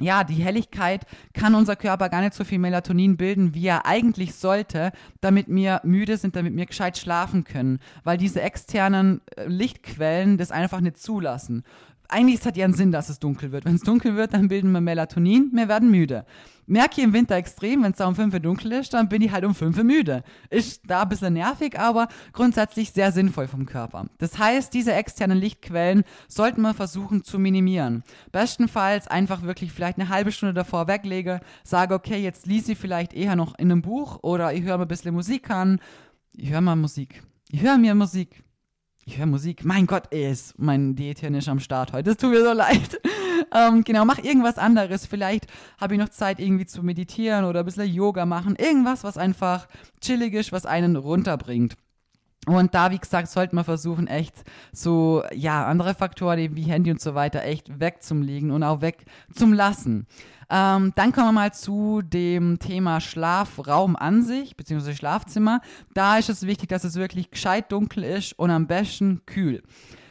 ja, 0.00 0.24
die 0.24 0.42
Helligkeit 0.42 1.04
kann 1.34 1.54
unser 1.54 1.76
Körper 1.76 2.08
gar 2.08 2.22
nicht 2.22 2.34
so 2.34 2.44
viel 2.44 2.58
Melatonin 2.58 3.16
bilden, 3.16 3.54
wie 3.54 3.66
er 3.66 3.86
eigentlich 3.86 4.34
sollte, 4.34 4.92
damit 5.20 5.46
wir 5.48 5.80
müde 5.84 6.16
sind, 6.16 6.34
damit 6.34 6.56
wir 6.56 6.66
gescheit 6.66 6.96
schlafen 6.96 7.44
können, 7.44 7.78
weil 8.04 8.16
diese 8.16 8.40
externen 8.40 9.20
äh, 9.36 9.46
Lichtquellen 9.46 10.38
das 10.38 10.50
einfach 10.50 10.80
nicht 10.80 10.98
zulassen 10.98 11.62
eigentlich 12.08 12.44
es 12.44 12.56
ja 12.56 12.64
einen 12.64 12.74
Sinn, 12.74 12.92
dass 12.92 13.08
es 13.08 13.18
dunkel 13.18 13.52
wird. 13.52 13.64
Wenn 13.64 13.76
es 13.76 13.82
dunkel 13.82 14.16
wird, 14.16 14.34
dann 14.34 14.48
bilden 14.48 14.72
wir 14.72 14.80
Melatonin, 14.80 15.50
wir 15.52 15.68
werden 15.68 15.90
müde. 15.90 16.24
Merke 16.66 17.00
ich 17.00 17.04
im 17.04 17.12
Winter 17.12 17.34
extrem, 17.34 17.82
wenn 17.82 17.90
es 17.90 17.98
da 17.98 18.06
um 18.06 18.14
5 18.14 18.34
Uhr 18.34 18.40
dunkel 18.40 18.72
ist, 18.72 18.94
dann 18.94 19.08
bin 19.08 19.20
ich 19.20 19.32
halt 19.32 19.44
um 19.44 19.54
5 19.54 19.76
Uhr 19.76 19.84
müde. 19.84 20.22
Ist 20.48 20.82
da 20.86 21.02
ein 21.02 21.08
bisschen 21.08 21.34
nervig, 21.34 21.78
aber 21.78 22.08
grundsätzlich 22.32 22.92
sehr 22.92 23.10
sinnvoll 23.10 23.48
vom 23.48 23.66
Körper. 23.66 24.06
Das 24.18 24.38
heißt, 24.38 24.72
diese 24.72 24.92
externen 24.92 25.38
Lichtquellen 25.38 26.04
sollten 26.28 26.62
wir 26.62 26.74
versuchen 26.74 27.24
zu 27.24 27.38
minimieren. 27.38 28.04
Bestenfalls 28.30 29.08
einfach 29.08 29.42
wirklich 29.42 29.72
vielleicht 29.72 29.98
eine 29.98 30.08
halbe 30.08 30.32
Stunde 30.32 30.54
davor 30.54 30.86
weglege, 30.86 31.40
sage, 31.64 31.94
okay, 31.94 32.22
jetzt 32.22 32.46
lese 32.46 32.72
ich 32.72 32.78
vielleicht 32.78 33.12
eher 33.12 33.34
noch 33.34 33.58
in 33.58 33.70
einem 33.70 33.82
Buch 33.82 34.20
oder 34.22 34.52
ich 34.52 34.62
höre 34.62 34.78
mal 34.78 34.84
ein 34.84 34.88
bisschen 34.88 35.14
Musik 35.14 35.50
an. 35.50 35.80
Ich 36.32 36.50
höre 36.50 36.60
mal 36.60 36.76
Musik. 36.76 37.22
Ich 37.50 37.60
höre 37.60 37.76
mir 37.76 37.94
Musik. 37.94 38.44
Ich 39.04 39.18
höre 39.18 39.26
Musik. 39.26 39.64
Mein 39.64 39.86
Gott, 39.86 40.04
ey, 40.10 40.30
ist 40.30 40.58
mein 40.58 40.94
Diätchen 40.94 41.34
ist 41.34 41.48
am 41.48 41.58
Start 41.58 41.92
heute. 41.92 42.10
Es 42.10 42.18
tut 42.18 42.30
mir 42.30 42.44
so 42.44 42.52
leid. 42.52 43.00
ähm, 43.52 43.82
genau, 43.82 44.04
mach 44.04 44.18
irgendwas 44.18 44.58
anderes. 44.58 45.06
Vielleicht 45.06 45.46
habe 45.80 45.94
ich 45.94 46.00
noch 46.00 46.10
Zeit, 46.10 46.38
irgendwie 46.38 46.66
zu 46.66 46.84
meditieren 46.84 47.44
oder 47.44 47.60
ein 47.60 47.66
bisschen 47.66 47.92
Yoga 47.92 48.26
machen. 48.26 48.54
Irgendwas, 48.54 49.02
was 49.02 49.18
einfach 49.18 49.66
chillig 50.00 50.34
ist, 50.34 50.52
was 50.52 50.66
einen 50.66 50.94
runterbringt. 50.94 51.76
Und 52.46 52.74
da, 52.74 52.90
wie 52.90 52.98
gesagt, 52.98 53.28
sollte 53.28 53.54
man 53.54 53.64
versuchen, 53.64 54.06
echt 54.06 54.34
so, 54.72 55.22
ja, 55.32 55.66
andere 55.66 55.94
Faktoren 55.94 56.54
wie 56.56 56.62
Handy 56.62 56.90
und 56.90 57.00
so 57.00 57.14
weiter 57.14 57.42
echt 57.42 57.80
wegzumlegen 57.80 58.50
und 58.52 58.62
auch 58.62 58.82
weg. 58.82 59.04
Ähm, 60.54 60.92
dann 60.96 61.12
kommen 61.12 61.28
wir 61.28 61.32
mal 61.32 61.54
zu 61.54 62.02
dem 62.02 62.58
Thema 62.58 63.00
Schlafraum 63.00 63.96
an 63.96 64.22
sich, 64.22 64.54
beziehungsweise 64.54 64.94
Schlafzimmer. 64.94 65.62
Da 65.94 66.18
ist 66.18 66.28
es 66.28 66.46
wichtig, 66.46 66.68
dass 66.68 66.84
es 66.84 66.96
wirklich 66.96 67.30
gescheit 67.30 67.72
dunkel 67.72 68.04
ist 68.04 68.38
und 68.38 68.50
am 68.50 68.66
besten 68.66 69.22
kühl. 69.24 69.62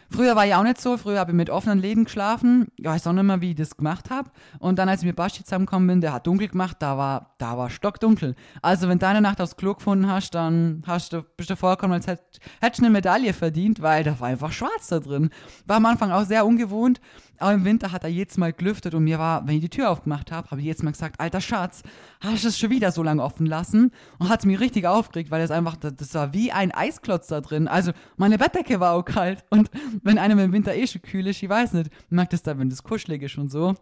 Früher 0.09 0.35
war 0.35 0.45
ich 0.45 0.55
auch 0.55 0.63
nicht 0.63 0.81
so. 0.81 0.97
Früher 0.97 1.19
habe 1.19 1.31
ich 1.31 1.37
mit 1.37 1.49
offenen 1.49 1.79
Läden 1.79 2.03
geschlafen. 2.03 2.67
Ich 2.75 2.85
weiß 2.85 3.07
auch 3.07 3.13
nicht 3.13 3.23
mehr, 3.23 3.39
wie 3.39 3.51
ich 3.51 3.55
das 3.55 3.77
gemacht 3.77 4.09
habe. 4.09 4.29
Und 4.59 4.77
dann, 4.77 4.89
als 4.89 5.01
ich 5.01 5.05
mit 5.05 5.15
Basti 5.15 5.43
zusammengekommen 5.43 5.87
bin, 5.87 6.01
der 6.01 6.11
hat 6.11 6.27
dunkel 6.27 6.49
gemacht, 6.49 6.77
da 6.79 6.97
war, 6.97 7.35
da 7.37 7.57
war 7.57 7.69
stockdunkel. 7.69 8.35
Also, 8.61 8.89
wenn 8.89 8.99
du 8.99 9.07
eine 9.07 9.21
Nacht 9.21 9.39
aufs 9.39 9.55
Klo 9.55 9.75
gefunden 9.75 10.11
hast, 10.11 10.31
dann 10.31 10.83
hast 10.85 11.13
du, 11.13 11.23
bist 11.37 11.49
du 11.49 11.55
vorgekommen, 11.55 11.93
als 11.93 12.07
hättest 12.07 12.41
du 12.79 12.83
eine 12.83 12.89
Medaille 12.89 13.31
verdient, 13.31 13.81
weil 13.81 14.03
da 14.03 14.19
war 14.19 14.27
einfach 14.27 14.51
schwarz 14.51 14.87
da 14.89 14.99
drin. 14.99 15.29
War 15.65 15.77
am 15.77 15.85
Anfang 15.85 16.11
auch 16.11 16.25
sehr 16.25 16.45
ungewohnt. 16.45 16.99
Aber 17.41 17.53
im 17.53 17.65
Winter 17.65 17.91
hat 17.91 18.03
er 18.03 18.09
jedes 18.09 18.37
Mal 18.37 18.53
gelüftet 18.53 18.93
und 18.93 19.03
mir 19.03 19.19
war, 19.19 19.47
wenn 19.47 19.55
ich 19.55 19.61
die 19.61 19.69
Tür 19.69 19.89
aufgemacht 19.89 20.31
habe, 20.31 20.49
habe 20.51 20.61
ich 20.61 20.65
jedes 20.65 20.83
Mal 20.83 20.91
gesagt, 20.91 21.19
alter 21.19 21.41
Schatz, 21.41 21.81
hast 22.19 22.43
du 22.43 22.49
es 22.49 22.59
schon 22.59 22.69
wieder 22.69 22.91
so 22.91 23.03
lange 23.03 23.23
offen 23.23 23.45
lassen? 23.45 23.91
Und 24.19 24.29
hat 24.29 24.41
es 24.41 24.45
mich 24.45 24.59
richtig 24.59 24.85
aufgeregt, 24.85 25.31
weil 25.31 25.41
es 25.41 25.51
einfach, 25.51 25.75
das 25.75 26.13
war 26.13 26.33
wie 26.33 26.51
ein 26.51 26.71
Eisklotz 26.71 27.27
da 27.27 27.41
drin. 27.41 27.67
Also 27.67 27.91
meine 28.17 28.37
Bettdecke 28.37 28.79
war 28.79 28.93
auch 28.93 29.03
kalt. 29.03 29.43
Und 29.49 29.71
wenn 30.03 30.17
einem 30.17 30.39
im 30.39 30.51
Winter 30.51 30.75
eh 30.75 30.85
schon 30.85 31.01
kühl 31.01 31.27
ist, 31.27 31.41
ich 31.41 31.49
weiß 31.49 31.73
nicht, 31.73 31.89
mag 32.09 32.29
das 32.29 32.43
da, 32.43 32.57
wenn 32.57 32.69
das 32.69 32.83
kuschelig 32.83 33.23
ist 33.23 33.37
und 33.37 33.49
so. 33.51 33.75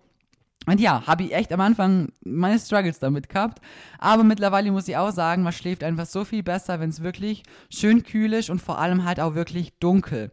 Und 0.65 0.80
ja, 0.80 1.06
habe 1.08 1.24
ich 1.24 1.34
echt 1.34 1.52
am 1.52 1.62
Anfang 1.62 2.10
meine 2.24 2.60
Struggles 2.60 3.00
damit 3.00 3.30
gehabt. 3.30 3.60
Aber 3.98 4.24
mittlerweile 4.24 4.72
muss 4.72 4.88
ich 4.88 4.98
auch 4.98 5.12
sagen, 5.12 5.43
man 5.43 5.54
schläft 5.54 5.84
einfach 5.84 6.06
so 6.06 6.26
viel 6.26 6.43
besser, 6.43 6.80
wenn 6.80 6.89
es 6.89 7.02
wirklich 7.02 7.43
schön 7.69 8.04
kühl 8.04 8.34
ist 8.34 8.50
und 8.50 8.62
vor 8.62 8.78
allem 8.80 9.04
halt 9.06 9.19
auch 9.19 9.36
wirklich 9.36 9.74
dunkel. 9.80 10.32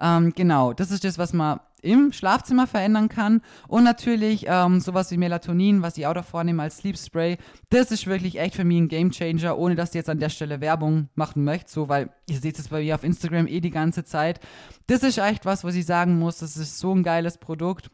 Ähm, 0.00 0.32
genau, 0.34 0.72
das 0.72 0.90
ist 0.90 1.04
das, 1.04 1.18
was 1.18 1.32
man 1.32 1.60
im 1.80 2.12
Schlafzimmer 2.12 2.66
verändern 2.66 3.08
kann. 3.08 3.42
Und 3.66 3.84
natürlich 3.84 4.46
ähm, 4.48 4.80
sowas 4.80 5.10
wie 5.10 5.16
Melatonin, 5.16 5.82
was 5.82 5.96
ich 5.98 6.06
auch 6.06 6.14
davor 6.14 6.44
nehme 6.44 6.62
als 6.62 6.78
Sleep 6.78 6.98
Spray. 6.98 7.38
Das 7.70 7.90
ist 7.90 8.06
wirklich 8.06 8.38
echt 8.38 8.56
für 8.56 8.64
mich 8.64 8.78
ein 8.78 8.88
Game 8.88 9.10
Changer, 9.10 9.58
ohne 9.58 9.74
dass 9.74 9.90
ich 9.90 9.94
jetzt 9.96 10.10
an 10.10 10.20
der 10.20 10.28
Stelle 10.28 10.60
Werbung 10.60 11.08
machen 11.14 11.44
möchte, 11.44 11.70
so, 11.70 11.88
weil 11.88 12.10
ihr 12.28 12.38
seht 12.38 12.58
es 12.58 12.68
bei 12.68 12.82
mir 12.82 12.94
auf 12.94 13.04
Instagram 13.04 13.46
eh 13.46 13.60
die 13.60 13.70
ganze 13.70 14.04
Zeit. 14.04 14.40
Das 14.86 15.02
ist 15.02 15.18
echt 15.18 15.44
was, 15.44 15.64
was 15.64 15.74
ich 15.74 15.86
sagen 15.86 16.18
muss. 16.18 16.38
Das 16.38 16.56
ist 16.56 16.78
so 16.78 16.94
ein 16.94 17.02
geiles 17.02 17.38
Produkt. 17.38 17.90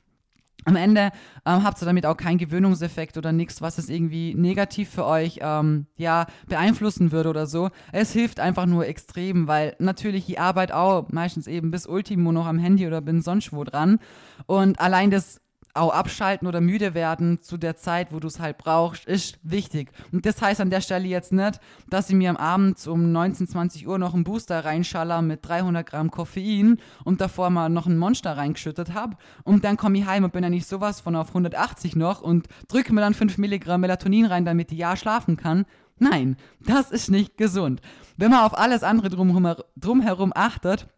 Am 0.64 0.76
Ende 0.76 1.10
ähm, 1.44 1.62
habt 1.62 1.80
ihr 1.82 1.86
damit 1.86 2.06
auch 2.06 2.16
keinen 2.16 2.38
Gewöhnungseffekt 2.38 3.16
oder 3.16 3.32
nichts, 3.32 3.60
was 3.60 3.78
es 3.78 3.88
irgendwie 3.88 4.34
negativ 4.34 4.90
für 4.90 5.04
euch 5.04 5.38
ähm, 5.42 5.86
ja, 5.96 6.26
beeinflussen 6.46 7.12
würde 7.12 7.28
oder 7.28 7.46
so. 7.46 7.70
Es 7.92 8.12
hilft 8.12 8.40
einfach 8.40 8.66
nur 8.66 8.86
extrem, 8.86 9.46
weil 9.46 9.76
natürlich 9.78 10.26
die 10.26 10.38
Arbeit 10.38 10.72
auch 10.72 11.08
meistens 11.10 11.46
eben 11.46 11.70
bis 11.70 11.86
Ultimo 11.86 12.32
noch 12.32 12.46
am 12.46 12.58
Handy 12.58 12.86
oder 12.86 13.00
bin 13.00 13.20
sonst 13.20 13.52
wo 13.52 13.64
dran. 13.64 13.98
Und 14.46 14.80
allein 14.80 15.10
das 15.10 15.40
auch 15.74 15.92
abschalten 15.92 16.46
oder 16.46 16.60
müde 16.60 16.94
werden 16.94 17.42
zu 17.42 17.56
der 17.56 17.76
Zeit, 17.76 18.12
wo 18.12 18.20
du 18.20 18.28
es 18.28 18.40
halt 18.40 18.58
brauchst, 18.58 19.04
ist 19.06 19.38
wichtig. 19.42 19.90
Und 20.12 20.24
das 20.24 20.40
heißt 20.40 20.60
an 20.60 20.70
der 20.70 20.80
Stelle 20.80 21.08
jetzt 21.08 21.32
nicht, 21.32 21.60
dass 21.90 22.08
ich 22.08 22.16
mir 22.16 22.30
am 22.30 22.36
Abend 22.36 22.86
um 22.86 23.12
19, 23.12 23.48
20 23.48 23.86
Uhr 23.86 23.98
noch 23.98 24.14
einen 24.14 24.24
Booster 24.24 24.64
reinschaller 24.64 25.20
mit 25.22 25.46
300 25.46 25.84
Gramm 25.84 26.10
Koffein 26.10 26.78
und 27.04 27.20
davor 27.20 27.50
mal 27.50 27.68
noch 27.68 27.86
ein 27.86 27.98
Monster 27.98 28.36
reingeschüttet 28.36 28.94
habe. 28.94 29.16
Und 29.42 29.64
dann 29.64 29.76
komme 29.76 29.98
ich 29.98 30.06
heim 30.06 30.24
und 30.24 30.32
bin 30.32 30.44
ja 30.44 30.50
nicht 30.50 30.66
sowas 30.66 31.00
von 31.00 31.16
auf 31.16 31.28
180 31.28 31.96
noch 31.96 32.22
und 32.22 32.46
drücke 32.68 32.94
mir 32.94 33.00
dann 33.00 33.14
5 33.14 33.38
Milligramm 33.38 33.80
Melatonin 33.80 34.26
rein, 34.26 34.44
damit 34.44 34.70
ich 34.70 34.78
ja 34.78 34.96
schlafen 34.96 35.36
kann. 35.36 35.66
Nein, 35.98 36.36
das 36.60 36.90
ist 36.90 37.10
nicht 37.10 37.36
gesund. 37.36 37.80
Wenn 38.16 38.30
man 38.30 38.44
auf 38.44 38.56
alles 38.56 38.82
andere 38.82 39.08
drumherum 39.10 40.32
achtet, 40.34 40.88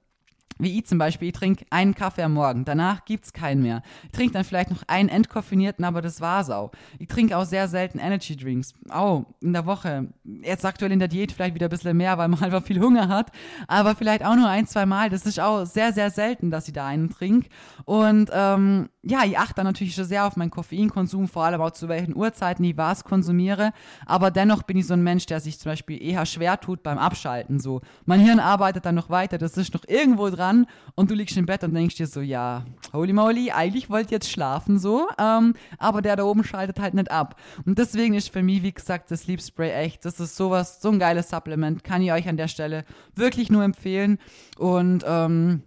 wie 0.59 0.79
ich 0.79 0.87
zum 0.87 0.99
Beispiel, 0.99 1.29
ich 1.29 1.35
trinke 1.35 1.67
einen 1.71 1.95
Kaffee 1.95 2.23
am 2.23 2.35
Morgen, 2.35 2.65
danach 2.65 3.05
gibt's 3.05 3.33
keinen 3.33 3.63
mehr. 3.63 3.83
Ich 4.05 4.13
trinke 4.13 4.33
dann 4.33 4.45
vielleicht 4.45 4.71
noch 4.71 4.83
einen 4.87 5.09
entkoffinierten, 5.09 5.85
aber 5.85 6.03
das 6.03 6.21
war's 6.21 6.51
auch. 6.51 6.73
Ich 6.99 7.09
trinke 7.09 7.37
auch 7.37 7.45
sehr 7.45 7.69
selten 7.69 7.99
Energy 7.99 8.37
Drinks. 8.37 8.75
Auch 8.89 9.27
in 9.41 9.53
der 9.53 9.67
Woche. 9.67 10.09
Jetzt 10.43 10.65
aktuell 10.65 10.93
in 10.93 10.99
der 10.99 11.09
Diät 11.09 11.33
vielleicht 11.33 11.55
wieder 11.55 11.67
ein 11.67 11.71
bisschen 11.71 11.97
mehr, 11.97 12.17
weil 12.19 12.29
man 12.29 12.41
einfach 12.43 12.63
viel 12.63 12.81
Hunger 12.81 13.09
hat. 13.09 13.31
Aber 13.69 13.95
vielleicht 13.95 14.25
auch 14.25 14.35
nur 14.35 14.49
ein, 14.49 14.67
zwei 14.67 14.87
Mal. 14.87 15.11
Das 15.11 15.27
ist 15.27 15.41
auch 15.41 15.65
sehr, 15.67 15.93
sehr 15.93 16.11
selten, 16.11 16.51
dass 16.51 16.69
ich 16.69 16.75
da 16.75 16.87
einen 16.87 17.11
trinke. 17.11 17.49
Und 17.85 18.31
ähm, 18.33 18.89
ja, 19.03 19.25
ich 19.25 19.39
achte 19.39 19.63
natürlich 19.63 19.95
schon 19.95 20.05
sehr 20.05 20.27
auf 20.27 20.37
meinen 20.37 20.51
Koffeinkonsum, 20.51 21.29
vor 21.29 21.45
allem 21.45 21.61
auch 21.61 21.71
zu 21.71 21.89
welchen 21.89 22.17
Uhrzeiten 22.17 22.65
ich 22.65 22.77
was 22.77 23.05
konsumiere. 23.05 23.73
Aber 24.05 24.31
dennoch 24.31 24.63
bin 24.63 24.77
ich 24.77 24.87
so 24.87 24.95
ein 24.95 25.03
Mensch, 25.03 25.27
der 25.27 25.41
sich 25.41 25.59
zum 25.59 25.73
Beispiel 25.73 26.03
eher 26.03 26.27
schwer 26.27 26.59
tut 26.59 26.83
beim 26.83 26.99
Abschalten. 26.99 27.61
So, 27.61 27.83
mein 28.05 28.21
Hirn 28.21 28.41
arbeitet 28.41 28.85
dann 28.85 28.95
noch 28.95 29.11
weiter, 29.11 29.39
das 29.39 29.57
ist 29.57 29.75
noch 29.75 29.85
irgendwo 29.87 30.29
dran 30.31 30.46
dran 30.47 30.67
und 30.95 31.11
du 31.11 31.15
liegst 31.15 31.37
im 31.37 31.47
Bett 31.47 31.65
und 31.65 31.75
denkst 31.75 31.97
dir 31.97 32.07
so, 32.07 32.21
ja, 32.21 32.65
holy 32.93 33.13
moly, 33.13 33.51
eigentlich 33.51 33.91
wollte 33.91 34.07
ich 34.07 34.11
jetzt 34.13 34.31
schlafen 34.31 34.79
so, 34.79 35.09
ähm, 35.19 35.55
aber 35.79 36.03
der 36.03 36.17
da 36.17 36.25
oben 36.25 36.45
schaltet 36.45 36.81
halt 36.81 36.95
nicht 36.95 37.11
ab. 37.11 37.41
Und 37.65 37.79
deswegen 37.79 38.15
ist 38.15 38.31
für 38.31 38.43
mich, 38.43 38.63
wie 38.63 38.73
gesagt, 38.73 39.11
das 39.11 39.23
Sleep 39.23 39.43
Spray 39.43 39.71
echt, 39.71 40.05
das 40.05 40.21
ist 40.21 40.37
sowas, 40.37 40.81
so 40.81 40.91
ein 40.91 40.99
geiles 40.99 41.29
Supplement, 41.29 41.85
kann 41.85 42.03
ich 42.03 42.13
euch 42.13 42.29
an 42.29 42.37
der 42.37 42.49
Stelle 42.49 42.85
wirklich 43.15 43.51
nur 43.51 43.65
empfehlen 43.65 44.19
und 44.59 45.05
ähm, 45.07 45.63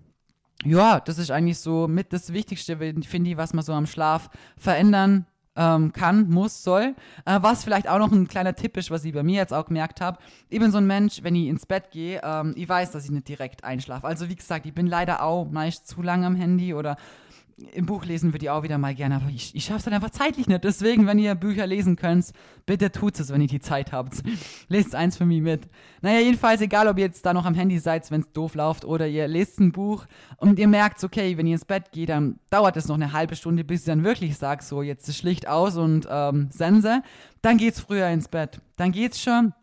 ja, 0.65 0.99
das 0.99 1.17
ist 1.17 1.31
eigentlich 1.31 1.59
so 1.59 1.87
mit 1.87 2.11
das 2.11 2.33
Wichtigste, 2.33 2.77
finde 2.77 3.29
ich, 3.29 3.37
was 3.37 3.53
man 3.53 3.63
so 3.63 3.71
am 3.71 3.85
Schlaf 3.85 4.29
verändern 4.57 5.25
ähm, 5.59 5.91
kann, 5.91 6.29
muss, 6.29 6.63
soll. 6.63 6.95
Äh, 7.25 7.39
was 7.41 7.65
vielleicht 7.65 7.89
auch 7.89 7.99
noch 7.99 8.11
ein 8.11 8.27
kleiner 8.27 8.55
Tipp 8.55 8.77
ist, 8.77 8.89
was 8.89 9.03
ich 9.03 9.13
bei 9.13 9.23
mir 9.23 9.35
jetzt 9.35 9.53
auch 9.53 9.65
gemerkt 9.65 9.99
habe. 9.99 10.17
Ich 10.49 10.59
bin 10.59 10.71
so 10.71 10.77
ein 10.77 10.87
Mensch, 10.87 11.21
wenn 11.21 11.35
ich 11.35 11.47
ins 11.47 11.65
Bett 11.65 11.91
gehe, 11.91 12.21
ähm, 12.23 12.53
ich 12.55 12.67
weiß, 12.67 12.91
dass 12.91 13.03
ich 13.03 13.11
nicht 13.11 13.27
direkt 13.27 13.65
einschlafe. 13.65 14.07
Also 14.07 14.29
wie 14.29 14.35
gesagt, 14.35 14.65
ich 14.65 14.73
bin 14.73 14.87
leider 14.87 15.21
auch 15.21 15.51
meist 15.51 15.87
zu 15.87 16.01
lange 16.01 16.25
am 16.25 16.35
Handy 16.35 16.73
oder 16.73 16.95
im 17.73 17.85
Buch 17.85 18.05
lesen 18.05 18.33
würde 18.33 18.45
ich 18.45 18.49
auch 18.49 18.63
wieder 18.63 18.77
mal 18.77 18.95
gerne, 18.95 19.15
aber 19.15 19.29
ich, 19.29 19.55
ich 19.55 19.65
schaffe 19.65 19.79
es 19.79 19.83
dann 19.85 19.93
einfach 19.93 20.09
zeitlich 20.09 20.47
nicht. 20.47 20.63
Deswegen, 20.63 21.07
wenn 21.07 21.19
ihr 21.19 21.35
Bücher 21.35 21.67
lesen 21.67 21.95
könnt, 21.95 22.31
bitte 22.65 22.91
tut 22.91 23.19
es, 23.19 23.31
wenn 23.31 23.41
ihr 23.41 23.47
die 23.47 23.59
Zeit 23.59 23.91
habt. 23.91 24.21
lest 24.67 24.95
eins 24.95 25.17
für 25.17 25.25
mich 25.25 25.41
mit. 25.41 25.67
Naja, 26.01 26.19
jedenfalls, 26.19 26.61
egal 26.61 26.87
ob 26.87 26.97
ihr 26.97 27.05
jetzt 27.05 27.25
da 27.25 27.33
noch 27.33 27.45
am 27.45 27.53
Handy 27.53 27.79
seid, 27.79 28.09
wenn 28.11 28.21
es 28.21 28.31
doof 28.31 28.55
läuft, 28.55 28.85
oder 28.85 29.07
ihr 29.07 29.27
lest 29.27 29.59
ein 29.59 29.71
Buch 29.71 30.05
und 30.37 30.59
ihr 30.59 30.67
merkt, 30.67 31.03
okay, 31.03 31.37
wenn 31.37 31.47
ihr 31.47 31.53
ins 31.53 31.65
Bett 31.65 31.91
geht, 31.91 32.09
dann 32.09 32.39
dauert 32.49 32.77
es 32.77 32.87
noch 32.87 32.95
eine 32.95 33.13
halbe 33.13 33.35
Stunde, 33.35 33.63
bis 33.63 33.87
ihr 33.87 33.95
dann 33.95 34.03
wirklich 34.03 34.37
sagt, 34.37 34.63
so, 34.63 34.81
jetzt 34.81 35.07
ist 35.09 35.17
schlicht 35.17 35.47
aus 35.47 35.77
und 35.77 36.07
ähm, 36.09 36.49
Sense, 36.51 37.01
dann 37.41 37.57
geht's 37.57 37.79
früher 37.79 38.07
ins 38.07 38.27
Bett. 38.27 38.61
Dann 38.77 38.91
geht's 38.91 39.21
schon 39.21 39.53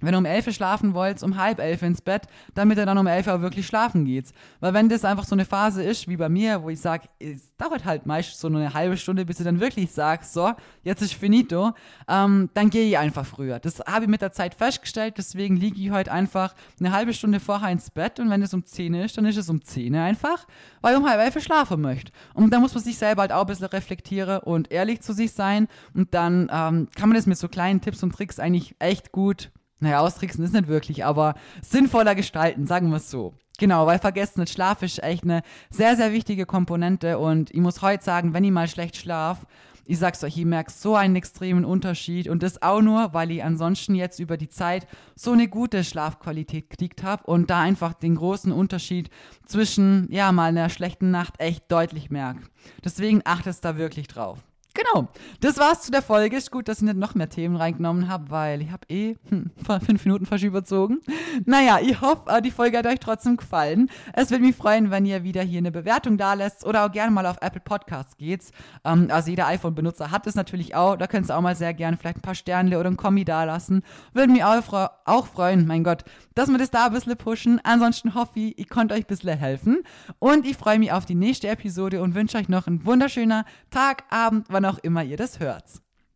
wenn 0.00 0.12
du 0.12 0.18
um 0.18 0.24
elf 0.24 0.52
schlafen 0.54 0.94
wolltest, 0.94 1.24
um 1.24 1.36
halb 1.36 1.58
elf 1.58 1.82
ins 1.82 2.00
Bett, 2.00 2.22
damit 2.54 2.78
er 2.78 2.86
dann 2.86 2.98
um 2.98 3.06
elf 3.06 3.26
Uhr 3.26 3.40
wirklich 3.40 3.66
schlafen 3.66 4.04
geht. 4.04 4.32
Weil 4.60 4.74
wenn 4.74 4.88
das 4.88 5.04
einfach 5.04 5.24
so 5.24 5.34
eine 5.34 5.44
Phase 5.44 5.82
ist, 5.82 6.08
wie 6.08 6.16
bei 6.16 6.28
mir, 6.28 6.62
wo 6.62 6.70
ich 6.70 6.80
sage, 6.80 7.08
es 7.18 7.54
dauert 7.56 7.84
halt 7.84 8.06
meist 8.06 8.38
so 8.38 8.48
eine 8.48 8.74
halbe 8.74 8.96
Stunde, 8.96 9.24
bis 9.24 9.38
du 9.38 9.44
dann 9.44 9.60
wirklich 9.60 9.90
sagst, 9.92 10.32
so, 10.32 10.52
jetzt 10.82 11.02
ist 11.02 11.14
finito, 11.14 11.72
ähm, 12.08 12.50
dann 12.54 12.70
gehe 12.70 12.88
ich 12.88 12.98
einfach 12.98 13.26
früher. 13.26 13.58
Das 13.58 13.80
habe 13.80 14.04
ich 14.04 14.10
mit 14.10 14.22
der 14.22 14.32
Zeit 14.32 14.54
festgestellt, 14.54 15.14
deswegen 15.18 15.56
liege 15.56 15.80
ich 15.80 15.90
heute 15.90 16.12
einfach 16.12 16.54
eine 16.78 16.92
halbe 16.92 17.12
Stunde 17.12 17.40
vorher 17.40 17.70
ins 17.70 17.90
Bett 17.90 18.20
und 18.20 18.30
wenn 18.30 18.42
es 18.42 18.54
um 18.54 18.64
zehn 18.64 18.94
ist, 18.94 19.16
dann 19.18 19.26
ist 19.26 19.36
es 19.36 19.48
um 19.48 19.62
zehn 19.62 19.94
einfach, 19.94 20.46
weil 20.80 20.94
ich 20.94 21.00
um 21.00 21.08
halb 21.08 21.20
elf 21.20 21.42
schlafen 21.42 21.80
möchte. 21.80 22.12
Und 22.34 22.52
da 22.52 22.60
muss 22.60 22.74
man 22.74 22.82
sich 22.82 22.98
selber 22.98 23.22
halt 23.22 23.32
auch 23.32 23.42
ein 23.42 23.46
bisschen 23.46 23.66
reflektieren 23.66 24.40
und 24.40 24.70
ehrlich 24.70 25.00
zu 25.00 25.12
sich 25.12 25.32
sein 25.32 25.68
und 25.94 26.14
dann 26.14 26.50
ähm, 26.52 26.88
kann 26.94 27.08
man 27.08 27.14
das 27.14 27.26
mit 27.26 27.38
so 27.38 27.48
kleinen 27.48 27.80
Tipps 27.80 28.02
und 28.02 28.14
Tricks 28.14 28.38
eigentlich 28.38 28.74
echt 28.78 29.12
gut 29.12 29.50
naja, 29.80 30.00
austricksen 30.00 30.44
ist 30.44 30.52
nicht 30.52 30.68
wirklich, 30.68 31.04
aber 31.04 31.34
sinnvoller 31.62 32.14
gestalten, 32.14 32.66
sagen 32.66 32.90
wir 32.90 32.96
es 32.96 33.10
so. 33.10 33.34
Genau, 33.58 33.86
weil 33.86 33.98
vergessen 33.98 34.40
nicht, 34.40 34.52
Schlaf 34.52 34.82
ist 34.82 35.02
echt 35.02 35.24
eine 35.24 35.42
sehr, 35.68 35.96
sehr 35.96 36.12
wichtige 36.12 36.46
Komponente 36.46 37.18
und 37.18 37.50
ich 37.50 37.60
muss 37.60 37.82
heute 37.82 38.04
sagen, 38.04 38.32
wenn 38.32 38.44
ich 38.44 38.52
mal 38.52 38.68
schlecht 38.68 38.96
schlaf, 38.96 39.46
ich 39.84 39.98
sag's 39.98 40.22
euch, 40.22 40.36
ich 40.36 40.44
merke 40.44 40.70
so 40.70 40.94
einen 40.94 41.16
extremen 41.16 41.64
Unterschied 41.64 42.28
und 42.28 42.42
das 42.42 42.60
auch 42.60 42.82
nur, 42.82 43.14
weil 43.14 43.30
ich 43.30 43.42
ansonsten 43.42 43.94
jetzt 43.94 44.20
über 44.20 44.36
die 44.36 44.50
Zeit 44.50 44.86
so 45.16 45.32
eine 45.32 45.48
gute 45.48 45.82
Schlafqualität 45.82 46.68
gekriegt 46.68 47.02
habe 47.02 47.24
und 47.24 47.48
da 47.48 47.60
einfach 47.60 47.94
den 47.94 48.14
großen 48.14 48.52
Unterschied 48.52 49.08
zwischen, 49.46 50.06
ja, 50.12 50.30
mal 50.30 50.50
einer 50.50 50.68
schlechten 50.68 51.10
Nacht 51.10 51.40
echt 51.40 51.72
deutlich 51.72 52.10
merke. 52.10 52.42
Deswegen 52.84 53.22
achtet 53.24 53.64
da 53.64 53.78
wirklich 53.78 54.08
drauf. 54.08 54.38
Genau, 54.78 55.08
das 55.40 55.58
war's 55.58 55.82
zu 55.82 55.90
der 55.90 56.02
Folge. 56.02 56.36
Ist 56.36 56.52
gut, 56.52 56.68
dass 56.68 56.78
ich 56.78 56.84
nicht 56.84 56.96
noch 56.96 57.16
mehr 57.16 57.28
Themen 57.28 57.56
reingenommen 57.56 58.08
habe, 58.08 58.30
weil 58.30 58.62
ich 58.62 58.70
habe 58.70 58.86
eh 58.88 59.16
hm, 59.28 59.50
fünf 59.84 60.04
Minuten 60.04 60.24
fast 60.24 60.44
überzogen. 60.44 61.00
Naja, 61.44 61.80
ich 61.82 62.00
hoffe, 62.00 62.30
äh, 62.30 62.40
die 62.40 62.52
Folge 62.52 62.78
hat 62.78 62.86
euch 62.86 63.00
trotzdem 63.00 63.36
gefallen. 63.36 63.90
Es 64.12 64.30
würde 64.30 64.44
mich 64.44 64.54
freuen, 64.54 64.92
wenn 64.92 65.04
ihr 65.04 65.24
wieder 65.24 65.42
hier 65.42 65.58
eine 65.58 65.72
Bewertung 65.72 66.16
da 66.16 66.34
lässt 66.34 66.64
oder 66.64 66.86
auch 66.86 66.92
gerne 66.92 67.10
mal 67.10 67.26
auf 67.26 67.38
Apple 67.40 67.60
Podcasts 67.60 68.16
geht. 68.18 68.44
Ähm, 68.84 69.08
also 69.10 69.30
jeder 69.30 69.48
iPhone-Benutzer 69.48 70.12
hat 70.12 70.28
es 70.28 70.36
natürlich 70.36 70.76
auch. 70.76 70.94
Da 70.94 71.08
könnt 71.08 71.28
ihr 71.28 71.36
auch 71.36 71.40
mal 71.40 71.56
sehr 71.56 71.74
gerne 71.74 71.96
vielleicht 71.96 72.18
ein 72.18 72.22
paar 72.22 72.36
Sterne 72.36 72.78
oder 72.78 72.88
ein 72.88 72.96
Kommi 72.96 73.24
da 73.24 73.42
lassen. 73.42 73.82
Würde 74.12 74.32
mich 74.32 74.44
auch, 74.44 74.90
auch 75.04 75.26
freuen, 75.26 75.66
mein 75.66 75.82
Gott, 75.82 76.04
dass 76.36 76.48
wir 76.48 76.58
das 76.58 76.70
da 76.70 76.86
ein 76.86 76.92
bisschen 76.92 77.16
pushen. 77.16 77.60
Ansonsten 77.64 78.14
hoffe 78.14 78.38
ich, 78.38 78.58
ich 78.58 78.68
konnte 78.68 78.94
euch 78.94 79.00
ein 79.00 79.08
bisschen 79.08 79.36
helfen. 79.36 79.78
Und 80.20 80.46
ich 80.46 80.56
freue 80.56 80.78
mich 80.78 80.92
auf 80.92 81.04
die 81.04 81.16
nächste 81.16 81.48
Episode 81.48 82.00
und 82.00 82.14
wünsche 82.14 82.38
euch 82.38 82.48
noch 82.48 82.68
einen 82.68 82.86
wunderschönen 82.86 83.42
Tag, 83.70 84.04
Abend, 84.10 84.46
auch 84.68 84.78
immer 84.78 85.02
ihr 85.02 85.16
das 85.16 85.40
hört. 85.40 85.64